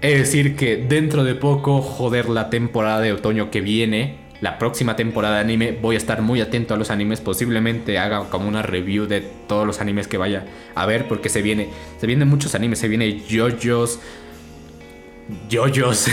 es 0.01 0.19
decir 0.19 0.55
que 0.55 0.77
dentro 0.77 1.23
de 1.23 1.33
poco, 1.35 1.81
joder, 1.81 2.29
la 2.29 2.49
temporada 2.49 3.01
de 3.01 3.13
otoño 3.13 3.49
que 3.49 3.61
viene, 3.61 4.20
la 4.41 4.57
próxima 4.57 4.95
temporada 4.95 5.35
de 5.35 5.41
anime 5.41 5.77
voy 5.79 5.95
a 5.95 5.97
estar 5.99 6.23
muy 6.23 6.41
atento 6.41 6.73
a 6.73 6.77
los 6.77 6.89
animes. 6.89 7.21
Posiblemente 7.21 7.99
haga 7.99 8.27
como 8.29 8.47
una 8.47 8.63
review 8.63 9.05
de 9.05 9.21
todos 9.21 9.67
los 9.67 9.79
animes 9.79 10.07
que 10.07 10.17
vaya 10.17 10.45
a 10.73 10.87
ver. 10.87 11.07
Porque 11.07 11.29
se 11.29 11.43
viene. 11.43 11.69
Se 11.99 12.07
vienen 12.07 12.27
muchos 12.27 12.55
animes. 12.55 12.79
Se 12.79 12.87
viene 12.87 13.21
JoJo's. 13.29 13.99
JoJo's. 15.49 16.07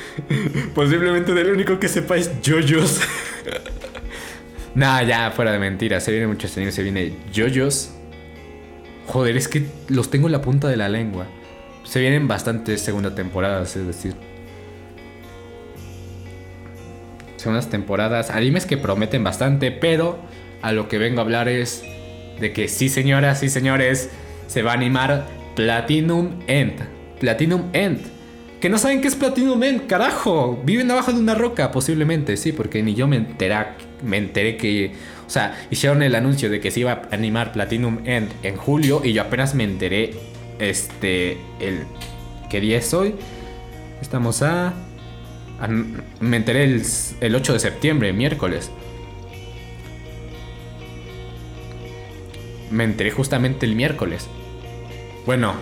Posiblemente 0.74 1.32
el 1.32 1.50
único 1.50 1.80
que 1.80 1.88
sepa 1.88 2.18
es 2.18 2.30
JoJo's. 2.44 3.00
nah, 4.74 5.02
ya, 5.02 5.30
fuera 5.30 5.50
de 5.50 5.58
mentiras. 5.58 6.04
Se 6.04 6.10
vienen 6.10 6.28
muchos 6.28 6.54
animes. 6.58 6.74
Se 6.74 6.82
viene 6.82 7.14
JoJo's. 7.34 7.90
Joder, 9.06 9.34
es 9.34 9.48
que 9.48 9.64
los 9.88 10.10
tengo 10.10 10.26
en 10.28 10.32
la 10.32 10.42
punta 10.42 10.68
de 10.68 10.76
la 10.76 10.90
lengua. 10.90 11.26
Se 11.84 12.00
vienen 12.00 12.28
bastantes 12.28 12.82
segunda 12.82 13.14
temporadas, 13.14 13.76
es 13.76 13.86
decir. 13.86 14.14
Unas 17.46 17.70
temporadas, 17.70 18.30
animes 18.30 18.66
que 18.66 18.76
prometen 18.76 19.24
bastante, 19.24 19.70
pero 19.70 20.18
a 20.62 20.72
lo 20.72 20.88
que 20.88 20.98
vengo 20.98 21.20
a 21.20 21.22
hablar 21.24 21.48
es 21.48 21.82
de 22.40 22.52
que 22.52 22.68
sí 22.68 22.88
señoras, 22.88 23.40
sí 23.40 23.48
señores, 23.48 24.10
se 24.46 24.62
va 24.62 24.72
a 24.72 24.74
animar 24.74 25.26
Platinum 25.54 26.40
End. 26.46 26.74
Platinum 27.18 27.70
End. 27.72 28.00
Que 28.60 28.68
no 28.68 28.78
saben 28.78 29.00
qué 29.00 29.08
es 29.08 29.14
Platinum 29.14 29.62
End, 29.62 29.86
carajo. 29.86 30.60
Viven 30.64 30.90
abajo 30.90 31.12
de 31.12 31.20
una 31.20 31.34
roca, 31.34 31.70
posiblemente, 31.70 32.36
sí, 32.36 32.52
porque 32.52 32.82
ni 32.82 32.94
yo 32.94 33.06
me 33.06 33.16
enteré, 33.16 33.56
me 34.02 34.18
enteré 34.18 34.56
que... 34.56 34.92
O 35.26 35.30
sea, 35.30 35.58
hicieron 35.70 36.02
el 36.02 36.14
anuncio 36.14 36.48
de 36.48 36.60
que 36.60 36.70
se 36.70 36.80
iba 36.80 36.92
a 36.92 37.14
animar 37.14 37.52
Platinum 37.52 37.98
End 38.04 38.30
en 38.42 38.56
julio 38.56 39.00
y 39.02 39.12
yo 39.12 39.22
apenas 39.22 39.54
me 39.54 39.64
enteré, 39.64 40.14
este, 40.58 41.32
el... 41.60 41.84
¿Qué 42.48 42.60
día 42.60 42.78
es 42.78 42.94
hoy? 42.94 43.14
Estamos 44.00 44.42
a 44.42 44.72
me 46.20 46.36
enteré 46.36 46.64
el, 46.64 47.34
8 47.34 47.52
de 47.52 47.58
septiembre, 47.58 48.12
miércoles. 48.12 48.70
Me 52.70 52.84
enteré 52.84 53.10
justamente 53.10 53.64
el 53.64 53.74
miércoles. 53.74 54.28
Bueno, 55.24 55.54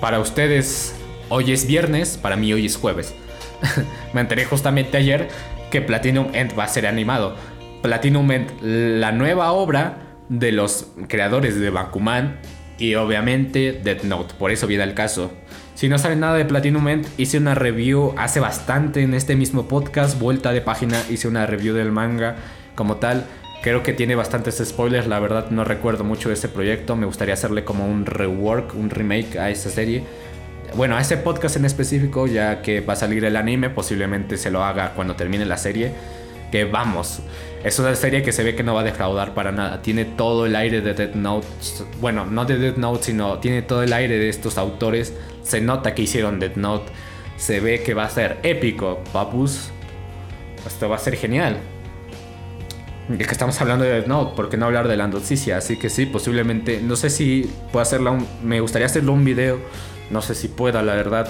para 0.00 0.20
ustedes 0.20 0.94
hoy 1.28 1.52
es 1.52 1.66
viernes, 1.66 2.16
para 2.16 2.36
mí 2.36 2.52
hoy 2.52 2.66
es 2.66 2.76
jueves. 2.76 3.14
me 4.12 4.20
enteré 4.20 4.44
justamente 4.44 4.96
ayer 4.96 5.28
que 5.70 5.80
Platinum 5.80 6.28
End 6.34 6.58
va 6.58 6.64
a 6.64 6.68
ser 6.68 6.86
animado. 6.86 7.36
Platinum 7.82 8.30
End, 8.30 8.50
la 8.62 9.12
nueva 9.12 9.52
obra 9.52 9.98
de 10.28 10.52
los 10.52 10.88
creadores 11.08 11.60
de 11.60 11.70
Bakuman 11.70 12.40
y 12.78 12.94
obviamente 12.94 13.72
Death 13.72 14.02
Note. 14.02 14.34
Por 14.38 14.50
eso 14.50 14.66
viene 14.66 14.84
el 14.84 14.94
caso. 14.94 15.32
Si 15.76 15.90
no 15.90 15.98
saben 15.98 16.20
nada 16.20 16.36
de 16.36 16.46
Platinum 16.46 16.88
End, 16.88 17.06
hice 17.18 17.36
una 17.36 17.54
review 17.54 18.14
hace 18.16 18.40
bastante 18.40 19.02
en 19.02 19.12
este 19.12 19.36
mismo 19.36 19.68
podcast, 19.68 20.18
vuelta 20.18 20.50
de 20.52 20.62
página, 20.62 20.98
hice 21.10 21.28
una 21.28 21.44
review 21.44 21.74
del 21.74 21.92
manga 21.92 22.36
como 22.74 22.96
tal. 22.96 23.26
Creo 23.62 23.82
que 23.82 23.92
tiene 23.92 24.14
bastantes 24.14 24.56
spoilers, 24.64 25.06
la 25.06 25.20
verdad 25.20 25.50
no 25.50 25.64
recuerdo 25.64 26.02
mucho 26.02 26.30
de 26.30 26.34
ese 26.34 26.48
proyecto, 26.48 26.96
me 26.96 27.04
gustaría 27.04 27.34
hacerle 27.34 27.62
como 27.64 27.86
un 27.86 28.06
rework, 28.06 28.74
un 28.74 28.88
remake 28.88 29.36
a 29.36 29.50
esa 29.50 29.68
serie. 29.68 30.02
Bueno, 30.76 30.96
a 30.96 31.00
ese 31.02 31.18
podcast 31.18 31.56
en 31.56 31.66
específico, 31.66 32.26
ya 32.26 32.62
que 32.62 32.80
va 32.80 32.94
a 32.94 32.96
salir 32.96 33.26
el 33.26 33.36
anime, 33.36 33.68
posiblemente 33.68 34.38
se 34.38 34.50
lo 34.50 34.64
haga 34.64 34.94
cuando 34.94 35.14
termine 35.14 35.44
la 35.44 35.58
serie. 35.58 35.92
Que 36.50 36.64
vamos, 36.64 37.20
es 37.62 37.78
una 37.78 37.94
serie 37.96 38.22
que 38.22 38.32
se 38.32 38.44
ve 38.44 38.54
que 38.54 38.62
no 38.62 38.72
va 38.72 38.80
a 38.80 38.84
defraudar 38.84 39.34
para 39.34 39.52
nada. 39.52 39.82
Tiene 39.82 40.06
todo 40.06 40.46
el 40.46 40.56
aire 40.56 40.80
de 40.80 40.94
Death 40.94 41.16
Note. 41.16 41.46
Bueno, 42.00 42.24
no 42.24 42.46
de 42.46 42.56
Death 42.56 42.78
Note, 42.78 43.04
sino 43.04 43.40
tiene 43.40 43.60
todo 43.60 43.82
el 43.82 43.92
aire 43.92 44.16
de 44.16 44.30
estos 44.30 44.56
autores 44.56 45.12
se 45.46 45.60
nota 45.60 45.94
que 45.94 46.02
hicieron 46.02 46.40
Death 46.40 46.56
Note. 46.56 46.92
Se 47.36 47.60
ve 47.60 47.82
que 47.82 47.94
va 47.94 48.04
a 48.04 48.10
ser 48.10 48.38
épico, 48.42 49.02
papus. 49.12 49.70
Esto 50.66 50.88
va 50.88 50.96
a 50.96 50.98
ser 50.98 51.16
genial. 51.16 51.58
Es 53.16 53.26
que 53.26 53.32
estamos 53.32 53.60
hablando 53.60 53.84
de 53.84 53.92
Death 53.92 54.06
Note, 54.08 54.34
¿por 54.34 54.48
qué 54.48 54.56
no 54.56 54.66
hablar 54.66 54.88
de 54.88 54.96
la 54.96 55.06
noticia? 55.06 55.58
Así 55.58 55.76
que 55.76 55.88
sí, 55.88 56.06
posiblemente. 56.06 56.80
No 56.82 56.96
sé 56.96 57.10
si 57.10 57.48
puedo 57.70 57.82
hacerla 57.82 58.10
un. 58.10 58.26
Me 58.42 58.60
gustaría 58.60 58.86
hacerlo 58.86 59.12
un 59.12 59.24
video. 59.24 59.60
No 60.10 60.22
sé 60.22 60.34
si 60.34 60.48
pueda, 60.48 60.82
la 60.82 60.94
verdad. 60.94 61.28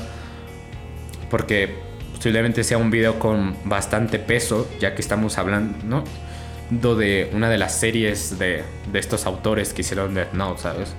Porque 1.30 1.74
posiblemente 2.14 2.64
sea 2.64 2.78
un 2.78 2.90
video 2.90 3.18
con 3.18 3.56
bastante 3.64 4.18
peso, 4.18 4.66
ya 4.80 4.94
que 4.94 5.02
estamos 5.02 5.36
hablando 5.36 5.76
¿no? 5.84 6.04
de 6.70 7.30
una 7.34 7.50
de 7.50 7.58
las 7.58 7.78
series 7.78 8.38
de, 8.38 8.64
de 8.90 8.98
estos 8.98 9.26
autores 9.26 9.74
que 9.74 9.82
hicieron 9.82 10.14
Death 10.14 10.32
Note, 10.32 10.62
¿sabes? 10.62 10.94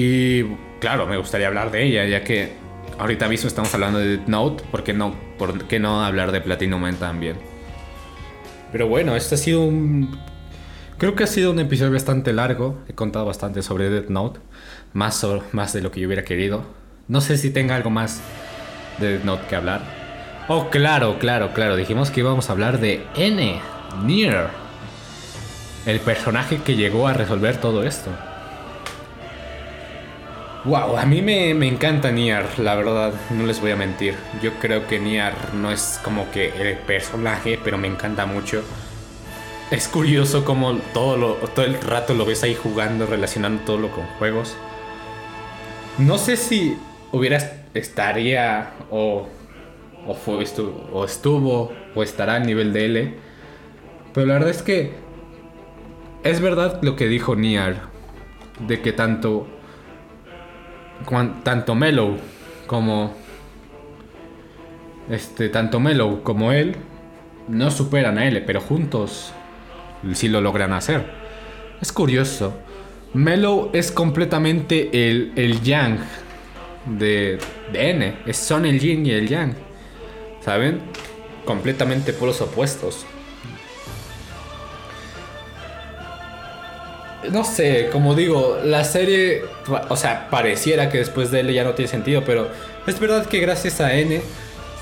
Y 0.00 0.44
claro, 0.78 1.08
me 1.08 1.16
gustaría 1.16 1.48
hablar 1.48 1.72
de 1.72 1.82
ella, 1.82 2.04
ya 2.04 2.22
que 2.22 2.52
ahorita 3.00 3.26
mismo 3.28 3.48
estamos 3.48 3.74
hablando 3.74 3.98
de 3.98 4.20
Note, 4.28 4.62
¿por 4.70 4.84
qué 4.84 4.92
no, 4.92 5.12
por 5.36 5.64
qué 5.64 5.80
no 5.80 6.04
hablar 6.04 6.30
de 6.30 6.40
Platinum 6.40 6.80
Man 6.80 6.94
también? 6.94 7.34
Pero 8.70 8.86
bueno, 8.86 9.16
este 9.16 9.34
ha 9.34 9.38
sido 9.38 9.62
un... 9.62 10.16
Creo 10.98 11.16
que 11.16 11.24
ha 11.24 11.26
sido 11.26 11.50
un 11.50 11.58
episodio 11.58 11.90
bastante 11.90 12.32
largo, 12.32 12.78
he 12.88 12.92
contado 12.92 13.26
bastante 13.26 13.60
sobre 13.60 13.90
Death 13.90 14.08
Note, 14.08 14.38
más, 14.92 15.26
más 15.50 15.72
de 15.72 15.80
lo 15.80 15.90
que 15.90 15.98
yo 15.98 16.06
hubiera 16.06 16.22
querido. 16.22 16.62
No 17.08 17.20
sé 17.20 17.36
si 17.36 17.50
tenga 17.50 17.74
algo 17.74 17.90
más 17.90 18.20
de 19.00 19.14
Death 19.14 19.24
Note 19.24 19.46
que 19.48 19.56
hablar. 19.56 19.80
Oh, 20.46 20.70
claro, 20.70 21.18
claro, 21.18 21.52
claro, 21.54 21.74
dijimos 21.74 22.12
que 22.12 22.20
íbamos 22.20 22.48
a 22.48 22.52
hablar 22.52 22.78
de 22.78 23.04
N, 23.16 23.60
Nier, 24.04 24.46
el 25.86 25.98
personaje 25.98 26.58
que 26.58 26.76
llegó 26.76 27.08
a 27.08 27.14
resolver 27.14 27.56
todo 27.56 27.82
esto. 27.82 28.12
Wow, 30.64 30.96
a 30.98 31.06
mí 31.06 31.22
me, 31.22 31.50
encanta 31.68 32.10
Niar, 32.10 32.58
la 32.58 32.74
verdad, 32.74 33.14
no 33.30 33.46
les 33.46 33.60
voy 33.60 33.70
a 33.70 33.76
mentir. 33.76 34.16
Yo 34.42 34.54
creo 34.54 34.88
que 34.88 34.98
Niar 34.98 35.54
no 35.54 35.70
es 35.70 36.00
como 36.02 36.28
que 36.32 36.48
el 36.48 36.76
personaje, 36.78 37.60
pero 37.62 37.78
me 37.78 37.86
encanta 37.86 38.26
mucho. 38.26 38.64
Es 39.70 39.86
curioso 39.86 40.44
como 40.44 40.74
todo, 40.92 41.16
lo, 41.16 41.34
todo 41.34 41.64
el 41.64 41.80
rato 41.80 42.12
lo 42.12 42.26
ves 42.26 42.42
ahí 42.42 42.56
jugando, 42.56 43.06
relacionando 43.06 43.62
todo 43.62 43.78
lo 43.78 43.90
con 43.92 44.04
juegos. 44.18 44.56
No 45.96 46.18
sé 46.18 46.36
si 46.36 46.76
hubiera, 47.12 47.38
estaría 47.74 48.72
o, 48.90 49.28
o, 50.08 50.14
fue, 50.14 50.42
estuvo, 50.42 50.88
o 50.92 51.04
estuvo 51.04 51.72
o 51.94 52.02
estará 52.02 52.34
al 52.34 52.46
nivel 52.46 52.72
de 52.72 52.84
L. 52.86 53.14
Pero 54.12 54.26
la 54.26 54.34
verdad 54.34 54.50
es 54.50 54.62
que 54.62 54.92
es 56.24 56.40
verdad 56.40 56.80
lo 56.82 56.96
que 56.96 57.06
dijo 57.06 57.36
Niar, 57.36 57.90
de 58.66 58.82
que 58.82 58.92
tanto 58.92 59.46
tanto 61.42 61.74
Mellow 61.74 62.16
como 62.66 63.14
este 65.10 65.48
tanto 65.48 65.80
Mellow 65.80 66.22
como 66.22 66.52
él 66.52 66.76
no 67.48 67.70
superan 67.70 68.18
a 68.18 68.26
L, 68.26 68.40
pero 68.42 68.60
juntos 68.60 69.32
sí 70.12 70.28
lo 70.28 70.40
logran 70.40 70.72
hacer. 70.72 71.06
Es 71.80 71.92
curioso. 71.92 72.54
Mellow 73.14 73.70
es 73.72 73.90
completamente 73.90 74.90
el, 74.92 75.32
el 75.36 75.62
yang 75.62 75.98
de, 76.98 77.38
de 77.72 77.90
N. 77.90 78.32
Son 78.32 78.66
el 78.66 78.78
yin 78.78 79.06
y 79.06 79.12
el 79.12 79.28
yang. 79.28 79.54
¿Saben? 80.40 80.80
Completamente 81.44 82.12
puros 82.12 82.40
opuestos. 82.40 83.06
No 87.30 87.44
sé, 87.44 87.88
como 87.92 88.14
digo, 88.14 88.58
la 88.64 88.84
serie, 88.84 89.42
o 89.88 89.96
sea, 89.96 90.28
pareciera 90.30 90.90
que 90.90 90.98
después 90.98 91.30
de 91.30 91.40
él 91.40 91.52
ya 91.52 91.64
no 91.64 91.72
tiene 91.72 91.90
sentido, 91.90 92.22
pero 92.24 92.48
es 92.86 92.98
verdad 92.98 93.26
que 93.26 93.40
gracias 93.40 93.80
a 93.80 93.94
N 93.94 94.20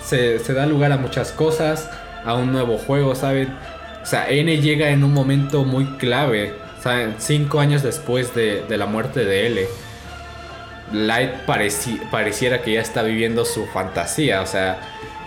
se, 0.05 0.39
da 0.39 0.67
lugar 0.67 0.93
a 0.93 0.97
muchas 0.97 1.33
cosas, 1.33 1.91
a 2.25 2.35
un 2.35 2.53
nuevo 2.53 2.79
juego, 2.79 3.15
¿saben? 3.15 3.53
O 4.03 4.07
sea, 4.07 4.29
N 4.29 4.57
llega 4.59 4.91
en 4.91 5.03
un 5.03 5.13
momento 5.13 5.65
muy 5.65 5.85
clave. 5.99 6.55
Sea, 6.81 7.15
cinco 7.19 7.59
años 7.59 7.83
después 7.83 8.35
de, 8.35 8.63
de 8.63 8.79
la 8.79 8.87
muerte 8.87 9.25
de 9.25 9.47
L. 9.47 9.67
Light 10.93 11.33
pareciera 12.11 12.63
que 12.63 12.75
ya 12.75 12.81
está 12.81 13.03
viviendo 13.03 13.45
su 13.45 13.67
fantasía. 13.67 14.43
O 14.43 14.47
sea, 14.47 14.79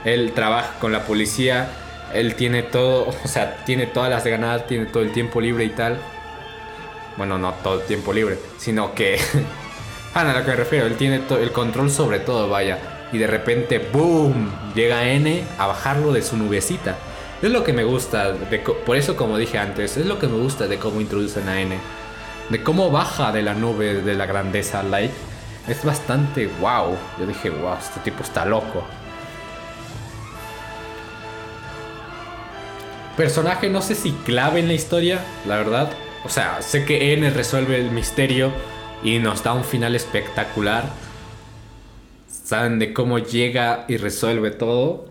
él 0.05 0.31
trabaja 0.33 0.79
con 0.79 0.93
la 0.93 1.03
policía. 1.03 1.67
Él 2.13 2.35
tiene 2.35 2.63
todo, 2.63 3.09
o 3.23 3.27
sea, 3.27 3.57
tiene 3.65 3.85
todas 3.85 4.09
las 4.09 4.25
ganadas, 4.25 4.67
tiene 4.67 4.85
todo 4.85 5.03
el 5.03 5.11
tiempo 5.11 5.41
libre 5.41 5.65
y 5.65 5.69
tal. 5.69 5.97
Bueno, 7.19 7.37
no 7.37 7.51
todo 7.55 7.81
el 7.81 7.85
tiempo 7.85 8.13
libre, 8.13 8.39
sino 8.57 8.95
que... 8.95 9.19
ah, 10.15 10.21
a 10.21 10.33
lo 10.33 10.45
que 10.45 10.51
me 10.51 10.55
refiero, 10.55 10.87
él 10.87 10.95
tiene 10.95 11.21
el 11.29 11.51
control 11.51 11.91
sobre 11.91 12.19
todo, 12.19 12.47
vaya. 12.47 13.07
Y 13.11 13.17
de 13.17 13.27
repente, 13.27 13.77
¡boom! 13.77 14.49
Llega 14.73 15.03
N 15.03 15.43
a 15.57 15.67
bajarlo 15.67 16.13
de 16.13 16.21
su 16.21 16.37
nubecita. 16.37 16.95
Es 17.41 17.51
lo 17.51 17.65
que 17.65 17.73
me 17.73 17.83
gusta, 17.83 18.31
de, 18.31 18.59
por 18.59 18.95
eso 18.95 19.17
como 19.17 19.37
dije 19.37 19.57
antes, 19.57 19.97
es 19.97 20.05
lo 20.05 20.17
que 20.17 20.27
me 20.27 20.37
gusta 20.37 20.67
de 20.67 20.77
cómo 20.77 21.01
introducen 21.01 21.49
a 21.49 21.59
N. 21.59 21.77
De 22.47 22.63
cómo 22.63 22.89
baja 22.89 23.33
de 23.33 23.41
la 23.41 23.53
nube 23.53 23.95
de 23.95 24.13
la 24.13 24.25
grandeza 24.25 24.81
Light. 24.81 25.11
Es 25.67 25.83
bastante 25.83 26.47
wow. 26.61 26.95
Yo 27.19 27.25
dije, 27.25 27.49
wow, 27.49 27.75
este 27.77 27.99
tipo 27.99 28.23
está 28.23 28.45
loco. 28.45 28.85
Personaje 33.17 33.69
no 33.69 33.81
sé 33.81 33.95
si 33.95 34.13
clave 34.23 34.61
en 34.61 34.67
la 34.67 34.73
historia, 34.73 35.19
la 35.45 35.57
verdad. 35.57 35.89
O 36.25 36.29
sea, 36.29 36.61
sé 36.61 36.85
que 36.85 37.13
N 37.13 37.29
resuelve 37.29 37.79
el 37.79 37.91
misterio 37.91 38.51
y 39.03 39.19
nos 39.19 39.43
da 39.43 39.53
un 39.53 39.63
final 39.63 39.95
espectacular. 39.95 40.83
Saben 42.27 42.79
de 42.79 42.93
cómo 42.93 43.19
llega 43.19 43.85
y 43.87 43.97
resuelve 43.97 44.51
todo. 44.51 45.09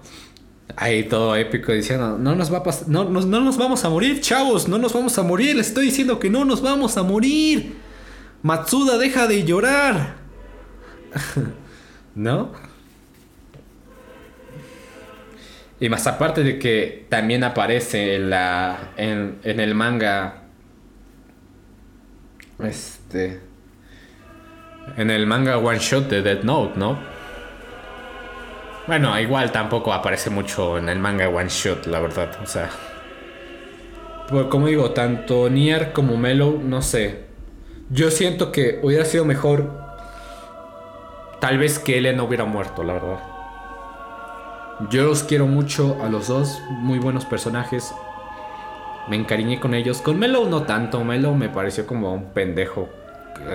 Ahí 0.76 1.04
todo 1.04 1.34
épico 1.34 1.72
diciendo, 1.72 2.18
no 2.18 2.34
nos 2.34 2.52
va 2.52 2.58
a 2.58 2.62
pasar, 2.62 2.88
no, 2.88 3.04
no, 3.04 3.20
no, 3.22 3.40
nos 3.40 3.56
vamos 3.56 3.84
a 3.84 3.88
morir, 3.88 4.20
chavos, 4.20 4.68
no 4.68 4.78
nos 4.78 4.92
vamos 4.92 5.16
a 5.18 5.22
morir, 5.22 5.56
les 5.56 5.68
estoy 5.68 5.86
diciendo 5.86 6.20
que 6.20 6.30
no 6.30 6.44
nos 6.44 6.60
vamos 6.60 6.96
a 6.96 7.02
morir. 7.02 7.76
Matsuda, 8.42 8.98
deja 8.98 9.26
de 9.26 9.44
llorar. 9.44 10.16
¿No? 12.14 12.52
Y 15.80 15.88
más 15.88 16.06
aparte 16.06 16.42
de 16.42 16.58
que 16.58 17.06
también 17.08 17.44
aparece 17.44 18.16
en, 18.16 18.30
la, 18.30 18.92
en, 18.96 19.38
en 19.44 19.60
el 19.60 19.74
manga. 19.74 20.47
Este. 22.60 23.40
En 24.96 25.10
el 25.10 25.26
manga 25.26 25.58
One 25.58 25.78
Shot 25.78 26.08
de 26.08 26.22
Dead 26.22 26.42
Note, 26.42 26.78
¿no? 26.78 26.98
Bueno, 28.86 29.18
igual 29.20 29.52
tampoco 29.52 29.92
aparece 29.92 30.30
mucho 30.30 30.78
en 30.78 30.88
el 30.88 30.98
manga 30.98 31.28
One 31.28 31.48
Shot, 31.48 31.86
la 31.86 32.00
verdad. 32.00 32.30
O 32.42 32.46
sea. 32.46 32.70
Pues 34.28 34.46
como 34.46 34.66
digo, 34.66 34.90
tanto 34.90 35.48
Nier 35.48 35.92
como 35.92 36.16
Mellow, 36.16 36.60
no 36.62 36.82
sé. 36.82 37.24
Yo 37.90 38.10
siento 38.10 38.52
que 38.52 38.80
hubiera 38.82 39.04
sido 39.04 39.24
mejor. 39.24 39.70
Tal 41.40 41.58
vez 41.58 41.78
que 41.78 41.98
L 41.98 42.12
no 42.14 42.24
hubiera 42.24 42.44
muerto, 42.44 42.82
la 42.82 42.94
verdad. 42.94 43.18
Yo 44.90 45.04
los 45.04 45.22
quiero 45.22 45.46
mucho 45.46 45.96
a 46.02 46.08
los 46.08 46.28
dos, 46.28 46.60
muy 46.70 46.98
buenos 46.98 47.24
personajes. 47.24 47.92
Me 49.08 49.16
encariñé 49.16 49.58
con 49.58 49.74
ellos. 49.74 50.02
Con 50.02 50.18
Melo 50.18 50.48
no 50.48 50.64
tanto, 50.64 51.02
Melo 51.04 51.34
me 51.34 51.48
pareció 51.48 51.86
como 51.86 52.12
un 52.12 52.32
pendejo 52.32 52.88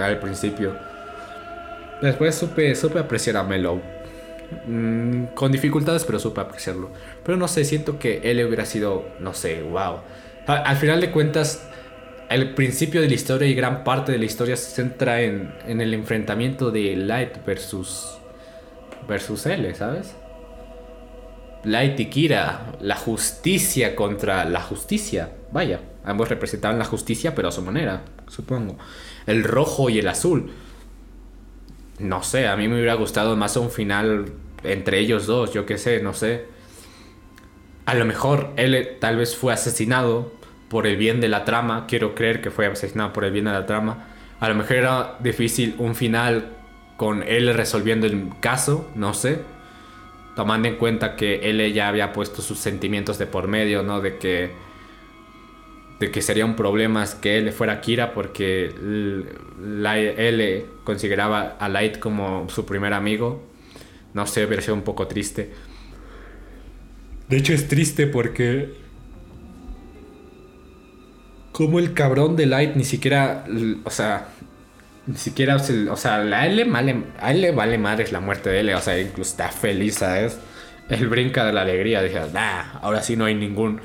al 0.01 0.19
principio. 0.19 0.75
Después 2.01 2.35
supe, 2.35 2.75
supe 2.75 2.99
apreciar 2.99 3.37
a 3.37 3.43
Melo. 3.43 3.81
Mm, 4.67 5.25
con 5.35 5.51
dificultades, 5.51 6.03
pero 6.05 6.19
supe 6.19 6.41
apreciarlo. 6.41 6.91
Pero 7.23 7.37
no 7.37 7.47
sé, 7.47 7.65
siento 7.65 7.99
que 7.99 8.21
él 8.23 8.43
hubiera 8.45 8.65
sido, 8.65 9.05
no 9.19 9.33
sé, 9.33 9.61
wow. 9.61 9.99
Al, 10.47 10.75
final 10.77 10.99
de 11.01 11.11
cuentas, 11.11 11.67
el 12.29 12.53
principio 12.53 13.01
de 13.01 13.07
la 13.07 13.13
historia 13.13 13.47
y 13.47 13.53
gran 13.53 13.83
parte 13.83 14.11
de 14.11 14.17
la 14.17 14.25
historia 14.25 14.57
se 14.57 14.71
centra 14.71 15.21
en, 15.21 15.53
en 15.67 15.81
el 15.81 15.93
enfrentamiento 15.93 16.71
de 16.71 16.95
Light 16.95 17.45
versus, 17.45 18.17
versus 19.07 19.45
L, 19.45 19.73
¿sabes? 19.75 20.15
Light 21.64 21.97
y 21.99 22.05
Kira, 22.07 22.74
la 22.82 22.95
justicia 22.95 23.95
contra 23.95 24.43
la 24.45 24.61
justicia. 24.61 25.32
Vaya, 25.51 25.80
ambos 26.03 26.28
representaban 26.28 26.78
la 26.78 26.86
justicia, 26.86 27.34
pero 27.36 27.47
a 27.47 27.51
su 27.51 27.61
manera, 27.61 28.03
supongo. 28.28 28.78
El 29.26 29.43
rojo 29.43 29.89
y 29.89 29.99
el 29.99 30.07
azul. 30.07 30.51
No 31.99 32.22
sé, 32.24 32.47
a 32.47 32.57
mí 32.57 32.68
me 32.68 32.76
hubiera 32.76 32.95
gustado 32.95 33.38
más 33.38 33.55
un 33.55 33.72
final 33.72 34.26
entre 34.64 34.99
ellos 34.99 35.26
dos, 35.26 35.53
yo 35.53 35.66
qué 35.66 35.78
sé, 35.78 36.01
no 36.01 36.14
sé. 36.14 36.45
A 37.86 37.95
lo 37.95 38.05
mejor 38.05 38.51
él 38.57 38.97
tal 38.99 39.18
vez 39.18 39.36
fue 39.36 39.53
asesinado 39.53 40.34
por 40.70 40.86
el 40.86 40.97
bien 40.97 41.22
de 41.22 41.30
la 41.30 41.45
trama, 41.45 41.86
quiero 41.88 42.16
creer 42.16 42.41
que 42.41 42.51
fue 42.51 42.66
asesinado 42.66 43.14
por 43.14 43.24
el 43.24 43.32
bien 43.32 43.45
de 43.45 43.51
la 43.51 43.66
trama. 43.66 44.07
A 44.39 44.49
lo 44.49 44.55
mejor 44.55 44.76
era 44.76 45.18
difícil 45.22 45.76
un 45.78 45.95
final 45.95 46.51
con 46.97 47.24
él 47.24 47.53
resolviendo 47.53 48.05
el 48.05 48.32
caso, 48.41 48.89
no 48.95 49.14
sé 49.14 49.39
tomando 50.36 50.67
en 50.67 50.75
cuenta 50.75 51.15
que 51.15 51.49
él 51.49 51.73
ya 51.73 51.88
había 51.88 52.13
puesto 52.13 52.41
sus 52.41 52.59
sentimientos 52.59 53.17
de 53.17 53.27
por 53.27 53.47
medio, 53.47 53.84
¿no? 53.84 54.01
De 54.01 54.17
que 54.17 54.51
de 55.99 56.11
que 56.11 56.21
sería 56.21 56.45
un 56.45 56.55
problema 56.55 57.05
que 57.21 57.38
él 57.38 57.51
fuera 57.53 57.79
Kira 57.79 58.13
porque 58.13 58.65
él 58.65 59.29
consideraba 60.84 61.55
a 61.59 61.69
Light 61.69 61.99
como 61.99 62.49
su 62.49 62.65
primer 62.65 62.93
amigo. 62.93 63.43
No 64.13 64.27
sé, 64.27 64.45
hubiera 64.45 64.61
sido 64.61 64.75
un 64.75 64.81
poco 64.81 65.07
triste. 65.07 65.51
De 67.29 67.38
hecho 67.38 67.53
es 67.53 67.67
triste 67.67 68.07
porque 68.07 68.73
como 71.53 71.79
el 71.79 71.93
cabrón 71.93 72.36
de 72.36 72.47
Light 72.47 72.75
ni 72.75 72.84
siquiera, 72.84 73.45
o 73.86 73.89
sea, 73.89 74.29
ni 75.05 75.17
siquiera, 75.17 75.57
o 75.57 75.95
sea, 75.97 76.15
a 76.15 76.45
él, 76.47 76.55
le 76.55 76.63
vale, 76.63 77.03
a 77.19 77.33
le 77.33 77.51
vale 77.51 77.77
madres 77.77 78.11
la 78.11 78.19
muerte 78.19 78.49
de 78.49 78.61
él, 78.61 78.73
o 78.73 78.81
sea, 78.81 78.99
incluso 78.99 79.31
está 79.31 79.49
feliz, 79.49 79.95
¿sabes? 79.95 80.39
Él 80.89 81.07
brinca 81.07 81.45
de 81.45 81.53
la 81.53 81.61
alegría, 81.61 82.01
dije, 82.01 82.19
nah, 82.33 82.79
ahora 82.81 83.01
sí 83.01 83.15
no 83.15 83.25
hay 83.25 83.35
ningún, 83.35 83.81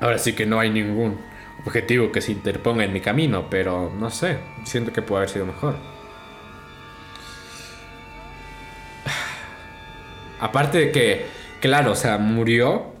ahora 0.00 0.18
sí 0.18 0.34
que 0.34 0.46
no 0.46 0.60
hay 0.60 0.70
ningún 0.70 1.20
objetivo 1.66 2.12
que 2.12 2.20
se 2.20 2.32
interponga 2.32 2.84
en 2.84 2.92
mi 2.92 3.00
camino, 3.00 3.48
pero 3.50 3.92
no 3.98 4.10
sé, 4.10 4.38
siento 4.64 4.92
que 4.92 5.02
puede 5.02 5.20
haber 5.20 5.30
sido 5.30 5.46
mejor. 5.46 5.76
Aparte 10.42 10.78
de 10.78 10.92
que, 10.92 11.26
claro, 11.60 11.92
o 11.92 11.94
sea, 11.94 12.18
murió. 12.18 12.92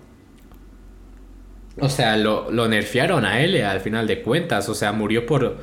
O 1.80 1.88
sea, 1.88 2.16
lo, 2.16 2.52
lo 2.52 2.68
nerfearon 2.68 3.24
a 3.24 3.40
él 3.40 3.60
al 3.64 3.80
final 3.80 4.06
de 4.06 4.22
cuentas. 4.22 4.68
O 4.68 4.74
sea, 4.74 4.92
murió 4.92 5.26
por 5.26 5.58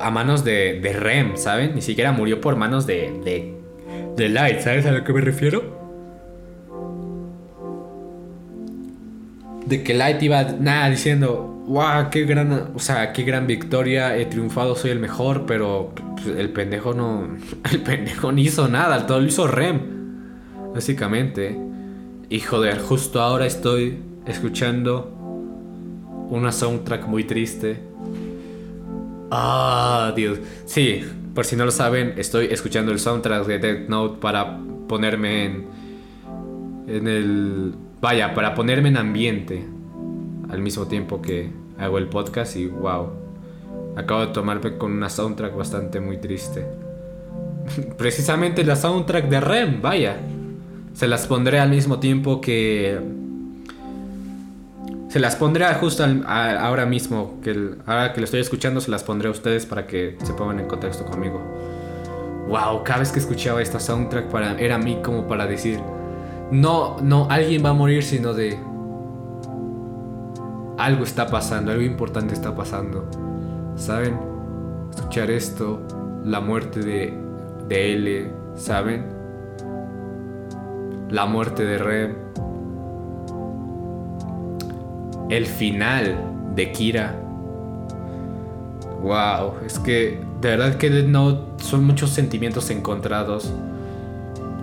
a 0.00 0.10
manos 0.10 0.44
de, 0.44 0.80
de 0.80 0.92
Rem, 0.92 1.36
¿saben? 1.36 1.74
Ni 1.74 1.82
siquiera 1.82 2.12
murió 2.12 2.40
por 2.40 2.56
manos 2.56 2.86
de, 2.86 3.12
de, 3.24 3.54
de 4.16 4.28
Light, 4.28 4.60
¿sabes 4.60 4.86
a 4.86 4.92
lo 4.92 5.04
que 5.04 5.12
me 5.12 5.20
refiero? 5.20 5.82
De 9.66 9.82
que 9.82 9.94
Light 9.94 10.22
iba 10.22 10.42
nada 10.42 10.90
diciendo, 10.90 11.64
wow, 11.66 12.10
qué 12.10 12.24
gran, 12.24 12.72
o 12.74 12.78
sea, 12.78 13.12
qué 13.12 13.22
gran 13.22 13.46
victoria, 13.46 14.16
he 14.16 14.26
triunfado, 14.26 14.76
soy 14.76 14.90
el 14.90 15.00
mejor, 15.00 15.46
pero 15.46 15.92
pues, 16.16 16.36
el 16.36 16.50
pendejo 16.50 16.94
no, 16.94 17.36
el 17.72 17.80
pendejo 17.80 18.32
no 18.32 18.40
hizo 18.40 18.68
nada, 18.68 19.06
todo 19.06 19.20
lo 19.20 19.26
hizo 19.26 19.46
Rem, 19.46 19.80
básicamente. 20.74 21.58
Y 22.28 22.40
joder, 22.40 22.78
justo 22.80 23.20
ahora 23.20 23.46
estoy 23.46 23.98
escuchando 24.26 25.10
una 26.30 26.52
soundtrack 26.52 27.06
muy 27.06 27.24
triste 27.24 27.93
Ah, 29.36 30.12
Dios. 30.14 30.38
Sí, 30.64 31.02
por 31.34 31.44
si 31.44 31.56
no 31.56 31.64
lo 31.64 31.72
saben, 31.72 32.14
estoy 32.16 32.46
escuchando 32.52 32.92
el 32.92 33.00
soundtrack 33.00 33.44
de 33.46 33.58
Death 33.58 33.88
Note 33.88 34.20
para 34.20 34.60
ponerme 34.86 35.44
en. 35.44 35.66
En 36.86 37.08
el. 37.08 37.74
Vaya, 38.00 38.32
para 38.32 38.54
ponerme 38.54 38.90
en 38.90 38.96
ambiente. 38.96 39.66
Al 40.50 40.60
mismo 40.60 40.86
tiempo 40.86 41.20
que 41.20 41.50
hago 41.78 41.98
el 41.98 42.06
podcast 42.06 42.54
y 42.54 42.66
wow. 42.66 43.08
Acabo 43.96 44.20
de 44.20 44.26
tomarme 44.28 44.78
con 44.78 44.92
una 44.92 45.10
soundtrack 45.10 45.56
bastante 45.56 45.98
muy 45.98 46.18
triste. 46.18 46.64
Precisamente 47.98 48.62
la 48.62 48.76
soundtrack 48.76 49.28
de 49.28 49.40
Rem, 49.40 49.82
vaya. 49.82 50.16
Se 50.92 51.08
las 51.08 51.26
pondré 51.26 51.58
al 51.58 51.70
mismo 51.70 51.98
tiempo 51.98 52.40
que 52.40 53.00
se 55.14 55.20
las 55.20 55.36
pondré 55.36 55.72
justo 55.74 56.04
ahora 56.26 56.86
mismo, 56.86 57.38
que 57.40 57.76
ahora 57.86 58.12
que 58.12 58.18
lo 58.20 58.24
estoy 58.24 58.40
escuchando, 58.40 58.80
se 58.80 58.90
las 58.90 59.04
pondré 59.04 59.28
a 59.28 59.30
ustedes 59.30 59.64
para 59.64 59.86
que 59.86 60.18
se 60.24 60.32
pongan 60.32 60.58
en 60.58 60.66
contexto 60.66 61.04
conmigo. 61.04 61.40
Wow, 62.48 62.82
cada 62.82 62.98
vez 62.98 63.12
que 63.12 63.20
escuchaba 63.20 63.62
esta 63.62 63.78
soundtrack 63.78 64.28
para, 64.28 64.58
era 64.58 64.74
a 64.74 64.78
mí 64.78 64.98
como 65.04 65.28
para 65.28 65.46
decir, 65.46 65.78
no, 66.50 66.96
no, 67.00 67.28
alguien 67.30 67.64
va 67.64 67.68
a 67.68 67.74
morir, 67.74 68.02
sino 68.02 68.34
de... 68.34 68.58
Algo 70.78 71.04
está 71.04 71.28
pasando, 71.28 71.70
algo 71.70 71.84
importante 71.84 72.34
está 72.34 72.52
pasando. 72.52 73.08
¿Saben? 73.76 74.18
Escuchar 74.96 75.30
esto, 75.30 75.80
la 76.24 76.40
muerte 76.40 76.80
de, 76.80 77.16
de 77.68 77.92
L, 77.92 78.30
¿saben? 78.56 79.06
La 81.08 81.24
muerte 81.24 81.64
de 81.64 81.78
Rem 81.78 82.24
el 85.30 85.46
final 85.46 86.16
de 86.54 86.72
Kira. 86.72 87.20
Wow, 89.02 89.54
es 89.66 89.78
que 89.78 90.20
de 90.40 90.48
verdad 90.48 90.76
que 90.76 90.90
no 90.90 91.56
son 91.58 91.84
muchos 91.84 92.10
sentimientos 92.10 92.70
encontrados 92.70 93.52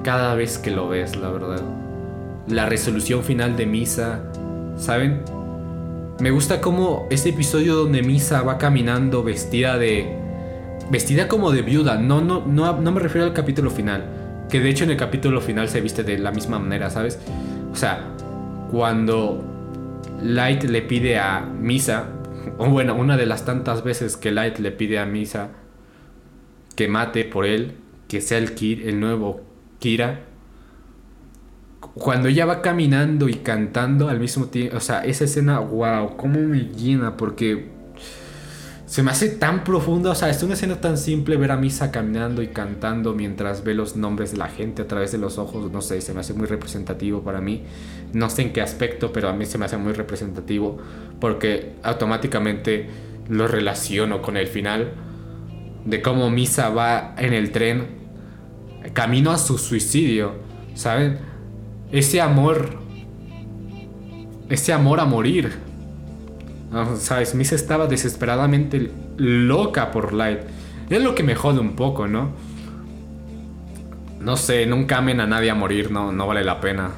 cada 0.04 0.36
vez 0.36 0.58
que 0.58 0.72
lo 0.72 0.90
ves, 0.90 1.16
la 1.16 1.30
verdad. 1.30 1.62
La 2.48 2.66
resolución 2.66 3.24
final 3.24 3.56
de 3.56 3.66
Misa, 3.66 4.24
¿saben? 4.78 5.22
Me 6.20 6.32
gusta 6.32 6.62
como 6.62 7.08
este 7.10 7.30
episodio 7.30 7.76
donde 7.76 8.02
Misa 8.02 8.42
va 8.42 8.58
caminando 8.58 9.24
vestida 9.24 9.78
de 9.78 10.18
vestida 10.90 11.28
como 11.28 11.52
de 11.52 11.62
viuda. 11.62 11.98
No, 11.98 12.22
no, 12.22 12.44
no, 12.46 12.80
no 12.80 12.92
me 12.92 13.00
refiero 13.00 13.26
al 13.26 13.34
capítulo 13.34 13.70
final. 13.70 14.06
Que 14.50 14.60
de 14.60 14.70
hecho 14.70 14.84
en 14.84 14.92
el 14.92 14.98
capítulo 14.98 15.40
final 15.40 15.70
se 15.70 15.82
viste 15.82 16.04
de 16.04 16.18
la 16.20 16.32
misma 16.32 16.60
manera, 16.60 16.90
¿sabes? 16.90 17.20
O 17.72 17.76
sea, 17.76 18.08
cuando 18.70 19.51
Light 20.22 20.64
le 20.64 20.82
pide 20.82 21.20
a 21.20 21.42
Misa, 21.42 22.10
o 22.58 22.70
bueno, 22.70 22.96
una 22.96 23.18
de 23.18 23.26
las 23.26 23.46
tantas 23.46 23.84
veces 23.84 24.18
que 24.18 24.32
Light 24.32 24.60
le 24.60 24.72
pide 24.72 25.00
a 25.00 25.06
Misa 25.06 25.50
que 26.76 26.88
mate 26.88 27.26
por 27.26 27.46
él, 27.46 27.76
que 28.08 28.22
sea 28.22 28.38
el, 28.38 28.54
el 28.60 29.00
nuevo 29.00 29.42
Kira. 29.80 30.26
Cuando 31.94 32.28
ella 32.28 32.46
va 32.46 32.62
caminando 32.62 33.28
y 33.28 33.36
cantando 33.36 34.10
al 34.10 34.20
mismo 34.20 34.46
tiempo, 34.46 34.78
o 34.78 34.80
sea, 34.80 35.04
esa 35.04 35.26
escena, 35.26 35.60
wow, 35.60 36.16
cómo 36.16 36.40
me 36.40 36.60
llena, 36.60 37.18
porque 37.18 37.70
se 38.92 39.04
me 39.04 39.12
hace 39.12 39.30
tan 39.30 39.64
profunda, 39.64 40.12
o 40.12 40.16
sea, 40.16 40.30
es 40.30 40.44
una 40.44 40.56
escena 40.56 40.82
tan 40.82 40.98
simple 40.98 41.38
ver 41.38 41.52
a 41.52 41.56
Misa 41.56 41.92
caminando 41.92 42.42
y 42.42 42.48
cantando 42.48 43.14
mientras 43.14 43.64
ve 43.64 43.74
los 43.74 43.96
nombres 43.96 44.34
de 44.34 44.38
la 44.38 44.50
gente 44.50 44.82
a 44.82 44.88
través 44.90 45.14
de 45.14 45.18
los 45.18 45.38
ojos, 45.38 45.72
no 45.72 45.82
sé, 45.82 46.02
se 46.02 46.14
me 46.14 46.20
hace 46.20 46.34
muy 46.34 46.46
representativo 46.46 47.22
para 47.22 47.40
mí. 47.40 47.64
No 48.12 48.30
sé 48.30 48.42
en 48.42 48.52
qué 48.52 48.60
aspecto, 48.60 49.14
pero 49.14 49.30
a 49.30 49.34
mí 49.34 49.46
se 49.46 49.58
me 49.58 49.64
hace 49.64 49.78
muy 49.78 49.94
representativo 49.94 50.78
porque 51.22 51.76
automáticamente 51.84 52.90
lo 53.30 53.48
relaciono 53.48 54.22
con 54.22 54.36
el 54.36 54.48
final 54.48 54.92
de 55.86 56.02
cómo 56.02 56.30
Misa 56.30 56.68
va 56.68 57.16
en 57.18 57.32
el 57.32 57.54
tren 57.54 57.88
camino 58.92 59.32
a 59.32 59.38
su 59.38 59.58
suicidio, 59.58 60.34
¿saben? 60.76 61.18
Ese 61.94 62.20
amor, 62.20 62.78
ese 64.50 64.74
amor 64.74 65.00
a 65.00 65.06
morir. 65.06 65.71
¿Sabes? 67.00 67.36
Misa 67.36 67.56
estaba 67.56 67.88
desesperadamente 67.88 68.92
loca 69.18 69.92
por 69.92 70.14
Light. 70.14 70.40
Es 70.90 71.02
lo 71.02 71.16
que 71.16 71.24
me 71.24 71.36
jode 71.36 71.60
un 71.60 71.76
poco, 71.76 72.08
¿no? 72.08 72.32
No 74.22 74.38
sé, 74.38 74.66
nunca 74.66 74.98
amen 74.98 75.20
a 75.20 75.28
nadie 75.28 75.50
a 75.50 75.56
morir, 75.56 75.92
no, 75.92 76.12
no 76.12 76.28
vale 76.28 76.44
la 76.44 76.62
pena. 76.62 76.92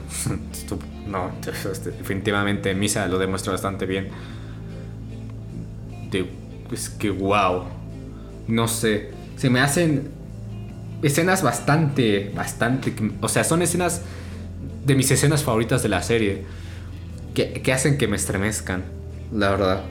no, 1.08 1.32
este, 1.72 1.92
definitivamente 1.92 2.76
Misa 2.76 3.08
lo 3.08 3.18
demuestra 3.18 3.52
bastante 3.52 3.86
bien. 3.86 4.10
es 6.72 6.90
que 6.90 7.10
wow. 7.10 7.64
No 8.48 8.68
sé, 8.68 9.12
se 9.38 9.50
me 9.50 9.60
hacen 9.60 10.12
escenas 11.02 11.42
bastante, 11.42 12.32
bastante, 12.36 12.94
o 13.22 13.28
sea, 13.28 13.44
son 13.44 13.62
escenas 13.62 14.02
de 14.86 14.96
mis 14.96 15.10
escenas 15.12 15.44
favoritas 15.44 15.82
de 15.82 15.90
la 15.90 16.04
serie 16.04 16.44
que 17.34 17.74
hacen 17.74 17.98
que 17.98 18.08
me 18.08 18.18
estremezcan, 18.18 18.84
la 19.34 19.52
verdad. 19.52 19.84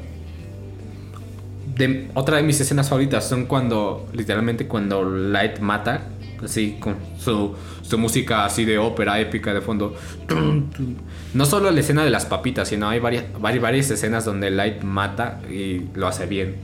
Otra 2.14 2.36
de 2.36 2.43
mis 2.43 2.61
escenas 2.61 2.88
favoritas 2.88 3.28
son 3.28 3.47
cuando, 3.47 4.07
literalmente, 4.12 4.68
cuando 4.68 5.05
Light 5.05 5.59
mata, 5.59 6.03
así, 6.45 6.76
con 6.78 6.97
su, 7.18 7.55
su 7.82 7.99
música 7.99 8.45
así 8.45 8.64
de 8.64 8.78
ópera 8.78 9.18
épica 9.20 9.53
de 9.53 9.61
fondo. 9.61 9.95
No 11.34 11.47
solo 11.47 11.70
la 11.70 11.80
escena 11.80 12.05
de 12.05 12.11
las 12.11 12.26
papitas, 12.26 12.68
sino 12.68 12.88
hay 12.88 13.01
varias, 13.01 13.24
varias, 13.40 13.90
escenas 13.90 14.24
donde 14.24 14.51
Light 14.51 14.82
mata 14.82 15.40
y 15.51 15.86
lo 15.95 16.07
hace 16.07 16.26
bien. 16.26 16.57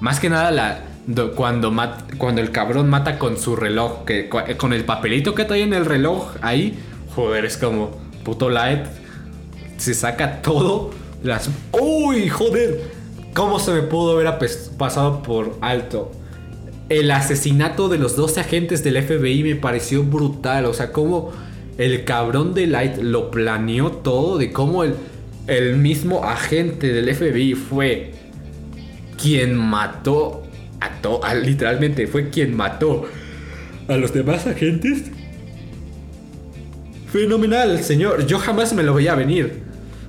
Más 0.00 0.20
que 0.20 0.28
nada 0.28 0.50
la, 0.50 0.80
cuando, 1.34 1.74
cuando 2.18 2.40
el 2.42 2.50
cabrón 2.50 2.90
mata 2.90 3.18
con 3.18 3.38
su 3.38 3.56
reloj, 3.56 4.04
que, 4.04 4.28
con 4.28 4.72
el 4.72 4.84
papelito 4.84 5.34
que 5.34 5.44
trae 5.44 5.62
en 5.62 5.72
el 5.72 5.86
reloj 5.86 6.34
ahí, 6.42 6.78
joder, 7.14 7.44
es 7.44 7.56
como 7.56 7.92
puto 8.24 8.50
light. 8.50 8.84
Se 9.76 9.94
saca 9.94 10.42
todo. 10.42 10.90
Las... 11.22 11.50
¡Uy, 11.72 12.28
joder! 12.28 12.82
¿Cómo 13.34 13.58
se 13.58 13.72
me 13.72 13.82
pudo 13.82 14.12
haber 14.12 14.38
pasado 14.78 15.22
por 15.22 15.56
alto? 15.60 16.12
El 16.88 17.10
asesinato 17.10 17.88
de 17.88 17.98
los 17.98 18.16
12 18.16 18.40
agentes 18.40 18.82
del 18.82 19.02
FBI 19.02 19.42
me 19.42 19.56
pareció 19.56 20.02
brutal. 20.02 20.66
O 20.66 20.74
sea, 20.74 20.92
cómo 20.92 21.32
el 21.78 22.04
cabrón 22.04 22.54
de 22.54 22.66
Light 22.66 22.96
lo 22.98 23.30
planeó 23.30 23.90
todo. 23.90 24.38
De 24.38 24.52
cómo 24.52 24.84
el, 24.84 24.94
el 25.46 25.76
mismo 25.76 26.24
agente 26.24 26.92
del 26.92 27.14
FBI 27.14 27.54
fue 27.54 28.12
quien 29.16 29.56
mató 29.56 30.46
a, 31.22 31.34
literalmente 31.34 32.06
fue 32.06 32.30
quien 32.30 32.56
mató 32.56 33.04
a 33.88 33.96
los 33.96 34.12
demás 34.12 34.46
agentes. 34.46 35.04
Fenomenal, 37.10 37.82
señor. 37.82 38.26
Yo 38.26 38.38
jamás 38.38 38.72
me 38.72 38.82
lo 38.82 38.94
veía 38.94 39.14
venir. 39.14 39.62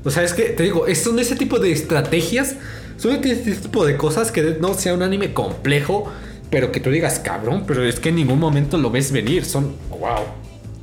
O 0.03 0.11
sea, 0.11 0.23
es 0.23 0.33
que 0.33 0.43
te 0.49 0.63
digo, 0.63 0.85
son 0.95 1.19
ese 1.19 1.35
tipo 1.35 1.59
de 1.59 1.71
estrategias, 1.71 2.55
son 2.97 3.23
ese 3.23 3.55
tipo 3.55 3.85
de 3.85 3.97
cosas 3.97 4.31
que 4.31 4.57
no 4.59 4.73
sea 4.73 4.93
un 4.93 5.01
anime 5.03 5.33
complejo, 5.33 6.11
pero 6.49 6.71
que 6.71 6.79
tú 6.79 6.89
digas, 6.89 7.19
cabrón, 7.19 7.65
pero 7.67 7.83
es 7.83 7.99
que 7.99 8.09
en 8.09 8.15
ningún 8.15 8.39
momento 8.39 8.77
lo 8.77 8.89
ves 8.89 9.11
venir. 9.11 9.45
Son, 9.45 9.75
wow, 9.89 10.23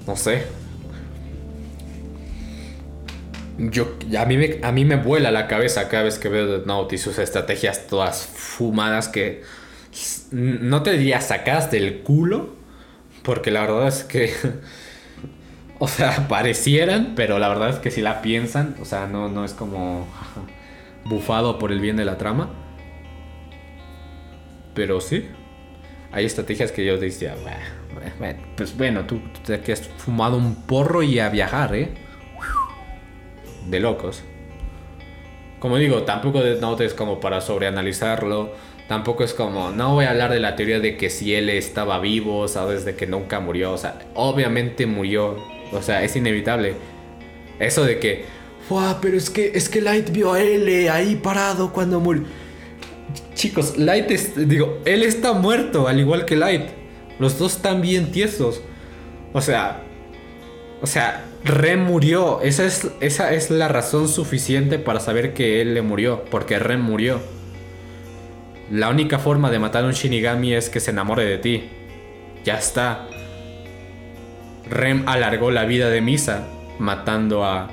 no 0.06 0.16
sé. 0.16 0.42
Yo, 3.56 3.96
a, 4.18 4.24
mí 4.26 4.36
me, 4.36 4.58
a 4.62 4.72
mí 4.72 4.84
me 4.84 4.96
vuela 4.96 5.30
la 5.30 5.46
cabeza 5.46 5.88
cada 5.88 6.02
vez 6.04 6.18
que 6.18 6.28
veo 6.28 6.46
Death 6.46 6.66
Note 6.66 6.96
y 6.96 6.98
sus 6.98 7.18
estrategias 7.18 7.86
todas 7.86 8.26
fumadas 8.26 9.08
que 9.08 9.42
no 10.32 10.82
te 10.82 10.92
diría 10.92 11.20
sacadas 11.20 11.70
del 11.70 12.00
culo, 12.02 12.54
porque 13.22 13.50
la 13.50 13.62
verdad 13.62 13.88
es 13.88 14.04
que, 14.04 14.32
o 15.78 15.88
sea, 15.88 16.26
parecieran, 16.28 17.14
pero 17.16 17.38
la 17.38 17.48
verdad 17.48 17.70
es 17.70 17.76
que 17.76 17.90
si 17.90 18.00
la 18.00 18.22
piensan, 18.22 18.76
o 18.80 18.84
sea, 18.84 19.06
no, 19.06 19.28
no 19.28 19.44
es 19.44 19.54
como 19.54 20.06
bufado 21.04 21.58
por 21.58 21.72
el 21.72 21.80
bien 21.80 21.96
de 21.96 22.04
la 22.04 22.18
trama. 22.18 22.50
Pero 24.74 25.00
sí, 25.00 25.28
hay 26.10 26.24
estrategias 26.24 26.72
que 26.72 26.84
yo 26.84 26.98
decía, 26.98 27.36
pues 28.56 28.76
bueno, 28.76 29.04
tú, 29.04 29.20
tú 29.32 29.52
te 29.52 29.72
has 29.72 29.82
fumado 29.82 30.36
un 30.36 30.66
porro 30.66 31.02
y 31.02 31.20
a 31.20 31.28
viajar, 31.28 31.74
¿eh? 31.74 31.94
de 33.66 33.80
locos. 33.80 34.22
Como 35.58 35.78
digo, 35.78 36.02
tampoco 36.02 36.42
Death 36.42 36.60
Note 36.60 36.84
es 36.84 36.94
como 36.94 37.20
para 37.20 37.40
sobreanalizarlo. 37.40 38.52
Tampoco 38.88 39.24
es 39.24 39.32
como, 39.32 39.70
no 39.70 39.94
voy 39.94 40.04
a 40.04 40.10
hablar 40.10 40.30
de 40.30 40.40
la 40.40 40.56
teoría 40.56 40.78
de 40.78 40.96
que 40.98 41.08
si 41.08 41.34
él 41.34 41.48
estaba 41.48 41.98
vivo, 42.00 42.48
sabes, 42.48 42.84
de 42.84 42.96
que 42.96 43.06
nunca 43.06 43.40
murió. 43.40 43.72
O 43.72 43.78
sea, 43.78 43.98
obviamente 44.14 44.86
murió. 44.86 45.53
O 45.74 45.82
sea, 45.82 46.02
es 46.02 46.16
inevitable. 46.16 46.74
Eso 47.58 47.84
de 47.84 47.98
que, 47.98 48.24
¡Wow! 48.68 48.96
Pero 49.02 49.16
es 49.16 49.30
que, 49.30 49.52
es 49.54 49.68
que 49.68 49.80
Light 49.80 50.10
vio 50.10 50.32
a 50.32 50.40
L 50.40 50.90
ahí 50.90 51.16
parado 51.16 51.72
cuando 51.72 52.00
murió. 52.00 52.24
Chicos, 53.34 53.76
Light 53.76 54.10
es, 54.10 54.48
digo, 54.48 54.78
él 54.84 55.02
está 55.02 55.32
muerto, 55.32 55.86
al 55.86 56.00
igual 56.00 56.24
que 56.24 56.36
Light. 56.36 56.68
Los 57.18 57.38
dos 57.38 57.56
están 57.56 57.82
bien 57.82 58.10
tiesos. 58.10 58.62
O 59.32 59.40
sea, 59.40 59.82
o 60.80 60.86
sea, 60.86 61.24
Ren 61.44 61.82
murió. 61.84 62.40
Esa 62.40 62.64
es, 62.64 62.88
esa 63.00 63.32
es 63.32 63.50
la 63.50 63.68
razón 63.68 64.08
suficiente 64.08 64.78
para 64.78 65.00
saber 65.00 65.34
que 65.34 65.60
él 65.60 65.74
le 65.74 65.82
murió. 65.82 66.24
Porque 66.30 66.58
Ren 66.58 66.80
murió. 66.80 67.20
La 68.70 68.88
única 68.88 69.18
forma 69.18 69.50
de 69.50 69.58
matar 69.58 69.84
a 69.84 69.86
un 69.86 69.92
Shinigami 69.92 70.54
es 70.54 70.70
que 70.70 70.80
se 70.80 70.90
enamore 70.90 71.24
de 71.24 71.38
ti. 71.38 71.64
Ya 72.44 72.58
está. 72.58 73.08
Ren 74.70 75.04
alargó 75.06 75.50
la 75.50 75.64
vida 75.64 75.90
de 75.90 76.00
Misa 76.00 76.46
matando 76.78 77.44
a 77.44 77.70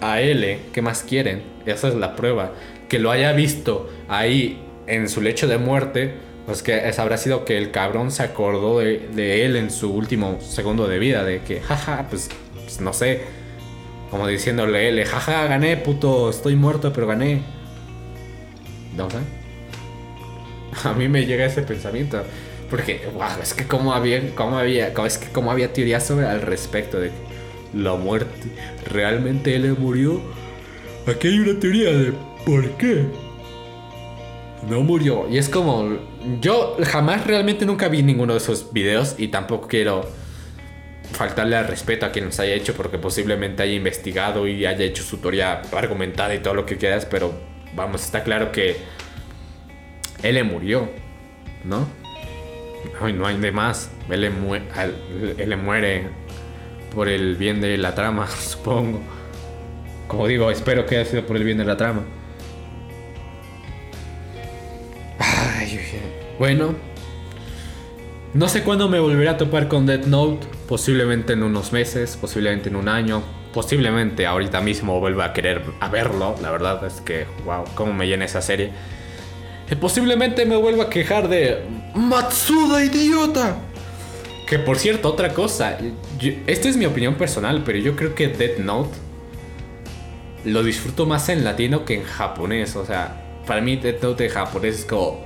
a 0.00 0.20
L. 0.20 0.58
¿Qué 0.72 0.82
más 0.82 1.02
quieren? 1.02 1.42
Esa 1.64 1.88
es 1.88 1.94
la 1.94 2.16
prueba. 2.16 2.52
Que 2.88 2.98
lo 2.98 3.10
haya 3.10 3.32
visto 3.32 3.90
ahí 4.08 4.60
en 4.86 5.08
su 5.08 5.20
lecho 5.20 5.48
de 5.48 5.58
muerte, 5.58 6.14
pues 6.44 6.62
que 6.62 6.92
habrá 6.96 7.16
sido 7.16 7.44
que 7.44 7.56
el 7.58 7.70
cabrón 7.70 8.10
se 8.10 8.22
acordó 8.22 8.78
de, 8.78 9.08
de 9.14 9.44
él 9.44 9.56
en 9.56 9.70
su 9.70 9.92
último 9.92 10.38
segundo 10.40 10.86
de 10.86 10.98
vida, 10.98 11.24
de 11.24 11.40
que, 11.40 11.60
jaja, 11.60 12.06
pues 12.08 12.28
pues, 12.66 12.80
no 12.80 12.92
sé, 12.92 13.22
como 14.10 14.26
diciéndole, 14.26 14.90
le, 14.90 15.06
jaja, 15.06 15.46
gané, 15.46 15.76
puto, 15.76 16.30
estoy 16.30 16.56
muerto, 16.56 16.92
pero 16.92 17.06
gané. 17.06 17.42
No 18.96 19.08
sé. 19.08 19.18
A 20.88 20.92
mí 20.92 21.08
me 21.08 21.24
llega 21.24 21.44
ese 21.44 21.62
pensamiento. 21.62 22.24
Porque, 22.70 23.08
wow, 23.14 23.40
es 23.42 23.54
que 23.54 23.66
como 23.66 23.92
había, 23.92 24.34
como 24.34 24.58
había, 24.58 24.88
es 24.88 25.18
que 25.18 25.28
como 25.28 25.50
había 25.50 25.72
teorías 25.72 26.06
sobre 26.06 26.26
al 26.26 26.42
respecto 26.42 26.98
de 26.98 27.10
la 27.74 27.94
muerte. 27.94 28.48
¿Realmente 28.86 29.54
él 29.54 29.76
murió? 29.78 30.20
Aquí 31.06 31.28
hay 31.28 31.38
una 31.38 31.60
teoría 31.60 31.92
de 31.92 32.12
por 32.44 32.68
qué. 32.76 33.04
No 34.68 34.80
murió. 34.80 35.28
Y 35.30 35.38
es 35.38 35.48
como, 35.48 35.96
yo 36.40 36.76
jamás 36.84 37.26
realmente 37.26 37.66
nunca 37.66 37.88
vi 37.88 38.02
ninguno 38.02 38.32
de 38.32 38.38
esos 38.38 38.72
videos 38.72 39.14
y 39.18 39.28
tampoco 39.28 39.68
quiero 39.68 40.08
faltarle 41.12 41.56
al 41.56 41.68
respeto 41.68 42.04
a 42.04 42.10
quien 42.10 42.24
nos 42.24 42.40
haya 42.40 42.54
hecho 42.54 42.74
porque 42.74 42.98
posiblemente 42.98 43.62
haya 43.62 43.74
investigado 43.74 44.48
y 44.48 44.66
haya 44.66 44.84
hecho 44.84 45.04
su 45.04 45.18
teoría 45.18 45.62
argumentada 45.72 46.34
y 46.34 46.40
todo 46.40 46.54
lo 46.54 46.66
que 46.66 46.76
quieras, 46.76 47.06
pero 47.06 47.32
vamos, 47.74 48.04
está 48.04 48.24
claro 48.24 48.50
que 48.50 48.76
él 50.22 50.42
murió, 50.44 50.88
¿no? 51.64 51.86
Ay, 53.00 53.12
no 53.12 53.26
hay 53.26 53.38
de 53.38 53.52
más. 53.52 53.90
Él 54.08 54.20
le, 54.20 55.56
muere 55.56 56.08
por 56.94 57.08
el 57.08 57.36
bien 57.36 57.60
de 57.60 57.76
la 57.76 57.94
trama, 57.94 58.26
supongo. 58.28 59.00
Como 60.08 60.26
digo, 60.26 60.50
espero 60.50 60.86
que 60.86 60.98
haya 60.98 61.08
sido 61.08 61.26
por 61.26 61.36
el 61.36 61.44
bien 61.44 61.58
de 61.58 61.64
la 61.64 61.76
trama. 61.76 62.02
Ay, 65.18 65.80
bueno, 66.38 66.74
no 68.36 68.48
sé 68.48 68.62
cuándo 68.62 68.90
me 68.90 69.00
volveré 69.00 69.30
a 69.30 69.38
topar 69.38 69.66
con 69.66 69.86
Death 69.86 70.04
Note. 70.04 70.46
Posiblemente 70.68 71.32
en 71.32 71.42
unos 71.42 71.72
meses, 71.72 72.18
posiblemente 72.20 72.68
en 72.68 72.76
un 72.76 72.86
año. 72.86 73.22
Posiblemente 73.54 74.26
ahorita 74.26 74.60
mismo 74.60 75.00
vuelva 75.00 75.24
a 75.24 75.32
querer 75.32 75.62
a 75.80 75.88
verlo. 75.88 76.34
La 76.42 76.50
verdad 76.50 76.84
es 76.84 77.00
que, 77.00 77.26
wow, 77.46 77.64
cómo 77.74 77.94
me 77.94 78.06
llena 78.06 78.26
esa 78.26 78.42
serie. 78.42 78.72
Posiblemente 79.74 80.46
me 80.46 80.56
vuelva 80.56 80.84
a 80.84 80.90
quejar 80.90 81.28
de 81.28 81.62
Matsuda, 81.94 82.84
idiota. 82.84 83.56
Que 84.46 84.60
por 84.60 84.78
cierto, 84.78 85.08
otra 85.08 85.34
cosa. 85.34 85.76
esta 86.46 86.68
es 86.68 86.76
mi 86.76 86.86
opinión 86.86 87.16
personal, 87.16 87.62
pero 87.64 87.78
yo 87.78 87.96
creo 87.96 88.14
que 88.14 88.28
Death 88.28 88.58
Note 88.58 88.96
lo 90.44 90.62
disfruto 90.62 91.04
más 91.06 91.28
en 91.28 91.42
latino 91.42 91.84
que 91.84 91.94
en 91.94 92.04
japonés. 92.04 92.76
O 92.76 92.86
sea, 92.86 93.40
para 93.44 93.60
mí 93.60 93.76
Death 93.76 94.02
Note 94.02 94.26
en 94.26 94.30
japonés 94.30 94.80
es 94.80 94.84
como. 94.84 95.24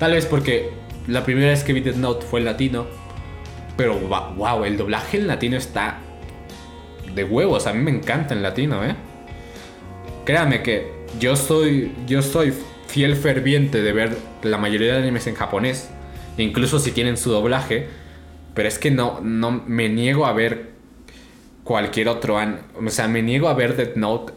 Tal 0.00 0.12
vez 0.12 0.26
porque 0.26 0.70
la 1.06 1.24
primera 1.24 1.50
vez 1.50 1.62
que 1.62 1.72
vi 1.72 1.80
Death 1.80 1.96
Note 1.96 2.26
fue 2.26 2.40
en 2.40 2.46
latino. 2.46 2.86
Pero 3.76 3.94
wow, 4.00 4.64
el 4.64 4.76
doblaje 4.76 5.18
en 5.18 5.28
latino 5.28 5.56
está 5.56 6.00
de 7.14 7.22
huevos. 7.22 7.68
A 7.68 7.72
mí 7.72 7.80
me 7.80 7.92
encanta 7.92 8.34
en 8.34 8.42
latino, 8.42 8.84
¿eh? 8.84 8.96
Créame 10.24 10.62
que 10.64 10.97
yo 11.18 11.36
soy, 11.36 11.92
yo 12.06 12.22
soy 12.22 12.52
fiel 12.86 13.16
ferviente 13.16 13.82
de 13.82 13.92
ver 13.92 14.16
la 14.42 14.58
mayoría 14.58 14.94
de 14.94 14.98
animes 15.00 15.26
en 15.26 15.34
japonés. 15.34 15.90
Incluso 16.36 16.78
si 16.78 16.92
tienen 16.92 17.16
su 17.16 17.30
doblaje. 17.30 17.88
Pero 18.54 18.68
es 18.68 18.78
que 18.78 18.90
no, 18.90 19.20
no 19.22 19.50
me 19.50 19.88
niego 19.88 20.26
a 20.26 20.32
ver 20.32 20.70
cualquier 21.64 22.08
otro 22.08 22.38
anime. 22.38 22.60
O 22.74 22.90
sea, 22.90 23.08
me 23.08 23.22
niego 23.22 23.48
a 23.48 23.54
ver 23.54 23.76
Death 23.76 23.96
Note 23.96 24.32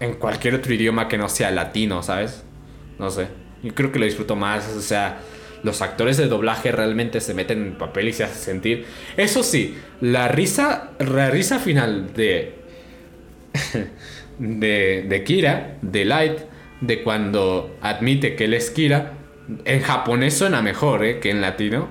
en 0.00 0.14
cualquier 0.14 0.54
otro 0.54 0.74
idioma 0.74 1.08
que 1.08 1.18
no 1.18 1.28
sea 1.28 1.50
latino, 1.50 2.02
¿sabes? 2.02 2.42
No 2.98 3.10
sé. 3.10 3.28
Yo 3.62 3.74
creo 3.74 3.92
que 3.92 3.98
lo 3.98 4.04
disfruto 4.04 4.36
más. 4.36 4.68
O 4.76 4.80
sea, 4.80 5.20
los 5.62 5.82
actores 5.82 6.16
de 6.16 6.26
doblaje 6.26 6.72
realmente 6.72 7.20
se 7.20 7.34
meten 7.34 7.62
en 7.62 7.66
el 7.68 7.76
papel 7.76 8.08
y 8.08 8.12
se 8.12 8.24
hacen 8.24 8.42
sentir. 8.42 8.86
Eso 9.16 9.42
sí, 9.42 9.76
la 10.00 10.28
risa, 10.28 10.90
la 10.98 11.30
risa 11.30 11.58
final 11.58 12.12
de, 12.14 12.60
de, 14.40 15.06
de 15.08 15.24
Kira, 15.24 15.76
de 15.82 16.04
Light, 16.04 16.38
de 16.80 17.02
cuando 17.02 17.76
admite 17.82 18.34
que 18.34 18.46
él 18.46 18.54
es 18.54 18.70
Kira, 18.70 19.12
en 19.64 19.80
japonés 19.82 20.36
suena 20.36 20.62
mejor 20.62 21.04
¿eh? 21.04 21.20
que 21.20 21.30
en 21.30 21.40
latino. 21.40 21.88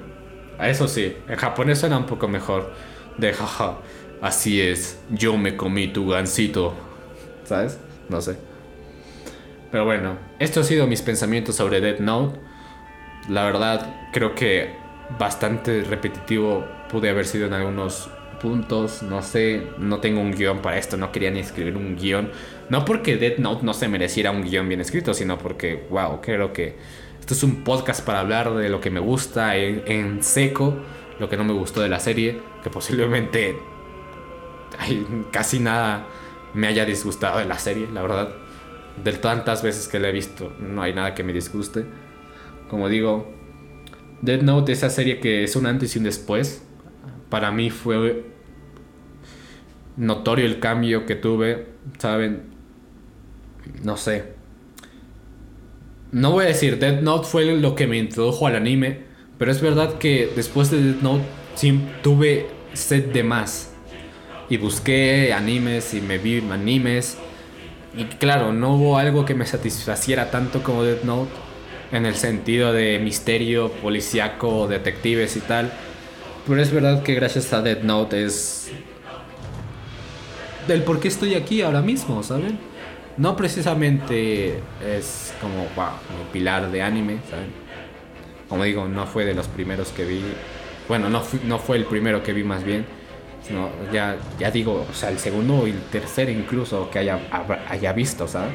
Eso 0.60 0.88
sí, 0.88 1.16
en 1.28 1.36
japonés 1.38 1.80
suena 1.80 1.98
un 1.98 2.06
poco 2.06 2.28
mejor. 2.28 2.74
De 3.18 3.34
jaja, 3.34 3.78
así 4.22 4.62
es, 4.62 5.00
yo 5.10 5.38
me 5.38 5.56
comí 5.56 5.88
tu 5.88 6.08
gansito. 6.08 6.74
¿Sabes? 7.44 7.80
No 8.10 8.22
sé. 8.22 8.38
Pero 9.72 9.86
bueno, 9.86 10.18
estos 10.40 10.66
han 10.66 10.70
sido 10.70 10.88
mis 10.88 11.02
pensamientos 11.02 11.56
sobre 11.56 11.82
Dead 11.82 12.00
Note. 12.00 12.40
La 13.30 13.44
verdad, 13.46 14.10
creo 14.12 14.34
que 14.34 14.74
bastante 15.20 15.84
repetitivo 15.84 16.66
pude 16.90 17.10
haber 17.10 17.26
sido 17.26 17.48
en 17.48 17.54
algunos 17.54 18.10
puntos. 18.40 19.04
No 19.04 19.22
sé, 19.22 19.64
no 19.78 20.00
tengo 20.00 20.22
un 20.22 20.32
guion 20.32 20.62
para 20.62 20.78
esto, 20.78 20.98
no 20.98 21.12
quería 21.12 21.32
ni 21.32 21.40
escribir 21.40 21.78
un 21.78 21.96
guion. 21.96 22.32
No 22.70 22.86
porque 22.86 23.18
Dead 23.18 23.38
Note 23.38 23.66
no 23.66 23.74
se 23.74 23.88
mereciera 23.88 24.32
un 24.32 24.44
guion 24.44 24.68
bien 24.68 24.82
escrito, 24.82 25.14
sino 25.14 25.38
porque, 25.38 25.88
wow, 25.90 26.22
creo 26.22 26.54
que 26.54 26.78
esto 27.20 27.34
es 27.34 27.44
un 27.44 27.64
podcast 27.64 28.04
para 28.06 28.22
hablar 28.22 28.54
de 28.56 28.70
lo 28.70 28.82
que 28.82 28.90
me 28.90 29.00
gusta 29.00 29.56
en, 29.56 30.24
seco, 30.24 30.76
lo 31.20 31.30
que 31.30 31.38
no 31.38 31.44
me 31.44 31.54
gustó 31.54 31.82
de 31.82 31.90
la 31.90 32.00
serie, 32.00 32.40
que 32.64 32.70
posiblemente 32.70 33.56
hay 34.78 35.06
casi 35.32 35.60
nada 35.60 36.08
me 36.54 36.68
haya 36.68 36.86
disgustado 36.86 37.40
de 37.40 37.46
la 37.46 37.60
serie, 37.60 37.88
la 37.94 38.02
verdad 38.02 38.30
de 39.04 39.14
tantas 39.14 39.64
veces 39.64 39.88
que 39.88 40.00
la 40.00 40.10
he 40.10 40.12
visto, 40.12 40.54
no 40.60 40.82
hay 40.82 40.94
nada 40.94 41.14
que 41.14 41.24
me 41.24 41.34
disguste. 41.34 41.86
Como 42.70 42.90
digo, 42.90 43.32
Dead 44.22 44.42
Note, 44.42 44.72
esa 44.72 44.90
serie 44.90 45.20
que 45.20 45.44
es 45.44 45.56
un 45.56 45.66
antes 45.66 45.96
y 45.96 46.00
un 46.00 46.06
después, 46.06 46.64
para 47.30 47.52
mí 47.52 47.70
fue 47.70 48.26
notorio 49.98 50.46
el 50.46 50.60
cambio 50.60 51.06
que 51.06 51.16
tuve, 51.16 51.68
¿saben? 51.98 52.44
No 53.84 53.98
sé. 53.98 54.34
No 56.12 56.32
voy 56.32 56.46
a 56.46 56.48
decir, 56.48 56.80
Dead 56.80 57.02
Note 57.02 57.28
fue 57.28 57.46
lo 57.46 57.76
que 57.76 57.86
me 57.86 57.98
introdujo 57.98 58.48
al 58.48 58.56
anime, 58.56 59.02
pero 59.38 59.52
es 59.52 59.62
verdad 59.62 60.00
que 60.00 60.32
después 60.36 60.72
de 60.72 60.82
Dead 60.82 61.02
Note 61.02 61.24
sí 61.56 61.80
tuve 62.02 62.48
sed 62.74 63.12
de 63.12 63.24
más. 63.24 63.74
Y 64.50 64.58
busqué 64.58 65.32
animes 65.34 65.94
y 65.94 66.02
me 66.02 66.18
vi 66.18 66.44
animes 66.50 67.18
y 67.96 68.06
claro, 68.06 68.54
no 68.54 68.76
hubo 68.76 68.98
algo 68.98 69.26
que 69.26 69.34
me 69.34 69.46
satisfaciera 69.46 70.30
tanto 70.32 70.62
como 70.64 70.84
Death 70.84 71.04
Note 71.04 71.32
en 71.92 72.06
el 72.06 72.16
sentido 72.16 72.72
de 72.72 73.00
misterio, 73.00 73.72
policíaco, 73.72 74.68
detectives 74.68 75.36
y 75.36 75.42
tal. 75.42 75.74
Pero 76.48 76.62
es 76.62 76.72
verdad 76.72 77.04
que 77.04 77.14
gracias 77.14 77.54
a 77.54 77.62
Death 77.62 77.84
Note 77.84 78.26
es 78.26 78.72
del 80.68 80.84
por 80.84 81.00
qué 81.00 81.08
estoy 81.08 81.36
aquí 81.36 81.62
ahora 81.62 81.82
mismo, 81.82 82.24
¿saben? 82.24 82.60
No 83.18 83.36
precisamente 83.36 84.60
es 84.86 85.34
como 85.42 85.68
wow, 85.76 85.98
pilar 86.32 86.72
de 86.72 86.82
anime, 86.82 87.20
¿saben? 87.30 87.52
Como 88.48 88.64
digo, 88.64 88.88
no 88.88 89.06
fue 89.06 89.26
de 89.26 89.34
los 89.34 89.48
primeros 89.48 89.90
que 89.90 90.06
vi. 90.06 90.24
Bueno, 90.88 91.10
no, 91.10 91.22
no 91.46 91.60
fue 91.60 91.78
el 91.78 91.86
primero 91.86 92.24
que 92.24 92.34
vi 92.34 92.44
más 92.44 92.64
bien 92.64 92.86
no, 93.50 93.70
ya, 93.92 94.18
ya 94.38 94.52
digo, 94.52 94.86
o 94.90 94.94
sea, 94.94 95.10
el 95.10 95.20
segundo 95.20 95.68
y 95.68 95.72
el 95.72 95.82
tercer 95.84 96.30
incluso 96.30 96.90
que 96.92 97.00
haya, 97.00 97.20
haya 97.68 97.94
visto, 97.94 98.28
¿sabes? 98.28 98.52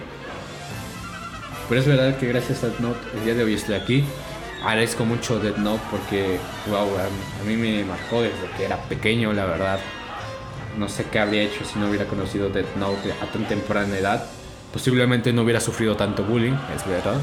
Pero 1.69 1.81
es 1.81 1.87
verdad 1.87 2.17
que 2.19 2.29
gracias 2.29 2.63
a 2.63 2.69
Note 2.81 2.99
el 3.17 3.25
día 3.25 3.35
de 3.35 3.45
hoy 3.45 3.55
estoy 3.55 3.75
aquí. 3.75 4.05
Agradezco 4.65 5.05
mucho 5.05 5.39
Death 5.41 5.59
Note 5.59 5.83
porque, 5.91 6.39
wow, 6.69 6.89
a, 6.99 7.45
mí 7.47 7.57
me 7.57 7.85
marcó 7.85 8.23
desde 8.23 8.49
que 8.57 8.65
era 8.65 8.83
pequeño, 8.89 9.33
la 9.33 9.45
verdad. 9.45 9.79
No 10.79 10.89
sé 10.89 11.05
qué 11.05 11.19
habría 11.19 11.43
hecho 11.43 11.65
si 11.65 11.79
no 11.79 11.89
hubiera 11.89 12.07
conocido 12.07 12.49
Death 12.49 12.75
Note 12.77 13.13
a 13.23 13.31
tan 13.31 13.47
temprana 13.47 13.97
edad. 13.97 14.25
Posiblemente 14.73 15.33
no 15.33 15.43
hubiera 15.43 15.61
sufrido 15.61 15.97
tanto 15.97 16.25
bullying, 16.25 16.57
es 16.75 16.87
verdad. 16.87 17.21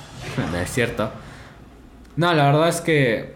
no 0.52 0.58
es 0.58 0.70
cierto. 0.70 1.10
No, 2.16 2.32
la 2.34 2.44
verdad 2.44 2.68
es 2.68 2.80
que 2.82 3.34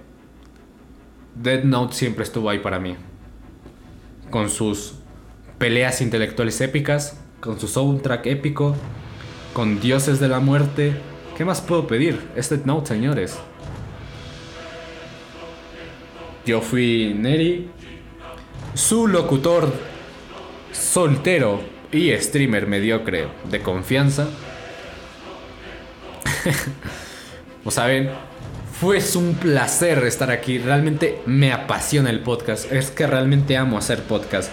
Death 1.34 1.64
Note 1.64 1.94
siempre 1.94 2.24
estuvo 2.24 2.50
ahí 2.50 2.58
para 2.58 2.78
mí 2.78 2.96
con 4.30 4.50
sus 4.50 4.94
peleas 5.58 6.00
intelectuales 6.00 6.60
épicas, 6.60 7.18
con 7.40 7.58
su 7.58 7.68
soundtrack 7.68 8.26
épico, 8.26 8.74
con 9.52 9.80
dioses 9.80 10.20
de 10.20 10.28
la 10.28 10.40
muerte. 10.40 10.94
¿Qué 11.36 11.44
más 11.44 11.60
puedo 11.60 11.86
pedir? 11.86 12.18
Es 12.34 12.48
Death 12.48 12.64
Note, 12.64 12.88
señores. 12.88 13.36
Yo 16.46 16.62
fui 16.62 17.12
Neri, 17.14 17.68
su 18.72 19.06
locutor 19.06 19.70
soltero 20.72 21.60
y 21.92 22.10
streamer 22.12 22.66
mediocre 22.66 23.28
de 23.50 23.60
confianza. 23.60 24.28
Como 27.58 27.70
saben, 27.70 28.08
fue 28.80 28.98
un 29.16 29.34
placer 29.34 29.98
estar 30.04 30.30
aquí. 30.30 30.56
Realmente 30.56 31.20
me 31.26 31.52
apasiona 31.52 32.08
el 32.08 32.20
podcast. 32.20 32.72
Es 32.72 32.90
que 32.90 33.06
realmente 33.06 33.58
amo 33.58 33.76
hacer 33.76 34.04
podcast. 34.04 34.50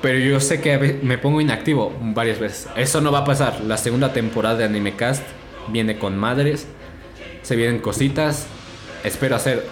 Pero 0.00 0.18
yo 0.18 0.40
sé 0.40 0.62
que 0.62 1.00
me 1.02 1.18
pongo 1.18 1.42
inactivo 1.42 1.92
varias 2.00 2.38
veces. 2.38 2.66
Eso 2.76 3.02
no 3.02 3.12
va 3.12 3.18
a 3.18 3.24
pasar. 3.24 3.60
La 3.60 3.76
segunda 3.76 4.14
temporada 4.14 4.56
de 4.56 4.64
Animecast 4.64 5.22
viene 5.70 5.98
con 5.98 6.16
madres. 6.16 6.66
Se 7.42 7.56
vienen 7.56 7.80
cositas. 7.80 8.46
Espero 9.04 9.36
hacer. 9.36 9.66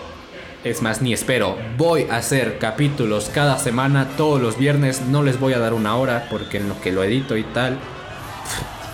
Es 0.64 0.82
más, 0.82 1.02
ni 1.02 1.12
espero. 1.12 1.56
Voy 1.76 2.06
a 2.10 2.16
hacer 2.16 2.58
capítulos 2.58 3.30
cada 3.32 3.58
semana, 3.58 4.08
todos 4.16 4.40
los 4.40 4.58
viernes. 4.58 5.02
No 5.02 5.22
les 5.22 5.38
voy 5.38 5.52
a 5.52 5.58
dar 5.58 5.74
una 5.74 5.96
hora 5.96 6.26
porque 6.30 6.58
en 6.58 6.68
lo 6.68 6.80
que 6.80 6.92
lo 6.92 7.04
edito 7.04 7.36
y 7.36 7.44
tal. 7.44 7.78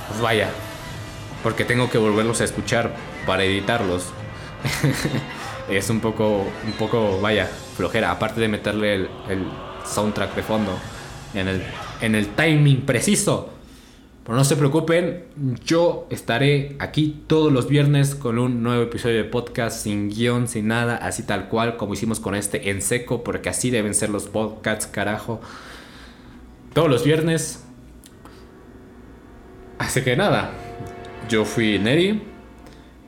Pues 0.09 0.20
vaya. 0.20 0.50
Porque 1.42 1.64
tengo 1.64 1.90
que 1.90 1.98
volverlos 1.98 2.40
a 2.40 2.44
escuchar 2.44 2.94
para 3.26 3.44
editarlos. 3.44 4.11
es 5.70 5.90
un 5.90 6.00
poco, 6.00 6.46
un 6.64 6.72
poco, 6.78 7.20
vaya, 7.20 7.48
flojera. 7.76 8.11
Aparte 8.11 8.40
de 8.40 8.48
meterle 8.48 8.94
el, 8.94 9.09
soundtrack 9.84 10.36
de 10.36 10.42
fondo 10.44 10.78
en 11.34 11.48
el, 11.48 11.62
en 12.00 12.14
el 12.14 12.28
timing 12.28 12.82
preciso. 12.82 13.50
Pero 14.25 14.39
no 14.39 14.45
se 14.45 14.55
preocupen, 14.55 15.25
yo 15.64 16.07
estaré 16.09 16.77
aquí 16.79 17.25
todos 17.27 17.53
los 17.53 17.68
viernes 17.68 18.14
con 18.14 18.39
un 18.39 18.62
nuevo 18.62 18.85
episodio 18.85 19.16
de 19.16 19.25
podcast 19.25 19.83
sin 19.83 20.11
guion, 20.11 20.47
sin 20.47 20.68
nada, 20.68 20.95
así 20.97 21.25
tal 21.25 21.49
cual 21.49 21.77
como 21.77 21.95
hicimos 21.95 22.20
con 22.20 22.37
este 22.37 22.70
en 22.70 22.83
seco, 22.83 23.25
porque 23.25 23.49
así 23.49 23.70
deben 23.70 23.95
ser 23.95 24.11
los 24.11 24.29
podcasts, 24.29 24.87
carajo. 24.87 25.41
Todos 26.73 26.89
los 26.89 27.03
viernes. 27.05 27.64
Así 29.79 30.03
que 30.03 30.14
nada, 30.14 30.53
yo 31.29 31.45
fui 31.45 31.81
Neri. 31.81 32.23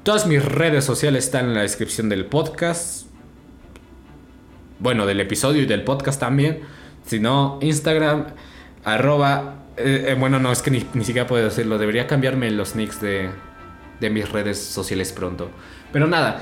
Todas 0.03 0.27
mis 0.27 0.45
redes 0.45 0.85
sociales 0.85 1.27
están 1.27 1.47
en 1.47 1.55
la 1.55 1.63
descripción 1.63 2.09
del 2.09 2.27
podcast. 2.27 3.07
Bueno, 4.81 5.07
del 5.07 5.21
episodio 5.21 5.63
y 5.63 5.67
del 5.67 5.85
podcast 5.85 6.19
también. 6.19 6.61
Si 7.07 7.21
no, 7.21 7.61
Instagram, 7.63 8.27
arroba 8.83 9.64
eh, 9.77 10.07
eh, 10.09 10.15
bueno, 10.15 10.39
no, 10.39 10.53
es 10.53 10.63
que 10.63 10.71
ni, 10.71 10.81
siquiera 11.05 11.27
puedo 11.27 11.45
decirlo. 11.45 11.79
Debería 11.79 12.07
cambiarme 12.07 12.51
los 12.51 12.77
nicks 12.77 13.01
de, 13.01 13.31
de 14.01 14.11
mis 14.11 14.31
redes 14.31 14.59
sociales 14.63 15.13
pronto. 15.13 15.51
Pero 15.93 16.07
nada. 16.07 16.41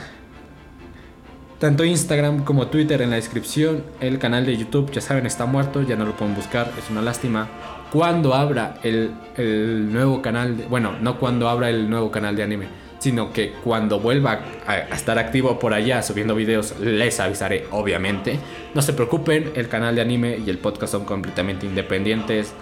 Tanto 1.59 1.85
Instagram 1.85 2.45
como 2.45 2.66
Twitter 2.66 3.01
en 3.03 3.11
la 3.11 3.16
descripción. 3.16 3.85
El 4.01 4.18
canal 4.18 4.45
de 4.45 4.57
YouTube, 4.57 4.91
ya 4.91 5.01
saben, 5.01 5.26
está 5.26 5.47
muerto. 5.47 5.83
Ya 5.83 5.97
no 5.97 6.05
lo 6.05 6.16
pueden 6.16 6.35
buscar. 6.35 6.70
Es 6.78 6.91
una 6.91 7.01
lástima. 7.01 7.49
Cuando 7.91 8.35
abra 8.35 8.74
el, 8.83 9.12
el 9.37 9.93
nuevo 9.93 10.20
canal. 10.20 10.59
De, 10.59 10.66
bueno, 10.66 10.93
no 11.01 11.18
cuando 11.18 11.49
abra 11.49 11.70
el 11.70 11.89
nuevo 11.89 12.11
canal 12.11 12.37
de 12.37 12.43
anime. 12.43 12.66
Sino 12.99 13.33
que 13.33 13.53
cuando 13.64 13.99
vuelva 13.99 14.41
a, 14.66 14.72
a 14.72 14.95
estar 14.95 15.18
activo 15.18 15.59
por 15.59 15.74
allá 15.74 16.03
subiendo 16.03 16.35
videos, 16.37 16.78
les 16.78 17.18
avisaré, 17.18 17.66
obviamente. 17.70 18.39
No 18.74 18.83
se 18.83 18.93
preocupen, 18.93 19.53
el 19.57 19.68
canal 19.68 19.97
de 19.97 20.03
anime 20.03 20.39
y 20.45 20.49
el 20.51 20.59
podcast 20.59 20.93
son 20.93 21.05
completamente 21.05 21.66
independientes. 21.66 22.55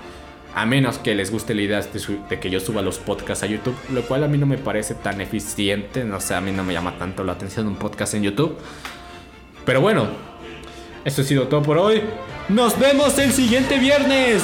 A 0.55 0.67
menos 0.67 0.99
que 0.99 1.15
les 1.15 1.31
guste 1.31 1.55
la 1.55 1.63
idea 1.63 1.81
de, 1.81 2.41
que 2.41 2.51
yo 2.51 2.61
suba 2.61 2.83
los 2.83 2.99
podcasts 2.99 3.45
a 3.45 3.47
YouTube, 3.47 3.77
lo 3.93 4.03
cual 4.03 4.25
a 4.25 4.29
mí 4.29 4.37
no 4.37 4.47
me 4.47 4.59
parece 4.59 4.95
tan 4.95 5.21
eficiente, 5.21 6.05
no 6.05 6.21
sé, 6.21 6.35
a 6.35 6.41
mí 6.41 6.51
no 6.51 6.65
me 6.65 6.73
llama 6.73 6.99
tanto 6.99 7.23
la 7.23 7.33
atención 7.33 7.69
un 7.69 7.77
podcast 7.77 8.15
en 8.15 8.25
YouTube. 8.25 8.57
Pero 9.65 9.81
bueno, 9.81 10.09
eso 11.05 11.23
ha 11.23 11.25
sido 11.25 11.47
todo 11.47 11.63
por 11.63 11.79
hoy. 11.79 12.03
Nos 12.49 12.79
vemos 12.79 13.17
el 13.19 13.33
siguiente 13.33 13.79
viernes. 13.79 14.43